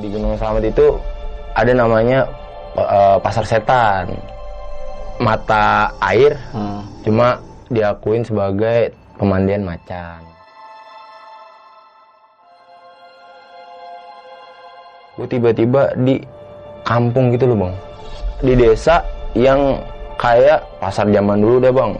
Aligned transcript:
Di 0.00 0.08
Gunung 0.08 0.34
Selamat 0.40 0.64
itu 0.64 0.96
ada 1.52 1.72
namanya 1.76 2.24
eh, 2.74 3.16
pasar 3.20 3.44
setan. 3.44 4.08
Mata 5.20 5.92
air 6.00 6.32
Hmm. 6.56 6.80
cuma 7.04 7.36
diakuin 7.68 8.24
sebagai 8.24 8.96
pemandian 9.20 9.68
macan. 9.68 10.24
Gue 15.20 15.28
tiba-tiba 15.28 15.92
di 16.00 16.24
kampung 16.88 17.28
gitu 17.36 17.52
loh 17.52 17.68
bang. 17.68 17.74
Di 18.40 18.52
desa 18.56 19.04
yang 19.36 19.76
kayak 20.16 20.64
pasar 20.80 21.12
zaman 21.12 21.44
dulu 21.44 21.56
deh 21.60 21.72
bang. 21.72 21.92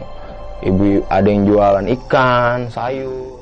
Ibu 0.61 1.05
ada 1.09 1.27
yang 1.29 1.45
jualan 1.45 1.85
ikan, 2.01 2.69
sayur. 2.69 3.40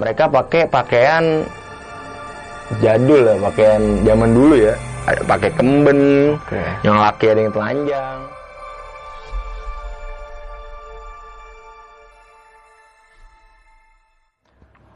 Mereka 0.00 0.24
pakai 0.32 0.64
pakaian 0.64 1.44
jadul 2.80 3.20
ya 3.20 3.36
pakaian 3.36 3.82
zaman 4.08 4.30
dulu 4.32 4.54
ya 4.56 4.74
ada 5.04 5.22
pakai 5.28 5.50
kemben 5.52 6.00
Oke. 6.40 6.62
yang 6.86 6.96
laki 6.96 7.26
ada 7.28 7.40
yang 7.44 7.52
telanjang 7.52 8.18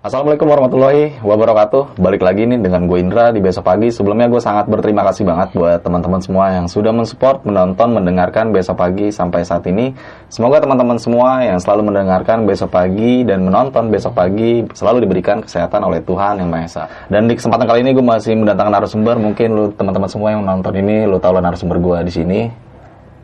Assalamualaikum 0.05 0.53
warahmatullahi 0.53 1.17
wabarakatuh. 1.25 1.97
Balik 1.97 2.29
lagi 2.29 2.45
nih 2.45 2.61
dengan 2.61 2.85
gue 2.85 3.01
Indra 3.01 3.33
di 3.33 3.41
besok 3.41 3.65
pagi. 3.65 3.89
Sebelumnya 3.89 4.29
gue 4.29 4.37
sangat 4.37 4.69
berterima 4.69 5.01
kasih 5.01 5.25
banget 5.25 5.57
buat 5.57 5.81
teman-teman 5.81 6.21
semua 6.21 6.53
yang 6.53 6.69
sudah 6.69 6.93
mensupport, 6.93 7.41
menonton, 7.49 7.97
mendengarkan 7.97 8.53
besok 8.53 8.85
pagi 8.85 9.09
sampai 9.09 9.49
saat 9.49 9.65
ini. 9.65 9.97
Semoga 10.29 10.61
teman-teman 10.61 11.01
semua 11.01 11.41
yang 11.41 11.57
selalu 11.57 11.89
mendengarkan 11.89 12.45
besok 12.45 12.77
pagi 12.77 13.25
dan 13.25 13.49
menonton 13.49 13.89
besok 13.89 14.13
pagi 14.13 14.61
Selalu 14.77 15.09
diberikan 15.09 15.41
kesehatan 15.41 15.81
oleh 15.81 16.05
Tuhan 16.05 16.37
Yang 16.37 16.49
Maha 16.53 16.65
Esa. 16.69 16.85
Dan 17.09 17.25
di 17.25 17.41
kesempatan 17.41 17.65
kali 17.65 17.81
ini 17.81 17.97
gue 17.97 18.05
masih 18.05 18.37
mendatangkan 18.37 18.77
narasumber. 18.77 19.17
Mungkin 19.17 19.49
lu 19.57 19.65
teman-teman 19.73 20.13
semua 20.13 20.37
yang 20.37 20.45
nonton 20.45 20.85
ini 20.85 21.09
Lu 21.09 21.17
tau 21.17 21.33
lah 21.33 21.41
narasumber 21.41 21.81
gue 21.81 21.99
di 22.05 22.13
sini. 22.13 22.41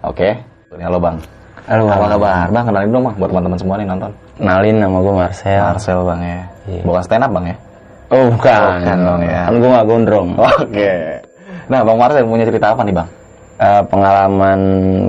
Oke? 0.01 0.33
Halo 0.81 0.97
Bang 0.97 1.40
Halo, 1.67 1.83
Bang. 1.85 1.97
Apa 1.97 2.07
kabar? 2.11 2.47
Bang 2.51 2.65
kenalin 2.67 2.91
dong 2.91 3.05
Bang 3.05 3.15
buat 3.17 3.31
teman-teman 3.31 3.59
semua 3.59 3.75
nih 3.77 3.87
nonton 3.87 4.11
kenalin 4.37 4.77
nama 4.77 4.97
gue 4.99 5.15
Marcel 5.15 5.61
Marcel 5.61 6.01
Bang 6.03 6.21
ya 6.21 6.41
Iya. 6.65 6.83
Bukan 6.83 7.03
stand 7.03 7.25
up 7.25 7.31
Bang 7.31 7.47
ya 7.47 7.57
oh 8.11 8.25
bukan 8.29 8.61
Bukan 8.81 8.99
dong, 9.01 9.21
ya. 9.23 9.43
kan 9.45 9.55
gue 9.57 9.71
gak 9.71 9.87
gondrong 9.87 10.29
Oke. 10.37 10.93
Nah, 11.67 11.81
Bang 11.81 11.97
Marcel 11.97 12.25
punya 12.25 12.43
cerita 12.43 12.67
apa 12.69 12.83
nih, 12.83 12.91
Bang? 12.93 13.09
Eh, 13.57 13.83
pengalaman 13.87 14.61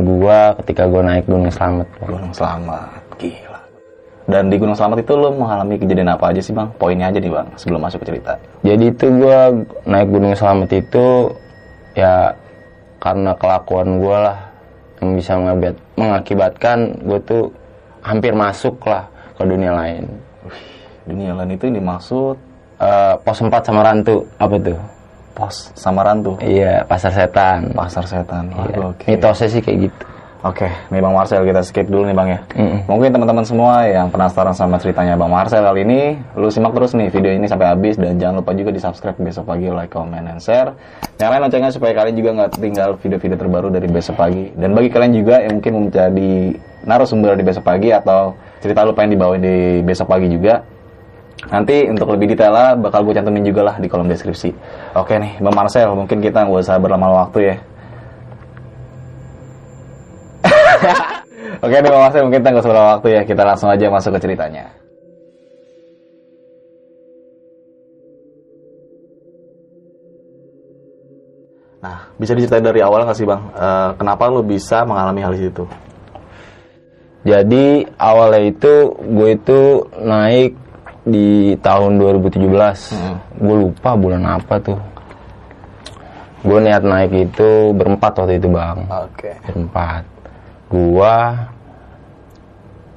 gue 0.03 0.39
ketika 0.61 0.83
gue 0.85 1.01
naik 1.01 1.25
gunung 1.25 1.47
selamat 1.47 1.87
Bang. 1.97 2.09
Gunung 2.11 2.31
Selamat. 2.31 2.85
Gila. 3.15 3.59
Dan 4.27 4.43
di 4.47 4.55
Gunung 4.55 4.75
Selamat 4.75 5.01
itu 5.01 5.13
lo 5.13 5.31
mengalami 5.31 5.75
kejadian 5.75 6.11
apa 6.11 6.29
aja 6.29 6.37
sih, 6.37 6.51
Bang? 6.51 6.69
Poinnya 6.75 7.09
aja 7.09 7.17
nih, 7.17 7.31
Bang, 7.31 7.47
sebelum 7.55 7.79
masuk 7.79 8.03
ke 8.03 8.13
cerita. 8.13 8.37
jadi 8.61 8.83
itu 8.85 9.05
gue 9.09 9.39
naik 9.83 10.07
gunung 10.07 10.35
selamat 10.35 10.69
itu 10.75 11.33
ya 11.91 12.37
karena 12.97 13.33
kelakuan 13.33 13.97
gue 13.97 14.17
lah 14.19 14.37
yang 15.01 15.11
bisa 15.13 15.33
mengakibat- 15.35 15.81
mengakibatkan 15.95 16.77
gue 17.01 17.19
tuh 17.21 17.43
hampir 17.99 18.31
masuk 18.31 18.77
lah 18.83 19.05
ke 19.33 19.43
dunia 19.43 19.71
lain 19.71 20.05
Dunia 21.01 21.33
lain 21.33 21.51
itu 21.51 21.65
yang 21.65 21.77
dimaksud 21.77 22.37
Eh, 22.77 23.13
pos 23.21 23.37
4 23.37 23.61
sama 23.61 23.81
rantu 23.83 24.25
apa 24.35 24.57
tuh 24.57 24.73
pos 25.31 25.69
samaran 25.75 26.17
tuh. 26.19 26.33
iya 26.39 26.81
pasar 26.81 27.09
setan 27.09 27.69
Pasar 27.71 28.01
setan. 28.03 28.49
Iya. 28.49 28.57
Waduh, 28.73 28.89
Oke. 28.91 29.05
mitosnya 29.07 29.47
sih 29.47 29.61
kayak 29.61 29.77
gitu 29.85 30.05
Oke, 30.41 30.65
nih 30.89 31.05
Bang 31.05 31.13
Marcel 31.13 31.45
kita 31.45 31.61
skip 31.61 31.85
dulu 31.85 32.01
nih, 32.09 32.17
Bang 32.17 32.25
ya. 32.25 32.41
Mm-mm. 32.57 32.89
Mungkin 32.89 33.13
teman-teman 33.13 33.45
semua 33.45 33.85
yang 33.85 34.09
penasaran 34.09 34.57
sama 34.57 34.81
ceritanya 34.81 35.13
Bang 35.13 35.29
Marcel 35.29 35.61
kali 35.61 35.85
ini, 35.85 36.17
lu 36.33 36.49
simak 36.49 36.73
terus 36.73 36.97
nih 36.97 37.13
video 37.13 37.29
ini 37.29 37.45
sampai 37.45 37.69
habis 37.69 37.93
dan 38.01 38.17
jangan 38.17 38.41
lupa 38.41 38.57
juga 38.57 38.73
di 38.73 38.81
subscribe 38.81 39.21
besok 39.21 39.45
pagi, 39.45 39.69
like, 39.69 39.93
comment, 39.93 40.25
and 40.25 40.41
share. 40.41 40.73
Nyalain 41.21 41.45
loncengnya 41.45 41.69
supaya 41.69 41.93
kalian 41.93 42.17
juga 42.17 42.29
nggak 42.33 42.57
tinggal 42.57 42.97
video-video 42.97 43.37
terbaru 43.37 43.69
dari 43.69 43.85
besok 43.85 44.17
pagi. 44.17 44.49
Dan 44.57 44.73
bagi 44.73 44.89
kalian 44.89 45.13
juga 45.13 45.45
yang 45.45 45.61
mungkin 45.61 45.73
menjadi 45.77 46.33
narasumber 46.89 47.37
di 47.37 47.45
besok 47.45 47.61
pagi 47.61 47.93
atau 47.93 48.33
cerita 48.65 48.81
lu 48.81 48.97
pengen 48.97 49.21
dibawain 49.21 49.45
di 49.45 49.85
besok 49.85 50.09
pagi 50.09 50.25
juga, 50.25 50.65
nanti 51.53 51.85
untuk 51.85 52.09
lebih 52.17 52.33
detailnya 52.33 52.81
bakal 52.81 53.05
gue 53.05 53.13
cantumin 53.13 53.45
juga 53.45 53.61
lah 53.69 53.75
di 53.77 53.85
kolom 53.85 54.09
deskripsi. 54.09 54.49
Oke 54.97 55.21
nih, 55.21 55.37
Bang 55.37 55.53
Marcel, 55.53 55.93
mungkin 55.93 56.17
kita 56.17 56.49
nggak 56.49 56.65
usah 56.65 56.81
berlama-lama 56.81 57.29
waktu 57.29 57.39
ya. 57.45 57.55
Oke 61.65 61.75
nih 61.77 61.89
Bang 61.91 62.03
Marcel, 62.03 62.23
mungkin 62.25 62.41
usah 62.41 62.69
berlama 62.69 62.89
waktu 62.97 63.07
ya. 63.13 63.21
Kita 63.25 63.41
langsung 63.45 63.69
aja 63.69 63.85
masuk 63.91 64.11
ke 64.17 64.19
ceritanya. 64.23 64.65
Nah, 71.81 71.97
bisa 72.21 72.37
diceritain 72.37 72.61
dari 72.61 72.81
awal 72.85 73.05
nggak 73.09 73.17
sih 73.17 73.25
Bang? 73.25 73.41
Eh, 73.57 73.89
kenapa 73.97 74.29
lu 74.29 74.45
bisa 74.45 74.85
mengalami 74.85 75.25
hal 75.25 75.33
itu? 75.33 75.65
jadi 77.21 77.85
awalnya 78.01 78.49
itu 78.49 78.73
gue 78.97 79.29
itu 79.37 79.59
naik 80.01 80.57
di 81.05 81.53
tahun 81.61 81.97
2017 81.97 82.41
gue 83.41 83.55
lupa 83.57 83.97
bulan 83.97 84.37
apa 84.37 84.57
tuh 84.61 84.79
gue 86.41 86.59
niat 86.61 86.81
naik 86.81 87.29
itu 87.29 87.49
berempat 87.77 88.17
waktu 88.17 88.41
itu 88.41 88.49
bang 88.49 88.85
Oke. 88.89 89.31
berempat 89.45 90.01
gua 90.71 91.15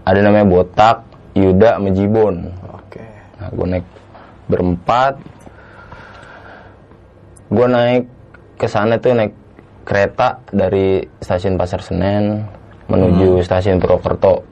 ada 0.07 0.21
namanya 0.23 0.47
botak 0.47 1.03
Yuda 1.35 1.83
sama 1.83 1.91
Jibon 1.91 2.55
Oke. 2.71 3.03
nah 3.43 3.51
gue 3.51 3.67
naik 3.67 3.87
berempat. 4.49 5.21
Gue 7.49 7.67
naik 7.69 8.05
ke 8.59 8.67
sana 8.67 8.99
tuh 8.99 9.15
naik 9.15 9.33
kereta 9.85 10.41
dari 10.49 11.05
stasiun 11.21 11.61
Pasar 11.61 11.85
Senen 11.85 12.45
menuju 12.89 13.41
stasiun 13.45 13.81
Purwokerto. 13.81 14.45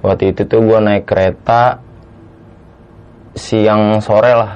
Waktu 0.00 0.34
itu 0.34 0.46
tuh 0.46 0.60
gue 0.64 0.78
naik 0.80 1.04
kereta 1.06 1.78
siang 3.34 4.02
sore 4.02 4.32
lah 4.34 4.52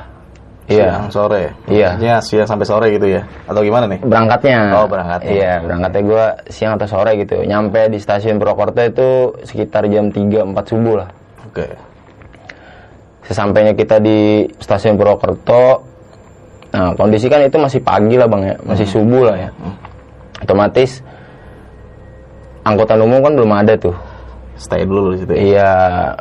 iya 0.64 0.96
Siang 0.96 1.12
sore. 1.12 1.44
Iya. 1.68 1.88
Maksudnya 1.92 2.16
siang 2.24 2.48
sampai 2.48 2.64
sore 2.64 2.86
gitu 2.90 3.06
ya? 3.06 3.22
Atau 3.44 3.60
gimana 3.60 3.84
nih? 3.84 4.00
berangkatnya 4.00 4.58
Oh, 4.72 4.88
berangkatnya. 4.88 5.30
iya 5.30 5.52
berangkatnya 5.60 6.02
gue 6.02 6.24
siang 6.48 6.72
atau 6.74 6.88
sore 6.88 7.12
gitu 7.20 7.36
nyampe 7.44 7.88
di 7.88 7.98
stasiun 8.00 8.40
Purwokerto 8.40 8.80
itu 8.80 9.08
sekitar 9.44 9.84
jam 9.86 10.08
3 10.08 10.40
4 10.56 10.56
subuh 10.64 10.94
lah 11.04 11.08
Oke. 11.44 11.66
sesampainya 13.24 13.72
kita 13.72 14.00
di 14.00 14.44
stasiun 14.56 14.96
Purwokerto 14.96 15.84
nah 16.72 16.90
kondisi 16.92 17.30
kan 17.30 17.38
itu 17.38 17.54
masih 17.54 17.78
pagi 17.80 18.18
lah 18.18 18.26
bang 18.26 18.42
ya 18.50 18.54
masih 18.66 18.82
subuh 18.82 19.30
lah 19.30 19.36
ya 19.38 19.50
otomatis 20.42 21.04
angkutan 22.64 22.98
umum 22.98 23.20
kan 23.20 23.32
belum 23.36 23.52
ada 23.52 23.74
tuh 23.76 23.94
Stay 24.54 24.86
dulu 24.86 25.14
di 25.14 25.22
situ 25.22 25.32
ya. 25.34 25.38
iya 25.42 25.70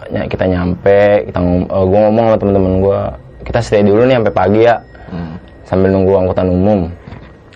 ya, 0.10 0.22
kita 0.26 0.46
nyampe 0.50 1.26
kita 1.26 1.38
ngom 1.38 1.64
gue 1.70 2.00
ngomong 2.02 2.26
sama 2.28 2.38
temen-temen 2.38 2.74
gue 2.82 3.00
kita 3.44 3.60
stay 3.60 3.82
dulu 3.82 4.04
nih 4.04 4.18
sampai 4.18 4.34
pagi 4.34 4.62
ya 4.62 4.76
Hmm. 5.06 5.38
sambil 5.64 5.90
nunggu 5.90 6.14
angkutan 6.18 6.48
umum 6.48 6.90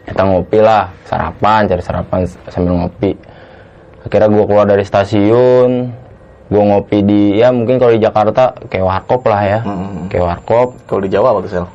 kita 0.04 0.22
ngopi 0.22 0.60
lah 0.60 0.94
sarapan 1.04 1.66
cari 1.66 1.82
sarapan 1.82 2.20
sambil 2.46 2.76
ngopi 2.76 3.18
akhirnya 4.00 4.30
gue 4.30 4.44
keluar 4.46 4.66
dari 4.66 4.84
stasiun 4.84 5.90
gue 6.48 6.64
ngopi 6.64 6.98
di 7.02 7.22
ya 7.36 7.50
mungkin 7.50 7.76
kalau 7.76 7.92
di 7.92 8.00
Jakarta 8.00 8.56
kayak 8.64 8.86
warkop 8.86 9.26
lah 9.26 9.42
ya 9.42 9.60
Hmm. 9.60 10.06
kayak 10.06 10.24
warkop 10.24 10.78
Kalau 10.86 11.02
di 11.02 11.10
Jawa 11.10 11.28
apa 11.30 11.40
tuh, 11.42 11.52
Sel? 11.52 11.66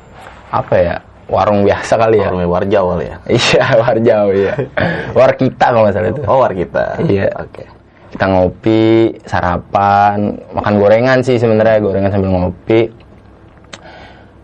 apa 0.49 0.73
ya 0.73 0.95
warung 1.25 1.61
biasa 1.61 1.93
kali 1.95 2.17
ya 2.17 2.27
Warungnya 2.27 2.47
Warja 2.47 2.79
kali 2.79 3.05
ya? 3.05 3.15
iya 3.51 3.65
warjau 3.75 4.25
iya 4.31 4.53
war 5.17 5.31
kita 5.33 5.65
kalau 5.67 5.83
nggak 5.83 5.93
salah 5.93 6.09
itu 6.09 6.21
Oh, 6.23 6.37
war 6.37 6.53
kita. 6.53 6.85
Iya. 7.01 7.27
Oke. 7.37 7.63
kita 8.09 8.25
ngopi 8.25 8.83
sarapan 9.25 10.17
makan 10.49 10.73
gorengan 10.77 11.19
sih 11.19 11.35
sebenarnya 11.35 11.77
gorengan 11.77 12.09
sambil 12.09 12.29
ngopi 12.31 12.93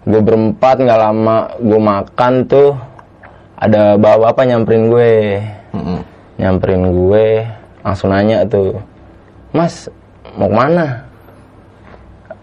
gue 0.10 0.22
berempat 0.26 0.82
nggak 0.82 1.02
lama 1.06 1.38
gue 1.62 1.78
makan 1.80 2.34
tuh 2.50 2.74
ada 3.60 3.94
bapak-bapak 4.00 4.44
nyamperin 4.50 4.90
gue? 4.90 5.12
Mm-mm. 5.70 6.00
nyamperin 6.42 6.90
gue 6.90 7.46
langsung 7.86 8.10
nanya 8.10 8.42
tuh 8.50 8.82
mas 9.54 9.86
mau 10.34 10.50
ke 10.50 10.56
mana? 10.58 10.86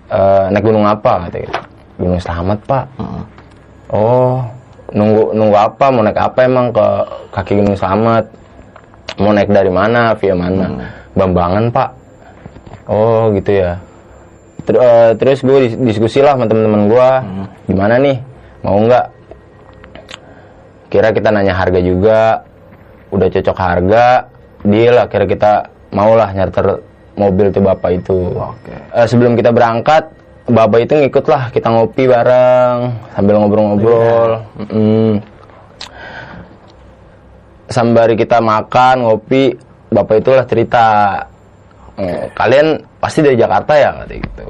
Eh, 0.06 0.44
naik 0.54 0.62
gunung 0.62 0.86
apa? 0.86 1.26
gitu. 1.34 1.50
gunung 1.98 2.20
selamat 2.22 2.58
pak. 2.68 2.84
Heeh. 3.02 3.22
oh 3.90 4.38
nunggu 4.94 5.34
nunggu 5.34 5.56
apa? 5.58 5.90
Mau 5.90 6.06
naik 6.06 6.22
apa 6.22 6.46
emang 6.46 6.70
ke 6.70 6.86
kaki 7.34 7.58
gunung 7.58 7.74
selamat 7.74 8.30
mau 9.18 9.34
naik 9.34 9.50
dari 9.50 9.72
mana? 9.72 10.14
Via 10.14 10.38
mana? 10.38 10.70
Bambangan 11.18 11.66
pak. 11.74 11.90
Oh 12.86 13.34
gitu 13.34 13.58
ya 13.58 13.74
Ter- 14.66 14.82
eh, 14.82 15.10
terus 15.14 15.46
gue 15.46 15.78
diskusi 15.86 16.18
lah 16.18 16.34
sama 16.34 16.50
temen-temen 16.50 16.90
gue 16.90 17.08
gimana 17.70 18.02
nih? 18.02 18.18
Mau 18.66 18.82
nggak? 18.82 19.06
Kira 20.90 21.14
kita 21.14 21.30
nanya 21.30 21.54
harga 21.54 21.78
juga. 21.78 22.42
Udah 23.14 23.30
cocok 23.30 23.56
harga 23.56 24.26
deal 24.66 24.98
lah. 24.98 25.06
Kira 25.06 25.24
kita 25.30 25.70
mau 25.94 26.18
lah 26.18 26.34
nyarter 26.34 26.82
mobil 27.14 27.54
tuh 27.54 27.62
bapak 27.62 27.90
itu. 28.02 28.18
Oke. 28.34 28.74
Eh, 28.74 29.06
sebelum 29.06 29.38
kita 29.38 29.54
berangkat 29.54 30.10
bapak 30.50 30.86
itu 30.86 30.94
ngikut 30.98 31.26
lah 31.26 31.50
kita 31.54 31.70
ngopi 31.70 32.06
bareng 32.06 32.78
sambil 33.14 33.34
ngobrol-ngobrol. 33.42 34.30
Mm. 34.58 35.14
sembari 37.66 38.14
kita 38.14 38.38
makan 38.38 39.02
ngopi 39.02 39.58
bapak 39.90 40.22
itulah 40.22 40.46
cerita 40.46 40.86
"Eh, 41.96 42.28
kalian 42.36 42.76
pasti 43.00 43.24
dari 43.24 43.36
Jakarta 43.40 43.72
ya 43.72 43.90
kata 44.04 44.14
gitu. 44.20 44.46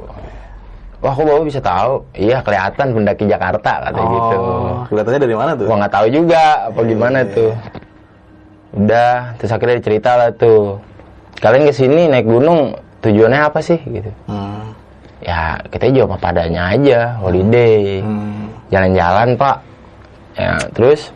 Wah 0.97 1.13
kok 1.13 1.23
bapak 1.23 1.45
bisa 1.45 1.61
tahu. 1.61 2.03
Iya 2.17 2.41
kelihatan 2.41 2.87
pendaki 2.91 3.23
Jakarta 3.29 3.71
kata 3.87 4.01
gitu. 4.01 4.37
Oh, 4.41 4.83
kelihatannya 4.89 5.21
dari 5.21 5.35
mana 5.37 5.51
tuh? 5.53 5.65
gua 5.69 5.77
nggak 5.79 5.93
tahu 5.93 6.07
juga 6.09 6.43
apa 6.67 6.79
gimana 6.83 7.19
tuh. 7.31 7.53
udah 8.77 9.33
terus 9.39 9.51
akhirnya 9.55 9.79
cerita 9.79 10.11
lah 10.19 10.29
tuh. 10.35 10.81
Kalian 11.39 11.69
ke 11.69 11.73
sini 11.73 12.09
naik 12.09 12.27
gunung 12.27 12.75
tujuannya 13.05 13.39
apa 13.45 13.59
sih 13.61 13.79
gitu? 13.79 14.11
Hmm. 14.27 14.73
ya 15.17 15.59
kita 15.73 15.91
jawab 15.91 16.17
apa 16.17 16.33
adanya 16.33 16.73
aja 16.73 16.99
holiday. 17.21 18.01
Hmm. 18.01 18.51
jalan-jalan 18.73 19.37
pak. 19.37 19.57
Ya 20.35 20.57
terus? 20.75 21.15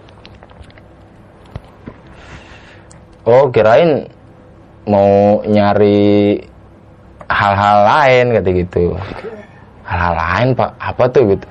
Oh 3.26 3.50
kirain 3.50 4.10
mau 4.88 5.42
nyari 5.46 6.42
hal-hal 7.30 7.78
lain 7.86 8.26
kata 8.38 8.50
gitu. 8.52 8.84
Hal-hal 9.86 10.14
lain 10.16 10.48
pak? 10.58 10.70
Apa 10.78 11.04
tuh 11.12 11.36
gitu? 11.36 11.48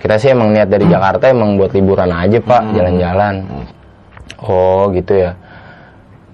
Kita 0.00 0.14
sih 0.20 0.30
emang 0.30 0.54
niat 0.54 0.68
dari 0.70 0.86
Jakarta 0.86 1.26
emang 1.32 1.58
buat 1.58 1.72
liburan 1.72 2.12
aja 2.12 2.38
pak 2.38 2.62
jalan-jalan. 2.76 3.34
Oh 4.44 4.92
gitu 4.92 5.12
ya. 5.16 5.32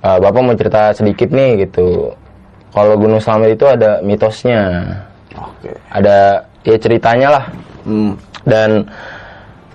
Eh, 0.02 0.18
bapak 0.18 0.40
mau 0.42 0.56
cerita 0.58 0.90
sedikit 0.92 1.30
nih 1.30 1.68
gitu. 1.68 2.10
Kalau 2.72 2.96
Gunung 2.96 3.22
Slamet 3.22 3.54
itu 3.54 3.68
ada 3.68 4.02
mitosnya. 4.02 4.82
Oke. 5.32 5.72
ada 5.88 6.44
ya 6.60 6.76
ceritanya 6.76 7.28
lah. 7.40 7.44
Hmm. 7.82 8.14
dan 8.46 8.86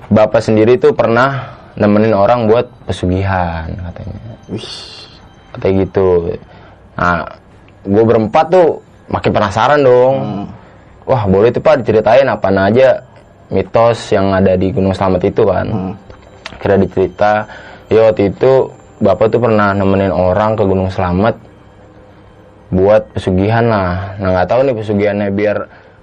bapak 0.07 0.39
sendiri 0.39 0.79
tuh 0.79 0.95
pernah 0.95 1.55
nemenin 1.75 2.15
orang 2.15 2.47
buat 2.47 2.67
pesugihan 2.87 3.67
katanya. 3.67 4.19
Wih. 4.51 4.71
katanya 5.55 5.73
gitu 5.87 6.07
nah 6.97 7.23
gue 7.81 8.03
berempat 8.03 8.45
tuh 8.49 8.81
makin 9.07 9.31
penasaran 9.31 9.79
dong 9.79 10.15
Hmm. 10.17 10.45
wah 11.05 11.23
boleh 11.23 11.49
tuh 11.49 11.61
pak 11.61 11.79
diceritain 11.79 12.27
apa 12.27 12.49
aja 12.51 12.99
mitos 13.47 14.11
yang 14.11 14.33
ada 14.33 14.53
di 14.53 14.67
Gunung 14.69 14.91
Slamet 14.91 15.23
itu 15.23 15.45
kan 15.45 15.67
Hmm. 15.67 15.93
kira 16.57 16.75
dicerita 16.75 17.47
ya 17.87 18.11
waktu 18.11 18.29
itu 18.29 18.67
bapak 18.97 19.29
tuh 19.29 19.39
pernah 19.39 19.71
nemenin 19.71 20.11
orang 20.11 20.57
ke 20.57 20.65
Gunung 20.65 20.89
Slamet 20.89 21.37
buat 22.67 23.07
pesugihan 23.15 23.63
lah 23.63 24.17
nah 24.19 24.29
nggak 24.35 24.47
tahu 24.49 24.59
nih 24.65 24.75
pesugihannya 24.75 25.29
biar 25.31 25.57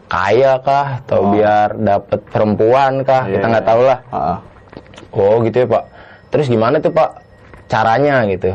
kaya 0.09 0.57
kah 0.63 1.03
atau 1.03 1.29
biar 1.29 1.77
dapet 1.77 2.21
perempuan 2.31 3.05
kah 3.05 3.29
kita 3.29 3.45
Iya, 3.45 3.51
nggak 3.53 3.65
iya. 3.67 3.71
tahu 3.75 3.81
lah 3.85 3.99
Ah, 4.09 4.17
ah. 4.17 4.39
oh 5.13 5.45
gitu 5.45 5.57
ya 5.59 5.67
pak 5.69 5.85
terus 6.33 6.47
gimana 6.49 6.81
tuh 6.81 6.89
pak 6.89 7.21
caranya 7.69 8.25
gitu 8.25 8.49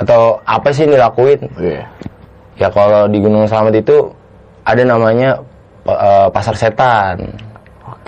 atau 0.00 0.40
apa 0.48 0.72
sih 0.72 0.88
yang 0.88 0.96
dilakuin 0.96 1.40
Iya. 1.60 1.84
ya 2.56 2.68
kalau 2.72 3.04
di 3.06 3.20
Gunung 3.20 3.44
Slamet 3.44 3.84
itu 3.84 4.08
ada 4.64 4.82
namanya 4.82 5.36
eh, 5.84 6.28
pasar 6.32 6.56
setan 6.56 7.36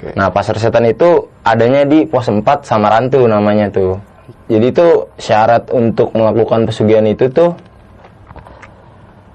Oke. 0.03 0.15
Nah, 0.19 0.31
pasar 0.31 0.59
setan 0.59 0.87
itu 0.87 1.27
adanya 1.43 1.87
di 1.87 2.03
pos 2.07 2.27
4 2.27 2.43
Samarantu 2.67 3.27
namanya 3.27 3.71
tuh. 3.71 3.99
Jadi 4.47 4.67
itu 4.71 4.87
syarat 5.19 5.71
untuk 5.71 6.15
melakukan 6.15 6.67
pesugihan 6.67 7.07
itu 7.07 7.27
tuh 7.31 7.55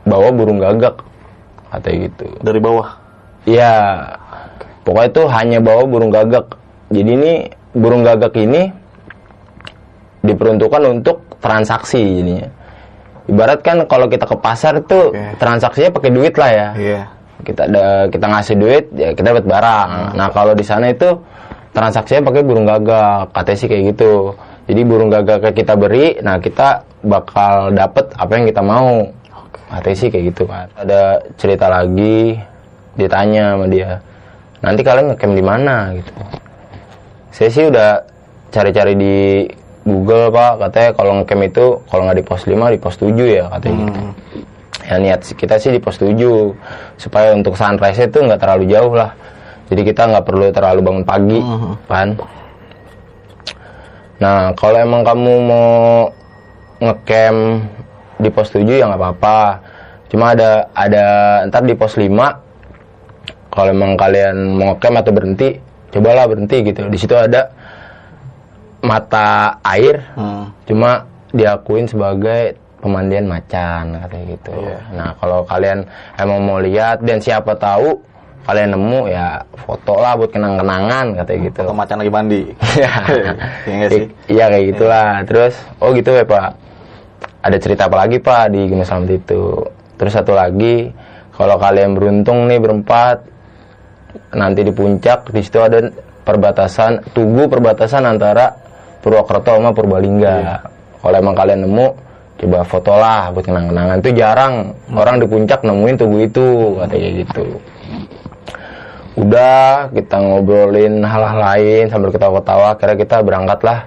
bawa 0.08 0.32
burung 0.32 0.60
gagak 0.60 0.96
katanya 1.72 1.98
gitu. 2.08 2.26
Dari 2.44 2.60
bawah. 2.64 2.90
Iya. 3.44 3.74
Pokoknya 4.88 5.08
itu 5.12 5.24
hanya 5.28 5.60
bawa 5.60 5.84
burung 5.84 6.12
gagak. 6.12 6.48
Jadi 6.92 7.10
ini 7.16 7.34
burung 7.76 8.08
gagak 8.08 8.36
ini 8.40 8.72
diperuntukkan 10.24 10.82
untuk 11.00 11.27
transaksi 11.48 12.04
jadinya. 12.04 12.48
Ibarat 13.28 13.60
kan 13.64 13.78
kalau 13.88 14.08
kita 14.12 14.24
ke 14.24 14.36
pasar 14.40 14.80
itu 14.84 15.12
Oke. 15.12 15.36
transaksinya 15.40 15.92
pakai 15.96 16.12
duit 16.12 16.34
lah 16.36 16.52
ya. 16.52 16.70
Iya. 16.76 17.02
kita 17.38 17.70
ada 17.70 18.10
kita 18.10 18.26
ngasih 18.34 18.56
duit 18.58 18.86
ya 18.98 19.10
kita 19.14 19.32
dapat 19.32 19.46
barang. 19.46 19.90
Nah 20.18 20.28
kalau 20.34 20.58
di 20.58 20.66
sana 20.66 20.90
itu 20.92 21.16
transaksinya 21.72 22.28
pakai 22.28 22.42
burung 22.44 22.66
gagak 22.66 23.32
katanya 23.32 23.58
sih 23.62 23.68
kayak 23.72 23.84
gitu. 23.96 24.36
Jadi 24.68 24.82
burung 24.84 25.08
gagak 25.08 25.56
kita 25.56 25.74
beri 25.80 26.18
nah 26.20 26.42
kita 26.42 26.84
bakal 27.06 27.72
dapet 27.72 28.10
apa 28.18 28.32
yang 28.36 28.46
kita 28.50 28.62
mau. 28.66 29.06
Katanya 29.70 29.98
sih 30.00 30.10
kayak 30.12 30.26
gitu 30.34 30.44
kan 30.48 30.68
ada 30.76 31.22
cerita 31.38 31.68
lagi 31.68 32.40
ditanya 32.98 33.54
sama 33.54 33.68
dia 33.70 34.02
nanti 34.62 34.82
kalian 34.82 35.14
ngecamp 35.14 35.34
di 35.38 35.44
mana? 35.46 35.76
Gitu. 35.94 36.12
Saya 37.34 37.50
sih 37.54 37.66
udah 37.70 37.90
cari-cari 38.50 38.94
di 38.98 39.16
Google 39.88 40.28
pak 40.36 40.60
katanya 40.68 40.90
kalau 41.00 41.12
ngecamp 41.24 41.48
itu 41.48 41.66
kalau 41.88 42.02
nggak 42.04 42.18
di 42.20 42.26
pos 42.28 42.44
5 42.44 42.76
di 42.76 42.80
pos 42.84 42.96
7 43.00 43.16
ya 43.24 43.46
katanya 43.56 43.78
gitu. 43.88 44.02
Ya 44.88 44.96
niat 45.00 45.20
kita 45.24 45.56
sih 45.56 45.72
di 45.72 45.80
pos 45.80 45.96
7 45.96 46.12
supaya 47.00 47.32
untuk 47.32 47.56
sunrise 47.56 48.04
itu 48.04 48.20
nggak 48.20 48.40
terlalu 48.44 48.68
jauh 48.68 48.92
lah. 48.92 49.16
Jadi 49.72 49.82
kita 49.88 50.12
nggak 50.12 50.26
perlu 50.28 50.52
terlalu 50.52 50.80
bangun 50.84 51.06
pagi 51.08 51.40
kan 51.88 52.20
nah 54.18 54.50
kalau 54.58 54.82
emang 54.82 55.06
kamu 55.06 55.34
mau 55.46 55.70
ngecamp 56.82 57.40
di 58.18 58.30
pos 58.34 58.52
7 58.52 58.66
ya 58.68 58.92
nggak 58.92 59.00
apa-apa. 59.00 59.40
Cuma 60.12 60.36
ada 60.36 60.68
ada 60.76 61.06
ntar 61.48 61.64
di 61.64 61.76
pos 61.78 61.96
5 61.96 62.12
kalau 63.54 63.70
emang 63.72 63.96
kalian 63.96 64.36
mau 64.58 64.76
ngecamp 64.76 65.00
atau 65.00 65.14
berhenti 65.16 65.50
cobalah 65.94 66.28
berhenti 66.28 66.58
gitu. 66.66 66.88
Di 66.92 66.98
situ 67.00 67.16
ada 67.16 67.56
mata 68.82 69.58
air 69.66 70.02
Hmm. 70.14 70.54
cuma 70.70 71.04
diakuin 71.34 71.86
sebagai 71.86 72.56
pemandian 72.78 73.26
macan 73.26 73.98
katanya 74.00 74.26
gitu. 74.38 74.54
Iya. 74.54 74.78
Nah 74.94 75.10
kalau 75.18 75.44
kalian 75.44 75.84
emang 76.16 76.40
mau 76.46 76.58
lihat 76.62 77.02
dan 77.04 77.18
siapa 77.18 77.58
tahu 77.58 78.00
kalian 78.48 78.80
nemu 78.80 79.12
ya 79.12 79.44
foto 79.60 80.00
lah 80.00 80.16
buat 80.16 80.32
kenang-kenangan 80.32 81.20
katanya 81.20 81.40
gitu. 81.52 81.62
Foto 81.68 81.76
macan 81.76 81.98
lagi 82.00 82.12
mandi. 82.14 82.42
Iya. 82.78 82.94
Iya 83.66 83.86
sih? 83.92 84.04
Iya 84.32 84.46
kayak 84.48 84.66
gitulah. 84.72 85.10
Terus 85.28 85.54
oh 85.84 85.90
gitu 85.92 86.10
ya 86.16 86.24
Pak. 86.24 86.50
Ada 87.44 87.58
cerita 87.60 87.82
apa 87.92 87.98
lagi 88.08 88.18
Pak 88.22 88.44
di 88.54 88.62
Gunung 88.70 88.88
Slamet 88.88 89.20
itu? 89.20 89.44
Terus 89.98 90.14
satu 90.14 90.32
lagi 90.38 90.94
kalau 91.34 91.58
kalian 91.58 91.98
beruntung 91.98 92.46
nih 92.48 92.62
berempat 92.62 93.18
nanti 94.34 94.64
di 94.64 94.74
puncak 94.74 95.30
di 95.30 95.42
situ 95.44 95.60
ada 95.62 95.82
perbatasan 96.24 97.14
tugu 97.14 97.46
perbatasan 97.48 98.04
antara 98.06 98.67
Purwokerto 99.02 99.58
sama 99.58 99.72
Purbalingga. 99.72 100.62
Kalau 101.02 101.16
emang 101.16 101.36
kalian 101.38 101.64
nemu 101.64 101.88
coba 102.38 102.60
foto 102.62 102.94
lah 102.94 103.34
buat 103.34 103.46
kenang-kenangan. 103.46 103.98
Itu 104.02 104.12
jarang. 104.14 104.54
Orang 104.94 105.18
di 105.22 105.26
puncak 105.26 105.66
nemuin 105.66 105.96
tugu 105.98 106.18
itu 106.26 106.48
katanya 106.78 107.10
gitu. 107.26 107.46
Udah 109.18 109.90
kita 109.90 110.18
ngobrolin 110.22 111.02
hal-hal 111.02 111.40
lain 111.42 111.90
sambil 111.90 112.14
ketawa-ketawa. 112.14 112.78
Akhirnya 112.78 112.98
kita 113.02 113.16
berangkatlah 113.26 113.80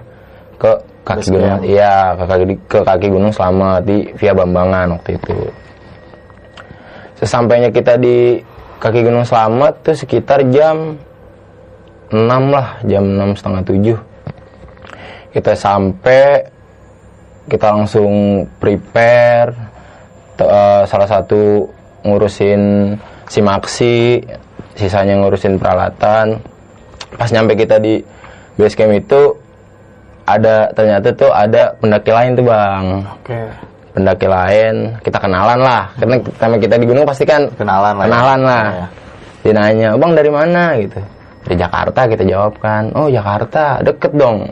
ke 0.59 0.71
kaki 1.07 1.17
Base 1.17 1.31
gunung. 1.33 1.49
camp. 1.57 1.63
iya 1.65 1.95
ke 2.13 2.23
kaki 2.27 2.45
ke 2.69 2.79
kaki 2.85 3.07
gunung 3.09 3.33
Slamet 3.33 3.81
di 3.87 3.97
via 4.19 4.33
Bambangan 4.35 4.87
waktu 4.99 5.11
itu. 5.17 5.37
Sesampainya 7.17 7.69
kita 7.71 7.95
di 7.97 8.41
kaki 8.83 8.99
gunung 9.07 9.25
Slamet 9.25 9.79
tuh 9.81 9.95
sekitar 9.95 10.45
jam 10.51 10.99
6 12.11 12.27
lah 12.27 12.75
jam 12.83 13.07
6 13.07 13.39
setengah 13.39 13.61
7 13.63 14.10
kita 15.31 15.55
sampai 15.55 16.43
kita 17.47 17.71
langsung 17.71 18.11
prepare 18.59 19.51
eh, 20.37 20.83
salah 20.85 21.07
satu 21.07 21.65
ngurusin 22.01 22.93
simaksi 23.25 24.19
sisanya 24.73 25.15
ngurusin 25.17 25.55
peralatan 25.55 26.39
pas 27.13 27.29
nyampe 27.29 27.55
kita 27.55 27.77
di 27.77 27.99
base 28.55 28.75
camp 28.75 28.91
itu 28.91 29.35
ada 30.23 30.69
ternyata 30.71 31.11
tuh 31.11 31.29
ada 31.29 31.75
pendaki 31.77 32.11
lain 32.11 32.31
tuh 32.33 32.45
bang 32.45 32.85
Oke. 33.19 33.39
pendaki 33.91 34.27
lain 34.27 34.75
kita 35.01 35.17
kenalan 35.17 35.59
lah 35.59 35.83
karena 35.97 36.15
sama 36.37 36.55
kita 36.55 36.75
di 36.77 36.85
gunung 36.87 37.03
pasti 37.03 37.23
kan 37.23 37.51
Kenalan 37.51 37.93
lah. 37.95 38.03
ya. 38.03 38.07
kenalan 38.07 38.41
lah 38.41 38.63
Iya. 38.63 38.85
dia 39.41 39.53
nanya 39.57 39.89
bang 39.97 40.11
dari 40.13 40.31
mana 40.31 40.63
gitu 40.77 40.99
dari 41.41 41.55
Jakarta 41.57 41.99
kita 42.07 42.23
jawab 42.23 42.53
kan 42.61 42.83
oh 42.93 43.09
Jakarta 43.09 43.81
deket 43.81 44.13
dong 44.13 44.45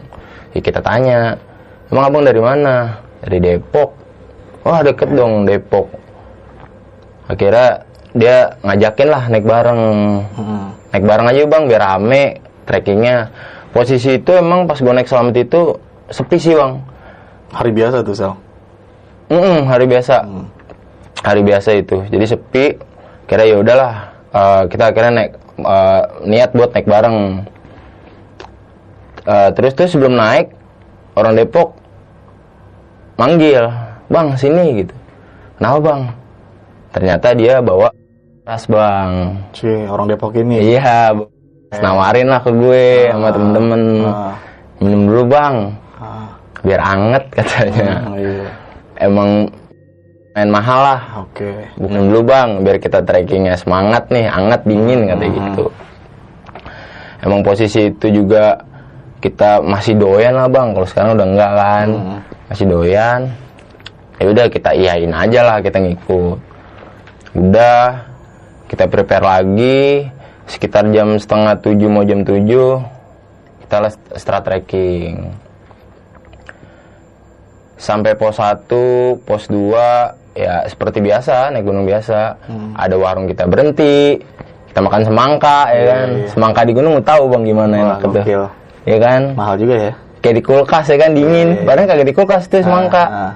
ya, 0.56 0.60
kita 0.62 0.79
tanya 0.82 1.38
emang 1.91 2.03
abang 2.10 2.24
dari 2.25 2.41
mana? 2.41 3.00
Dari 3.20 3.38
Depok. 3.41 3.89
Wah 4.63 4.79
deket 4.84 5.10
dong 5.15 5.48
Depok. 5.48 5.88
Akhirnya 7.29 7.86
dia 8.18 8.58
ngajakin 8.65 9.08
lah 9.10 9.24
naik 9.29 9.46
bareng. 9.46 9.82
Mm-mm. 10.34 10.63
naik 10.89 11.06
bareng 11.06 11.27
aja 11.29 11.41
bang 11.46 11.63
biar 11.70 11.82
rame 11.86 12.24
trekkingnya. 12.65 13.29
Posisi 13.70 14.18
itu 14.18 14.34
emang 14.34 14.65
pas 14.65 14.82
gue 14.82 14.89
naik 14.89 15.06
selamat 15.06 15.36
itu 15.38 15.77
sepi 16.10 16.38
sih 16.41 16.58
bang. 16.58 16.82
Hari 17.53 17.72
biasa 17.74 18.01
tuh, 18.01 18.13
Sel. 18.18 18.34
Mm-mm, 19.29 19.70
hari 19.70 19.86
biasa. 19.86 20.25
Hmm. 20.25 20.46
hari 21.20 21.41
biasa 21.44 21.70
itu. 21.77 22.01
Jadi 22.10 22.25
sepi. 22.25 22.65
Kira 23.29 23.46
ya 23.46 23.62
udahlah 23.62 24.10
eh, 24.34 24.63
kita 24.74 24.89
akhirnya 24.89 25.12
naik 25.13 25.32
eh, 25.62 26.01
niat 26.25 26.50
buat 26.58 26.74
naik 26.74 26.88
bareng 26.89 27.18
Eh, 29.29 29.50
terus 29.53 29.71
tuh 29.71 29.86
sebelum 29.86 30.17
naik 30.17 30.50
orang 31.13 31.38
Depok 31.38 31.77
manggil 33.13 33.62
bang 34.07 34.27
sini 34.33 34.81
gitu 34.81 34.95
kenapa 35.55 35.77
bang 35.83 36.01
ternyata 36.89 37.27
dia 37.33 37.62
bawa 37.62 37.93
tas 38.41 38.65
bang 38.65 39.38
Cuy, 39.53 39.86
orang 39.86 40.09
Depok 40.09 40.33
ini. 40.33 40.74
iya 40.74 41.13
bu- 41.13 41.29
nawarin 41.71 42.25
lah 42.25 42.41
ke 42.41 42.50
gue 42.50 42.86
sama 43.07 43.29
temen-temen 43.29 43.81
Ah. 44.01 44.33
minum 44.79 45.01
dulu 45.05 45.24
bang 45.29 45.55
Ah. 45.93 46.33
biar 46.65 46.81
anget 46.81 47.24
katanya 47.29 47.91
Oh, 48.03 48.17
iya. 48.17 48.50
emang 48.98 49.29
main 50.31 50.50
mahal 50.50 50.79
lah 50.81 51.00
Oke. 51.21 51.53
Minum 51.77 52.09
dulu 52.09 52.21
bang, 52.25 52.63
biar 52.63 52.77
kita 52.77 53.03
trekkingnya 53.03 53.53
semangat 53.53 54.07
nih, 54.07 54.25
anget 54.25 54.62
dingin 54.63 55.05
katanya 55.05 55.29
Hmm. 55.29 55.45
gitu. 55.45 55.65
Emang 57.19 57.39
posisi 57.43 57.91
itu 57.91 58.07
juga 58.15 58.55
kita 59.20 59.60
masih 59.60 59.96
doyan 59.96 60.32
lah 60.32 60.48
bang, 60.48 60.72
kalau 60.72 60.88
sekarang 60.88 61.12
udah 61.14 61.28
enggak 61.28 61.52
kan, 61.54 61.88
Hmm. 61.92 62.20
masih 62.48 62.66
doyan. 62.66 63.22
Ya 64.16 64.26
udah 64.28 64.46
kita 64.48 64.70
iyain 64.72 65.12
aja 65.12 65.40
lah, 65.44 65.58
kita 65.60 65.80
ngikut. 65.80 66.40
Udah, 67.36 68.04
kita 68.68 68.88
prepare 68.88 69.24
lagi, 69.24 70.08
sekitar 70.44 70.88
jam 70.90 71.16
setengah 71.16 71.56
tujuh 71.58 71.88
mau 71.88 72.04
jam 72.04 72.24
tujuh, 72.24 72.84
kita 73.64 73.76
les 73.80 73.96
start 74.16 74.44
trekking. 74.44 75.32
Sampai 77.80 78.12
pos 78.14 78.36
1, 78.36 78.68
pos 79.24 79.48
2, 79.48 80.12
ya 80.36 80.68
seperti 80.68 81.00
biasa, 81.00 81.48
naik 81.50 81.64
gunung 81.64 81.88
biasa. 81.88 82.36
Hmm. 82.44 82.76
Ada 82.76 82.96
warung 82.96 83.24
kita 83.24 83.48
berhenti, 83.48 84.20
kita 84.68 84.80
makan 84.80 85.02
semangka, 85.02 85.60
ya 85.66 85.76
Iya, 85.76 85.84
kan. 85.88 86.08
iya. 86.12 86.28
Semangka 86.28 86.62
di 86.64 86.74
gunung 86.76 87.00
tahu 87.00 87.24
bang 87.32 87.44
gimana 87.46 87.74
Wah, 87.74 87.84
enak 87.84 87.98
tuh. 88.04 88.24
Ya 88.88 88.98
kan, 89.00 89.36
Mahal 89.36 89.55
juga 89.59 89.75
ya. 89.75 89.91
kayak 90.24 90.36
di 90.39 90.43
kulkas 90.43 90.86
ya 90.88 90.98
kan 91.00 91.12
dingin. 91.15 91.50
Iya. 91.59 91.65
Padahal 91.67 91.88
kagak 91.88 92.07
di 92.07 92.15
kulkas 92.15 92.43
tuh 92.48 92.63
semangka. 92.63 93.03
Ah, 93.03 93.12
ah. 93.12 93.33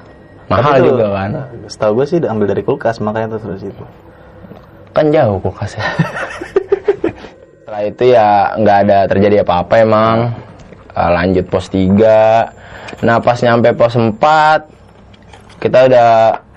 Mahal 0.51 0.73
tuh, 0.79 0.85
juga 0.95 1.05
kan. 1.11 1.29
Setahu 1.67 1.91
gue 2.01 2.05
sih 2.07 2.17
ambil 2.23 2.47
dari 2.51 2.63
kulkas 2.63 2.99
makanya 2.99 3.35
tuh 3.37 3.39
terus 3.47 3.61
itu. 3.67 3.83
Kan 4.93 5.09
jauh 5.09 5.41
kulkasnya. 5.41 5.81
Setelah 7.65 7.81
itu 7.89 8.03
ya 8.13 8.27
nggak 8.61 8.77
ada 8.85 8.97
terjadi 9.09 9.35
apa-apa 9.41 9.73
emang. 9.81 10.17
Eh, 10.93 11.09
lanjut 11.09 11.45
pos 11.49 11.65
3. 11.73 13.01
Nah 13.01 13.17
pas 13.17 13.37
nyampe 13.41 13.73
pos 13.73 13.97
4 13.97 14.13
kita 15.57 15.89
udah 15.89 16.09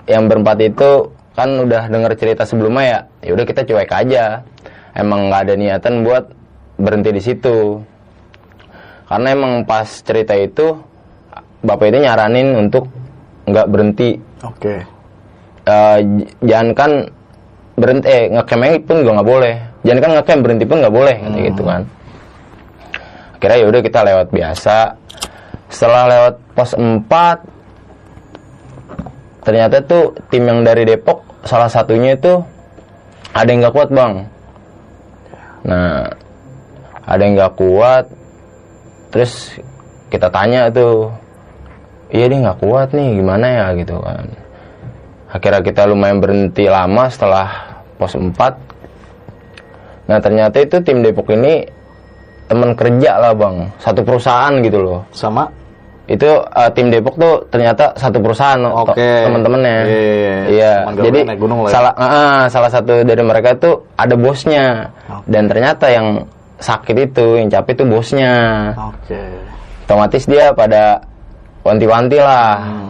yang 0.05 0.29
berempat 0.29 0.61
itu 0.61 1.09
kan 1.33 1.49
udah 1.65 1.89
denger 1.89 2.13
cerita 2.13 2.43
sebelumnya 2.45 2.83
ya. 2.85 2.99
Ya 3.25 3.31
udah 3.33 3.45
kita 3.49 3.65
cuek 3.65 3.89
aja. 3.89 4.45
Emang 4.93 5.33
nggak 5.33 5.41
ada 5.49 5.53
niatan 5.57 6.05
buat 6.05 6.29
berhenti 6.77 7.09
di 7.17 7.21
situ. 7.21 7.81
Karena 9.07 9.27
emang 9.31 9.53
pas 9.63 9.87
cerita 9.87 10.35
itu 10.35 10.75
bapak 11.63 11.89
itu 11.89 11.99
nyaranin 12.03 12.53
untuk 12.59 12.91
nggak 13.47 13.67
berhenti. 13.67 14.19
Oke. 14.43 14.83
eh, 15.67 15.97
j- 15.99 16.31
jangan 16.43 16.69
kan 16.71 16.91
berhenti 17.75 18.07
eh, 18.07 18.23
ngecamp 18.31 18.83
pun 18.83 18.95
juga 19.03 19.11
nggak 19.19 19.29
boleh. 19.29 19.55
Jangan 19.83 19.99
kan 19.99 20.11
ngecamp 20.15 20.41
berhenti 20.43 20.65
pun 20.65 20.77
nggak 20.79 20.95
boleh 20.95 21.15
kata 21.19 21.37
gitu 21.43 21.61
kan. 21.63 21.81
Akhirnya 23.37 23.57
yaudah 23.61 23.81
kita 23.83 23.99
lewat 24.01 24.27
biasa. 24.31 24.77
Setelah 25.67 26.03
lewat 26.07 26.33
pos 26.55 26.71
4 26.73 27.43
ternyata 29.43 29.79
tuh 29.79 30.11
tim 30.27 30.43
yang 30.43 30.63
dari 30.63 30.83
Depok 30.83 31.23
salah 31.43 31.71
satunya 31.71 32.15
itu 32.15 32.43
ada 33.31 33.47
yang 33.47 33.63
nggak 33.63 33.75
kuat 33.75 33.89
bang. 33.91 34.13
Nah 35.63 36.07
ada 37.03 37.21
yang 37.21 37.35
nggak 37.35 37.55
kuat 37.55 38.05
terus 39.11 39.55
kita 40.07 40.31
tanya 40.31 40.71
tuh 40.71 41.11
iya 42.11 42.31
dia 42.31 42.39
nggak 42.39 42.59
kuat 42.63 42.95
nih 42.95 43.19
gimana 43.19 43.45
ya? 43.47 43.65
Gitu 43.75 43.95
kan. 43.99 44.25
Akhirnya 45.27 45.61
kita 45.63 45.81
lumayan 45.87 46.23
berhenti 46.23 46.65
lama 46.71 47.11
setelah 47.11 47.47
pos 47.99 48.15
4 48.15 48.31
nah 50.07 50.23
ternyata 50.23 50.63
itu 50.63 50.79
tim 50.87 51.03
Depok 51.03 51.27
ini 51.35 51.67
teman 52.47 52.71
kerja 52.79 53.19
lah 53.19 53.35
bang. 53.35 53.67
Satu 53.75 54.07
perusahaan 54.07 54.55
gitu 54.63 54.79
loh. 54.79 55.03
Sama? 55.11 55.51
Itu 56.07 56.39
eh, 56.47 56.71
tim 56.71 56.87
Depok 56.87 57.19
tuh 57.19 57.43
ternyata 57.51 57.91
satu 57.99 58.23
perusahaan 58.23 58.63
Oke. 58.71 59.27
teman-temannya. 59.27 59.77
Iya, 59.83 59.99
iya, 59.99 60.15
iya. 60.15 60.35
iya. 60.47 60.71
Teman 60.79 60.95
gaul 60.95 61.05
jadi 61.11 61.19
naik 61.27 61.39
gunung 61.43 61.59
lah 61.59 61.69
ya. 61.69 61.73
salah 61.75 61.93
ah, 61.99 62.07
ah, 62.07 62.39
salah 62.47 62.71
satu 62.71 62.93
dari 63.03 63.19
mereka 63.19 63.59
itu 63.59 63.71
ada 63.99 64.15
bosnya. 64.15 64.87
Oke. 65.11 65.27
dan 65.27 65.43
ternyata 65.51 65.85
yang 65.91 66.07
sakit 66.57 66.95
itu 67.09 67.25
yang 67.37 67.49
capek 67.49 67.77
itu 67.77 67.83
bosnya 67.85 68.33
Oke. 68.73 69.21
otomatis 69.85 70.25
dia 70.25 70.49
pada 70.51 71.01
wanti-wanti 71.61 72.17
lah 72.17 72.57
Hmm. 72.57 72.89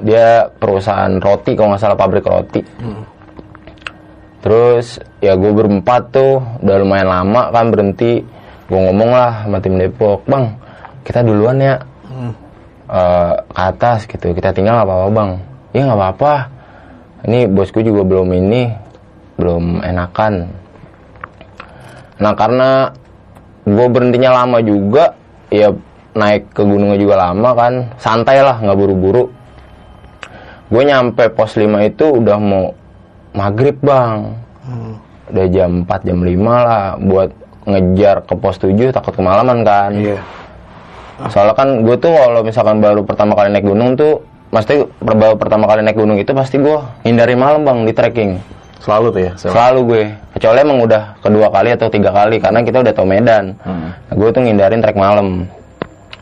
dia 0.00 0.48
perusahaan 0.56 1.12
roti 1.20 1.52
kalau 1.54 1.72
nggak 1.72 1.80
salah 1.80 1.96
pabrik 1.96 2.24
roti 2.24 2.60
Hmm. 2.80 3.04
terus 4.40 4.96
ya 5.20 5.36
gue 5.36 5.52
berempat 5.52 6.12
tuh 6.12 6.40
udah 6.60 6.76
lumayan 6.80 7.08
lama 7.08 7.52
kan 7.52 7.68
berhenti 7.68 8.24
gue 8.66 8.80
ngomong 8.80 9.10
lah 9.12 9.44
sama 9.44 9.58
tim 9.60 9.76
Depok 9.76 10.24
bang 10.24 10.48
kita 11.04 11.20
duluan 11.20 11.60
ya 11.60 11.76
Hmm. 12.08 12.32
eh, 12.90 13.32
ke 13.38 13.60
atas 13.62 14.04
gitu 14.04 14.32
kita 14.32 14.50
tinggal 14.50 14.80
nggak 14.80 14.88
apa-apa 14.88 15.08
bang 15.12 15.30
iya 15.72 15.82
nggak 15.86 16.00
apa-apa 16.00 16.32
ini 17.24 17.44
bosku 17.46 17.80
juga 17.80 18.02
belum 18.02 18.28
ini 18.32 18.62
belum 19.36 19.80
enakan 19.80 20.48
nah 22.20 22.32
karena 22.36 22.92
gue 23.64 23.86
berhentinya 23.88 24.44
lama 24.44 24.60
juga 24.60 25.16
ya 25.48 25.72
naik 26.12 26.52
ke 26.52 26.62
gunungnya 26.62 26.98
juga 27.00 27.16
lama 27.16 27.50
kan 27.56 27.72
santai 27.96 28.44
lah 28.44 28.60
nggak 28.60 28.78
buru-buru 28.78 29.32
gue 30.70 30.82
nyampe 30.86 31.32
pos 31.34 31.58
5 31.58 31.66
itu 31.82 32.04
udah 32.06 32.38
mau 32.38 32.76
maghrib 33.34 33.76
bang 33.82 34.36
Hmm. 34.60 35.00
udah 35.32 35.46
jam 35.50 35.82
4 35.88 36.04
jam 36.04 36.20
5 36.20 36.36
lah 36.44 36.94
buat 37.00 37.32
ngejar 37.64 38.22
ke 38.28 38.34
pos 38.36 38.60
7 38.60 38.92
takut 38.92 39.16
kemalaman 39.16 39.64
kan 39.64 39.90
Iya. 39.96 40.20
Soalnya 41.28 41.52
kan 41.52 41.68
gue 41.84 41.96
tuh 42.00 42.12
kalau 42.12 42.40
misalkan 42.40 42.80
baru 42.80 43.04
pertama 43.04 43.36
kali 43.36 43.52
naik 43.52 43.68
gunung 43.68 43.92
tuh, 43.92 44.24
pasti 44.48 44.80
baru 45.04 45.36
pertama 45.36 45.68
kali 45.68 45.84
naik 45.84 46.00
gunung 46.00 46.16
itu 46.16 46.32
pasti 46.32 46.56
gue 46.56 46.80
hindari 47.04 47.36
malam 47.36 47.60
bang 47.60 47.84
di 47.84 47.92
trekking. 47.92 48.40
Selalu 48.80 49.06
tuh 49.12 49.22
ya. 49.22 49.32
Sel? 49.36 49.50
Selalu 49.52 49.80
gue. 49.86 50.04
Kecuali 50.36 50.58
emang 50.64 50.78
udah 50.80 51.02
kedua 51.20 51.48
kali 51.52 51.68
atau 51.76 51.88
tiga 51.92 52.10
kali 52.10 52.40
karena 52.40 52.60
kita 52.64 52.80
udah 52.80 52.92
tau 52.96 53.06
medan. 53.06 53.54
Hmm. 53.60 53.92
Nah, 53.92 54.14
gue 54.16 54.28
tuh 54.32 54.40
ngindarin 54.40 54.80
trek 54.80 54.96
malam 54.96 55.44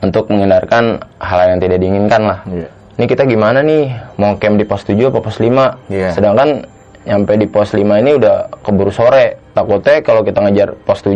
untuk 0.02 0.30
menghindarkan 0.30 0.98
hal 1.22 1.38
yang 1.54 1.58
tidak 1.62 1.78
diinginkan 1.78 2.22
lah. 2.26 2.38
Iya. 2.50 2.68
Ini 2.98 3.04
kita 3.06 3.22
gimana 3.30 3.62
nih? 3.62 3.94
Mau 4.18 4.34
camp 4.42 4.58
di 4.58 4.66
pos 4.66 4.82
7 4.82 5.14
apa 5.14 5.22
pos 5.22 5.38
5? 5.38 5.86
Iya. 5.86 6.10
Sedangkan 6.10 6.66
nyampe 7.06 7.38
di 7.38 7.46
pos 7.46 7.70
5 7.70 7.82
ini 8.02 8.10
udah 8.18 8.50
keburu 8.66 8.90
sore. 8.90 9.38
Takutnya 9.54 10.02
kalau 10.02 10.26
kita 10.26 10.42
ngejar 10.42 10.74
pos 10.82 10.98
7 11.06 11.14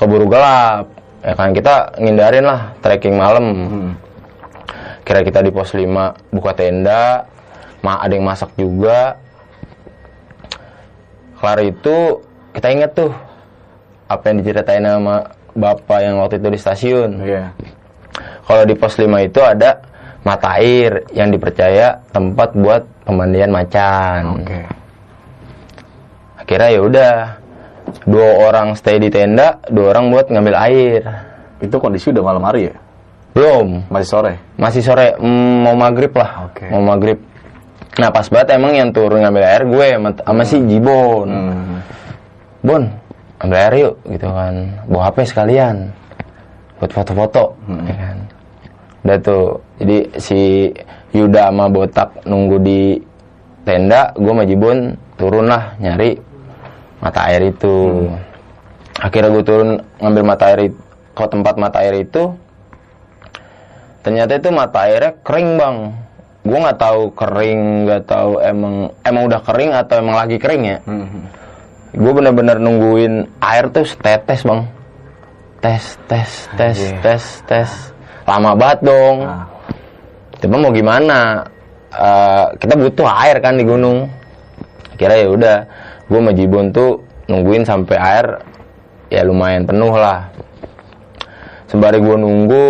keburu 0.00 0.26
gelap. 0.32 0.88
Ya 1.24 1.32
kan 1.36 1.52
kita 1.52 1.96
ngindarin 2.00 2.44
lah 2.44 2.72
trekking 2.80 3.16
malam. 3.20 3.44
Hmm. 3.52 3.90
Kira 5.04 5.20
kita 5.20 5.44
di 5.44 5.52
pos 5.52 5.76
5 5.76 5.84
buka 6.32 6.56
tenda, 6.56 7.28
ada 7.84 8.12
yang 8.12 8.24
masak 8.24 8.52
juga. 8.56 9.20
Kelar 11.44 11.60
itu 11.60 12.24
kita 12.56 12.72
inget 12.72 12.96
tuh 12.96 13.12
apa 14.08 14.32
yang 14.32 14.40
diceritain 14.40 14.80
sama 14.80 15.28
bapak 15.52 16.00
yang 16.00 16.16
waktu 16.16 16.40
itu 16.40 16.48
di 16.48 16.56
stasiun. 16.56 17.20
Iya. 17.20 17.52
Kalau 18.48 18.64
di 18.64 18.72
pos 18.72 18.96
5 18.96 19.04
itu 19.20 19.44
ada 19.44 19.76
mata 20.24 20.56
air 20.56 21.04
yang 21.12 21.28
dipercaya 21.28 22.00
tempat 22.16 22.56
buat 22.56 22.88
pemandian 23.04 23.52
macan. 23.52 24.40
Oke. 24.40 24.60
Akhirnya 26.40 26.68
ya 26.72 26.80
udah 26.80 27.12
dua 28.08 28.48
orang 28.48 28.72
stay 28.72 28.96
di 28.96 29.12
tenda, 29.12 29.60
dua 29.68 29.92
orang 29.92 30.08
buat 30.16 30.32
ngambil 30.32 30.56
air. 30.56 31.04
Itu 31.60 31.76
kondisi 31.76 32.08
udah 32.08 32.24
malam 32.24 32.40
hari 32.40 32.72
ya? 32.72 32.76
belum 33.34 33.90
Masih 33.90 34.08
sore. 34.08 34.32
masih 34.54 34.82
sore 34.86 35.18
mm, 35.18 35.54
mau 35.66 35.74
maghrib 35.74 36.14
lah 36.14 36.46
Oke. 36.46 36.70
mau 36.70 36.78
maghrib 36.86 37.18
nah 37.94 38.10
pas 38.10 38.26
banget 38.26 38.58
emang 38.58 38.74
yang 38.74 38.90
turun 38.90 39.22
ngambil 39.22 39.44
air 39.46 39.62
gue 39.62 39.86
sama, 39.94 40.10
sama 40.18 40.42
si 40.42 40.58
Jibon 40.66 41.28
Hmm. 41.30 41.78
Bon 42.64 42.82
ambil 43.38 43.58
air 43.60 43.74
yuk 43.76 43.94
gitu 44.08 44.24
kan. 44.24 44.54
Bawa 44.88 45.12
HP 45.12 45.16
sekalian 45.28 45.92
buat 46.80 46.90
foto-foto 46.90 47.52
ya 47.84 47.94
kan. 47.94 48.16
Udah 49.04 49.18
tuh 49.20 49.44
jadi 49.78 49.98
si 50.16 50.40
Yuda 51.12 51.52
sama 51.52 51.68
Botak 51.68 52.24
nunggu 52.24 52.56
di 52.58 52.96
tenda 53.62 54.10
gue 54.16 54.32
sama 54.32 54.48
Jibon 54.48 54.78
turun 55.14 55.46
lah 55.46 55.76
nyari 55.76 56.16
mata 56.98 57.20
air 57.28 57.52
itu. 57.52 58.08
Akhirnya 58.96 59.28
gue 59.28 59.44
turun 59.44 59.70
ngambil 60.00 60.24
mata 60.24 60.44
air 60.50 60.72
it- 60.72 60.82
ke 61.14 61.24
tempat 61.30 61.54
mata 61.54 61.78
air 61.78 62.00
itu 62.00 62.32
ternyata 64.02 64.34
itu 64.34 64.50
mata 64.50 64.84
airnya 64.84 65.14
kering 65.22 65.56
bang 65.56 65.76
gue 66.44 66.58
nggak 66.60 66.76
tahu 66.76 67.08
kering 67.16 67.88
nggak 67.88 68.04
tahu 68.04 68.36
emang 68.44 68.92
emang 69.00 69.22
udah 69.32 69.40
kering 69.40 69.72
atau 69.72 69.94
emang 69.96 70.16
lagi 70.20 70.36
kering 70.36 70.62
ya. 70.68 70.78
Hmm. 70.84 71.24
gue 71.94 72.10
bener-bener 72.10 72.58
nungguin 72.58 73.24
air 73.40 73.64
tuh 73.72 73.88
setetes 73.88 74.44
bang. 74.44 74.68
Tes 75.64 75.84
tes 76.04 76.30
tes 76.52 76.76
Anjir. 76.76 77.00
tes 77.00 77.24
tes. 77.48 77.70
Lama 78.28 78.52
banget 78.52 78.84
dong. 78.84 79.16
Ah. 79.24 79.48
Cuma 80.42 80.60
mau 80.60 80.74
gimana? 80.74 81.48
Eh, 81.94 82.46
kita 82.60 82.74
butuh 82.76 83.08
air 83.08 83.40
kan 83.40 83.56
di 83.56 83.64
gunung. 83.64 84.10
Kira 85.00 85.16
ya 85.16 85.30
udah 85.32 85.56
gue 86.10 86.18
sama 86.20 86.32
Jibon 86.36 86.68
tuh 86.74 87.00
nungguin 87.30 87.64
sampai 87.64 87.96
air 87.96 88.26
ya 89.08 89.24
lumayan 89.24 89.64
penuh 89.64 89.94
lah. 89.96 90.28
Sembari 91.72 92.02
gue 92.04 92.16
nunggu 92.20 92.66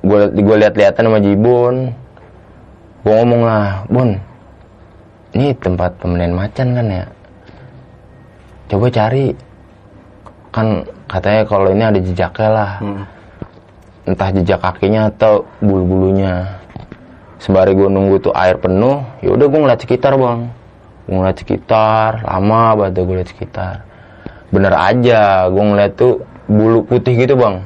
gue 0.00 0.20
gue 0.32 0.56
lihat-lihatan 0.64 1.12
sama 1.12 1.20
Jibon 1.20 1.92
gue 3.00 3.14
ngomong 3.16 3.42
lah 3.44 3.84
Bon 3.88 4.12
ini 5.30 5.54
tempat 5.54 5.94
pemilihan 6.02 6.34
macan 6.34 6.74
kan 6.74 6.86
ya? 6.90 7.04
Coba 8.66 8.86
cari. 8.90 9.30
Kan 10.50 10.82
katanya 11.06 11.42
kalau 11.46 11.70
ini 11.70 11.82
ada 11.86 12.00
jejaknya 12.02 12.48
lah. 12.50 12.72
Hmm. 12.82 13.04
entah 14.08 14.32
jejak 14.32 14.58
kakinya 14.58 15.06
atau 15.06 15.46
bulu-bulunya. 15.62 16.58
Sembari 17.38 17.78
gue 17.78 17.86
nunggu 17.86 18.18
tuh 18.18 18.34
air 18.34 18.58
penuh 18.58 19.06
ya 19.22 19.30
udah 19.38 19.46
gue 19.46 19.60
ngeliat 19.60 19.80
sekitar 19.86 20.18
bang. 20.18 20.50
Gue 21.06 21.14
ngeliat 21.14 21.38
sekitar 21.38 22.26
lama 22.26 22.74
banget 22.74 22.92
gue 22.98 23.06
ngeliat 23.06 23.30
sekitar. 23.30 23.74
Bener 24.50 24.74
aja 24.74 25.46
gue 25.46 25.62
ngeliat 25.62 25.92
tuh 25.94 26.26
bulu 26.50 26.82
putih 26.82 27.14
gitu 27.14 27.38
bang. 27.38 27.62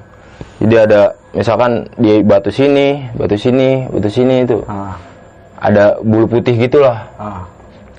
Jadi 0.60 0.74
ada 0.76 1.16
misalkan 1.32 1.88
di 1.96 2.20
batu 2.20 2.52
sini 2.52 3.08
batu 3.16 3.40
sini 3.40 3.88
batu 3.88 4.10
sini 4.12 4.44
itu 4.44 4.60
Ah. 4.68 5.13
Ada 5.64 5.96
bulu 6.04 6.28
putih 6.28 6.54
gitulah. 6.60 7.08
Ah. 7.16 7.48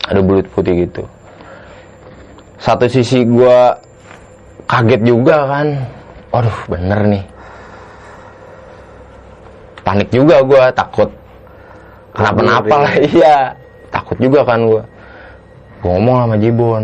ada 0.05 0.21
bulu 0.21 0.45
putih 0.53 0.85
gitu. 0.85 1.01
Satu 2.61 2.85
sisi 2.85 3.25
gua 3.25 3.73
kaget 4.69 5.01
juga 5.01 5.49
kan. 5.49 5.67
Waduh 6.29 6.59
bener 6.69 6.99
nih. 7.09 7.23
Panik 9.81 10.09
juga 10.13 10.45
gua 10.45 10.69
takut. 10.69 11.09
Kenapa-napa 12.13 12.75
lah 12.85 12.93
iya. 13.01 13.37
takut 13.89 14.17
juga 14.21 14.45
kan 14.45 14.61
gua. 14.61 14.85
Gua 15.81 15.97
ngomong 15.97 16.15
sama 16.21 16.35
Jibon 16.37 16.83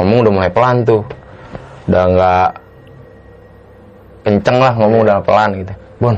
ngomong 0.00 0.18
udah 0.24 0.32
mulai 0.32 0.50
pelan 0.52 0.76
tuh. 0.88 1.04
Udah 1.92 2.04
nggak 2.08 2.50
kenceng 4.24 4.58
lah 4.64 4.72
ngomong 4.80 5.00
udah 5.04 5.20
pelan 5.20 5.50
gitu. 5.60 5.74
Bon 6.00 6.16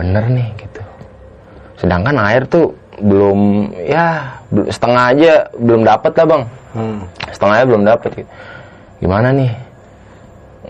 bener 0.00 0.24
nih 0.32 0.48
gitu 0.56 0.80
sedangkan 1.80 2.16
air 2.20 2.44
tuh 2.44 2.76
belum 3.00 3.72
ya 3.80 4.36
setengah 4.68 5.04
aja 5.16 5.32
belum 5.56 5.82
dapat 5.82 6.12
lah 6.20 6.26
bang. 6.28 6.44
Hmm. 6.70 7.02
setengahnya 7.34 7.66
belum 7.66 7.82
dapat 7.82 8.10
gitu. 8.22 8.30
gimana 9.02 9.34
nih? 9.34 9.50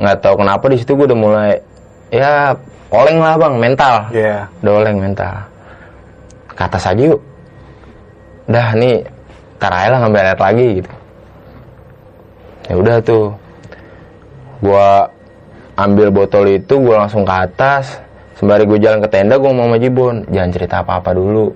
Nggak 0.01 0.19
tahu 0.25 0.35
kenapa 0.41 0.65
di 0.73 0.77
situ 0.81 0.97
gue 0.97 1.07
udah 1.11 1.19
mulai 1.19 1.53
ya 2.09 2.55
oleng 2.91 3.19
lah 3.19 3.35
bang 3.37 3.55
mental. 3.59 3.95
Iya. 4.15 4.47
udah 4.63 4.73
oleng 4.81 4.99
mental. 5.03 5.35
Ke 6.55 6.63
atas 6.67 6.87
aja 6.87 7.03
yuk. 7.03 7.21
Dah 8.47 8.75
nih 8.79 9.03
ntar 9.61 9.73
aja 9.77 9.89
lah 9.93 9.99
ngambil 10.07 10.21
air 10.25 10.41
lagi 10.41 10.69
gitu. 10.81 10.93
Ya 12.71 12.75
udah 12.79 12.97
tuh. 13.03 13.27
Gua 14.61 15.09
ambil 15.75 16.13
botol 16.13 16.45
itu 16.61 16.77
gua 16.79 17.05
langsung 17.05 17.25
ke 17.25 17.35
atas 17.35 17.99
sembari 18.41 18.65
gue 18.65 18.81
jalan 18.81 19.05
ke 19.05 19.09
tenda 19.13 19.37
gue 19.37 19.53
mau 19.53 19.69
sama 19.69 19.77
Jibon 19.77 20.25
jangan 20.33 20.51
cerita 20.51 20.75
apa-apa 20.81 21.13
dulu. 21.13 21.53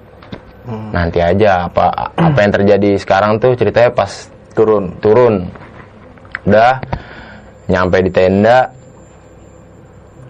Hmm. 0.64 0.96
nanti 0.96 1.20
aja 1.20 1.68
apa 1.68 1.92
apa 2.16 2.38
yang 2.40 2.52
terjadi 2.56 2.96
sekarang 2.96 3.36
tuh 3.36 3.52
ceritanya 3.52 3.92
pas 3.92 4.32
Turun. 4.54 4.94
turun. 5.02 5.50
Udah 6.46 6.78
nyampe 7.66 7.98
di 8.06 8.10
tenda. 8.14 8.70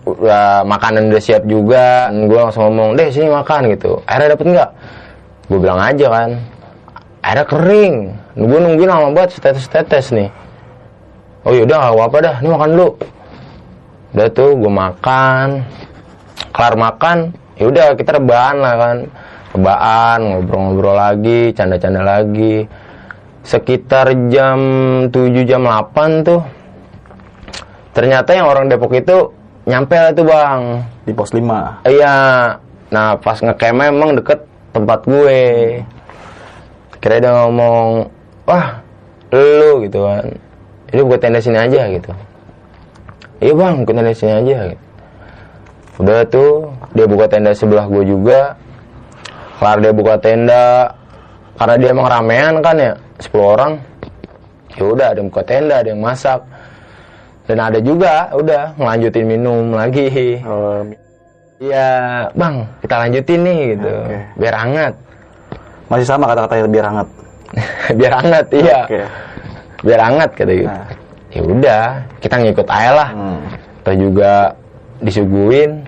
Udah 0.08 0.64
makanan 0.64 1.12
udah 1.12 1.20
siap 1.20 1.44
juga. 1.44 2.08
Gue 2.08 2.40
langsung 2.40 2.72
ngomong 2.72 2.96
deh 2.96 3.12
sini 3.12 3.28
makan 3.28 3.68
gitu. 3.76 4.00
Airnya 4.08 4.32
dapet 4.32 4.46
nggak? 4.48 4.70
Gue 5.52 5.58
bilang 5.60 5.76
aja 5.76 6.06
kan. 6.08 6.30
Airnya 7.20 7.44
kering. 7.44 7.96
Gue 8.32 8.58
nungguin 8.64 8.88
lama 8.88 9.12
banget 9.12 9.36
setetes 9.36 9.68
tetes 9.68 10.08
nih. 10.08 10.32
Oh 11.44 11.52
yaudah 11.52 11.76
nggak 11.76 11.94
apa-apa 12.00 12.16
dah. 12.24 12.36
Ini 12.40 12.48
makan 12.48 12.68
dulu. 12.72 12.88
Udah 14.16 14.28
tuh 14.32 14.50
gue 14.56 14.72
makan 14.72 15.48
kelar 16.54 16.78
makan 16.78 17.34
yaudah 17.58 17.98
kita 17.98 18.22
rebahan 18.22 18.56
lah 18.62 18.74
kan. 18.78 18.96
Rebahan 19.54 20.18
ngobrol-ngobrol 20.22 20.96
lagi 20.98 21.54
canda-canda 21.54 22.02
lagi. 22.02 22.66
Sekitar 23.44 24.30
jam 24.32 24.58
7 25.12 25.44
jam 25.44 25.66
8 25.66 26.24
tuh 26.26 26.42
ternyata 27.94 28.34
yang 28.34 28.50
orang 28.50 28.66
Depok 28.66 28.96
itu 28.96 29.30
nyampe 29.68 29.94
lah 29.94 30.10
tuh 30.14 30.26
bang. 30.26 30.62
Di 31.04 31.12
pos 31.12 31.30
5. 31.30 31.84
iya. 31.86 32.16
Nah 32.90 33.18
pas 33.18 33.38
ngecamp 33.38 33.84
emang 33.84 34.16
deket 34.16 34.42
tempat 34.72 35.04
gue. 35.04 35.42
Kira 36.98 37.20
dia 37.20 37.30
ngomong 37.36 38.08
wah 38.48 38.80
lu 39.30 39.84
gitu 39.86 40.02
kan. 40.02 40.24
Ini 40.90 41.00
buka 41.02 41.18
tenda 41.18 41.38
sini 41.42 41.58
aja 41.58 41.90
gitu. 41.90 42.10
Iya 43.38 43.52
bang 43.54 43.74
buka 43.82 43.92
tenda 43.92 44.14
sini 44.14 44.32
aja 44.34 44.58
gitu. 44.72 44.83
Udah 46.00 46.26
tuh 46.26 46.68
dia 46.92 47.06
buka 47.06 47.30
tenda 47.30 47.54
sebelah 47.54 47.86
gue 47.86 48.02
juga 48.02 48.58
kelar 49.58 49.78
dia 49.78 49.92
buka 49.94 50.14
tenda 50.18 50.90
karena 51.54 51.74
dia 51.78 51.88
emang 51.94 52.06
ramean 52.10 52.54
kan 52.58 52.76
ya 52.76 52.92
10 53.22 53.30
orang 53.38 53.72
ya 54.74 54.84
udah 54.90 55.06
ada 55.14 55.18
yang 55.22 55.28
buka 55.30 55.42
tenda 55.46 55.74
ada 55.78 55.88
yang 55.94 56.02
masak 56.02 56.40
dan 57.46 57.58
ada 57.60 57.78
juga 57.78 58.32
udah 58.34 58.74
ngelanjutin 58.74 59.24
minum 59.28 59.76
lagi 59.76 60.40
Oh, 60.42 60.82
Iya, 61.62 61.88
bang, 62.34 62.66
kita 62.82 62.94
lanjutin 62.98 63.40
nih 63.46 63.58
gitu, 63.78 63.88
Oke. 63.88 64.18
biar 64.42 64.54
hangat, 64.58 64.94
masih 65.86 66.02
sama 66.02 66.26
kata-kata 66.26 66.66
biar 66.66 66.86
hangat. 66.90 67.08
biar 67.98 68.12
hangat, 68.20 68.46
iya, 68.50 68.78
biar 69.86 70.00
hangat 70.02 70.30
kata 70.34 70.50
gitu. 70.50 70.66
Nah. 70.66 70.90
Ya 71.30 71.40
udah, 71.46 71.84
kita 72.18 72.34
ngikut 72.42 72.68
aja 72.68 72.90
lah. 72.90 73.08
Hmm. 73.14 73.40
Kita 73.80 73.92
juga 73.96 74.32
disuguhin, 74.98 75.83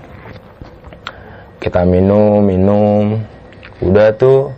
kita 1.66 1.83
minum, 1.83 2.38
minum, 2.46 3.18
udah 3.83 4.14
tuh, 4.14 4.55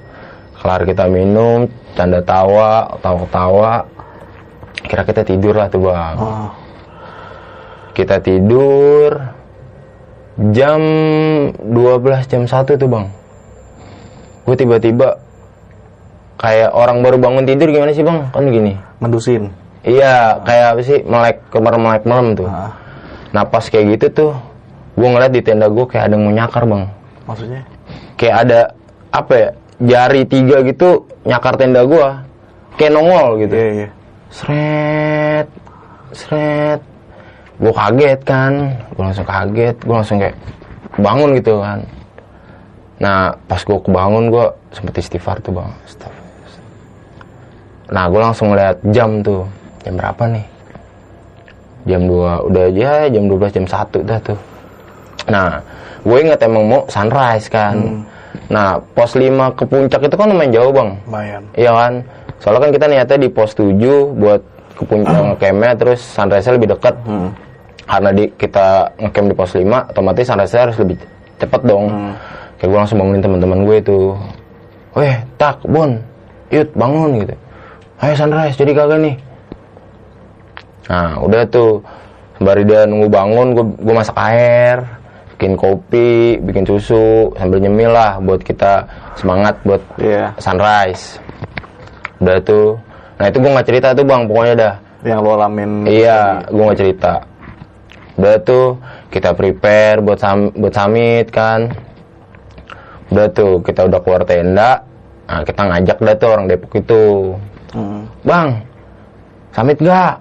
kelar 0.60 0.84
kita 0.84 1.08
minum, 1.08 1.64
canda 1.96 2.20
tawa, 2.20 3.00
tawa-tawa, 3.00 3.88
kira 4.84 5.08
kita 5.08 5.24
tidur 5.24 5.56
lah 5.56 5.72
tuh 5.72 5.88
bang. 5.88 6.16
Oh. 6.20 6.52
Kita 7.96 8.20
tidur 8.20 9.16
jam 10.54 10.80
12 11.58 12.30
jam 12.30 12.46
1 12.46 12.78
tuh 12.78 12.86
bang 12.86 13.10
gue 14.46 14.54
tiba-tiba 14.54 15.18
kayak 16.38 16.70
orang 16.70 17.02
baru 17.02 17.18
bangun 17.18 17.42
tidur 17.42 17.74
gimana 17.74 17.90
sih 17.90 18.06
bang 18.06 18.30
kan 18.30 18.46
gini 18.46 18.78
Ngedusin. 19.02 19.50
iya 19.82 20.38
kayak 20.46 20.78
apa 20.78 20.80
sih 20.86 21.02
melek 21.02 21.42
kemar 21.50 21.74
melek 21.74 22.06
malam 22.06 22.38
tuh 22.38 22.46
Ah. 22.46 22.70
nah 23.34 23.42
pas 23.42 23.66
kayak 23.66 23.98
gitu 23.98 24.06
tuh 24.14 24.32
gue 24.94 25.08
ngeliat 25.10 25.34
di 25.34 25.42
tenda 25.42 25.66
gue 25.66 25.84
kayak 25.90 26.06
ada 26.06 26.14
yang 26.14 26.22
mau 26.22 26.30
nyakar 26.30 26.62
bang 26.70 26.86
Maksudnya? 27.28 27.62
kayak 28.18 28.36
ada 28.44 28.60
apa 29.14 29.32
ya 29.32 29.50
jari 29.78 30.26
tiga 30.26 30.66
gitu 30.66 31.06
nyakar 31.22 31.54
tenda 31.54 31.86
gue 31.86 32.06
kayak 32.74 32.92
nongol 32.92 33.38
gitu. 33.46 33.54
Iya, 33.54 33.70
iya. 33.70 33.88
seret 34.28 35.48
seret 36.12 36.80
gue 37.58 37.72
kaget 37.72 38.20
kan 38.26 38.52
gue 38.92 39.02
langsung 39.02 39.24
kaget 39.24 39.76
gue 39.78 39.94
langsung 39.94 40.18
kayak 40.18 40.36
bangun 40.98 41.38
gitu 41.38 41.62
kan. 41.62 41.86
Nah 42.98 43.38
pas 43.46 43.62
gue 43.62 43.78
kebangun 43.78 44.24
gue 44.34 44.46
sempet 44.74 44.98
istighfar 44.98 45.38
tuh 45.38 45.54
bang. 45.54 45.70
Nah 47.88 48.04
gue 48.10 48.20
langsung 48.20 48.52
ngeliat 48.52 48.82
jam 48.92 49.22
tuh. 49.24 49.48
Jam 49.86 49.96
berapa 49.96 50.28
nih? 50.28 50.46
Jam 51.88 52.04
2 52.04 52.50
udah 52.52 52.64
aja 52.68 53.08
jam 53.08 53.24
12 53.30 53.56
jam 53.56 53.64
1 53.64 54.04
dah 54.04 54.20
tuh. 54.20 54.40
Nah, 55.28 55.60
gue 56.02 56.18
inget 56.18 56.40
emang 56.42 56.64
mau 56.66 56.82
sunrise 56.90 57.46
kan. 57.50 57.74
Hmm. 57.74 58.02
Nah, 58.48 58.80
pos 58.96 59.12
5 59.12 59.28
ke 59.56 59.64
puncak 59.68 60.00
itu 60.08 60.16
kan 60.16 60.28
lumayan 60.32 60.52
jauh 60.52 60.72
bang. 60.72 60.90
Lumayan. 61.04 61.42
Iya 61.52 61.72
kan? 61.74 61.92
Soalnya 62.38 62.60
kan 62.64 62.70
kita 62.72 62.86
niatnya 62.88 63.18
di 63.18 63.28
pos 63.28 63.50
7 63.52 63.74
buat 64.16 64.40
ke 64.78 64.82
puncak 64.86 65.22
ngecamp-nya 65.34 65.72
terus 65.74 66.00
sunrise-nya 66.00 66.54
lebih 66.54 66.68
dekat. 66.72 66.94
Hmm. 67.04 67.30
Karena 67.88 68.10
di 68.14 68.24
kita 68.36 68.94
ngecamp 69.00 69.26
di 69.26 69.34
pos 69.36 69.52
5, 69.52 69.90
otomatis 69.92 70.24
sunrise-nya 70.28 70.62
harus 70.70 70.76
lebih 70.80 70.96
cepet 71.40 71.60
dong. 71.66 71.86
Hmm. 71.90 72.14
Kayak 72.58 72.68
gue 72.70 72.78
langsung 72.78 72.98
bangunin 72.98 73.22
teman-teman 73.22 73.58
gue 73.66 73.76
itu. 73.78 73.98
Weh, 74.96 75.14
tak, 75.36 75.62
Bon, 75.68 75.94
yut 76.50 76.68
bangun 76.74 77.22
gitu. 77.22 77.34
Ayo 77.98 78.14
sunrise, 78.14 78.54
jadi 78.54 78.72
kagak 78.78 79.00
nih. 79.02 79.16
Nah, 80.88 81.18
udah 81.20 81.42
tuh. 81.50 81.82
Sembari 82.38 82.62
dia 82.62 82.86
nunggu 82.86 83.10
bangun, 83.10 83.46
gue, 83.50 83.64
gue 83.82 83.94
masak 83.98 84.14
air, 84.14 84.86
bikin 85.38 85.54
kopi, 85.54 86.34
bikin 86.42 86.66
susu, 86.66 87.30
sambil 87.38 87.62
nyemil 87.62 87.94
lah 87.94 88.18
buat 88.18 88.42
kita 88.42 88.82
semangat 89.14 89.54
buat 89.62 89.78
Iya. 89.94 90.34
sunrise. 90.42 91.22
Udah 92.18 92.42
tuh. 92.42 92.74
Nah 93.22 93.30
itu 93.30 93.38
gue 93.38 93.46
nggak 93.46 93.68
cerita 93.70 93.94
tuh 93.94 94.02
bang, 94.02 94.26
pokoknya 94.26 94.54
dah. 94.58 94.74
Yang 95.06 95.18
lo 95.22 95.30
alamin. 95.38 95.86
Iya, 95.86 96.42
gue 96.50 96.58
nggak 96.58 96.80
cerita. 96.82 97.12
Udah 98.18 98.34
tuh, 98.42 98.82
kita 99.14 99.30
prepare 99.30 100.02
buat 100.02 100.18
sam 100.18 100.50
buat 100.58 100.74
summit 100.74 101.30
kan. 101.30 101.70
Udah 103.14 103.30
tuh, 103.30 103.62
kita 103.62 103.86
udah 103.86 104.02
keluar 104.02 104.26
tenda. 104.26 104.82
Nah, 105.30 105.46
kita 105.46 105.62
ngajak 105.70 105.98
dah 106.02 106.16
tuh 106.18 106.28
orang 106.34 106.50
Depok 106.50 106.72
itu. 106.74 107.04
Hmm. 107.78 108.10
Bang, 108.26 108.58
summit 109.54 109.78
gak? 109.78 110.18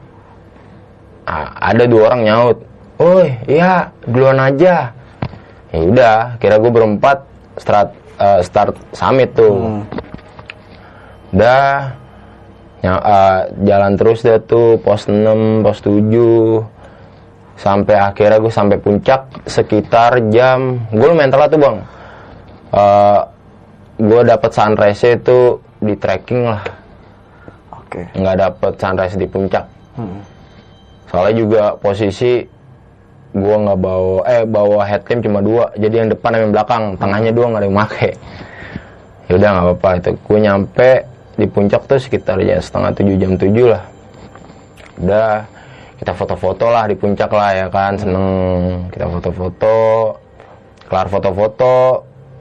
Ah, 1.25 1.73
ada 1.73 1.89
dua 1.89 2.13
orang 2.13 2.21
nyaut. 2.21 2.57
Oi, 3.01 3.33
iya, 3.49 3.89
duluan 4.05 4.37
aja. 4.37 4.93
Ya 5.71 5.79
udah, 5.83 6.17
kira 6.39 6.55
gue 6.57 6.71
berempat 6.71 7.27
start 7.59 7.89
eh, 8.17 8.39
start 8.41 8.73
summit 8.91 9.35
tuh. 9.35 9.51
Hmm. 9.53 9.81
Udah 11.35 11.91
ya, 12.79 12.93
eh, 12.95 13.39
jalan 13.67 13.93
terus 13.99 14.23
deh 14.23 14.39
tuh 14.39 14.79
pos 14.79 15.05
6, 15.05 15.65
pos 15.65 15.79
7 15.83 16.63
sampai 17.57 17.97
akhirnya 17.97 18.37
gue 18.37 18.53
sampai 18.53 18.77
puncak 18.77 19.25
sekitar 19.49 20.29
jam 20.29 20.77
gue 20.93 21.07
lumayan 21.09 21.33
telat 21.33 21.49
tuh 21.49 21.57
bang 21.57 21.77
Eh, 22.67 23.21
gue 23.97 24.21
dapet 24.21 24.51
sunrise 24.53 25.17
itu 25.17 25.57
di 25.79 25.95
trekking 25.95 26.45
lah 26.45 26.61
Oke. 27.73 28.03
nggak 28.13 28.37
dapet 28.37 28.73
sunrise 28.77 29.15
di 29.15 29.25
puncak 29.25 29.65
Hmm. 29.97 30.21
soalnya 31.09 31.33
juga 31.33 31.63
posisi 31.81 32.45
gue 33.37 33.55
nggak 33.55 33.79
bawa 33.79 34.19
eh 34.25 34.43
bawa 34.43 34.81
headlamp 34.83 35.21
cuma 35.21 35.39
dua. 35.39 35.63
Jadi 35.77 35.95
yang 35.95 36.09
depan 36.09 36.29
sama 36.33 36.41
yang 36.41 36.53
belakang. 36.53 36.83
Tengahnya 36.97 37.31
dua 37.31 37.45
nggak 37.53 37.61
ada 37.61 37.67
yang 37.69 37.77
make. 37.77 38.11
Ya 39.27 39.31
udah 39.37 39.49
nggak 39.53 39.65
apa-apa. 39.65 39.89
Itu 40.01 40.09
gue 40.17 40.39
nyampe 40.41 40.89
di 41.37 41.45
puncak 41.45 41.81
tuh 41.85 42.01
sekitar 42.01 42.41
ya 42.41 42.57
setengah 42.57 42.91
tujuh 42.97 43.15
jam 43.21 43.31
tujuh 43.37 43.67
lah. 43.69 43.83
Udah 44.97 45.45
kita 45.97 46.13
foto-foto 46.13 46.65
lah 46.69 46.85
di 46.89 46.95
puncak 46.97 47.29
lah 47.29 47.51
ya 47.53 47.67
kan. 47.69 47.93
Seneng. 47.95 48.89
Kita 48.89 49.05
foto-foto. 49.07 49.77
Kelar 50.89 51.07
foto-foto. 51.07 51.75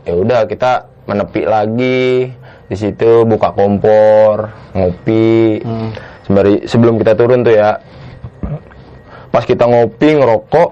Ya 0.09 0.15
udah 0.17 0.41
kita 0.49 0.89
menepi 1.05 1.43
lagi. 1.45 2.33
Di 2.67 2.75
situ 2.75 3.23
buka 3.23 3.55
kompor 3.55 4.51
ngopi. 4.75 5.63
Hmm. 5.63 5.91
sembari 6.27 6.67
sebelum 6.67 6.99
kita 6.99 7.15
turun 7.15 7.47
tuh 7.47 7.55
ya 7.55 7.79
pas 9.37 9.44
kita 9.44 9.68
ngopi 9.68 10.16
ngerokok 10.16 10.68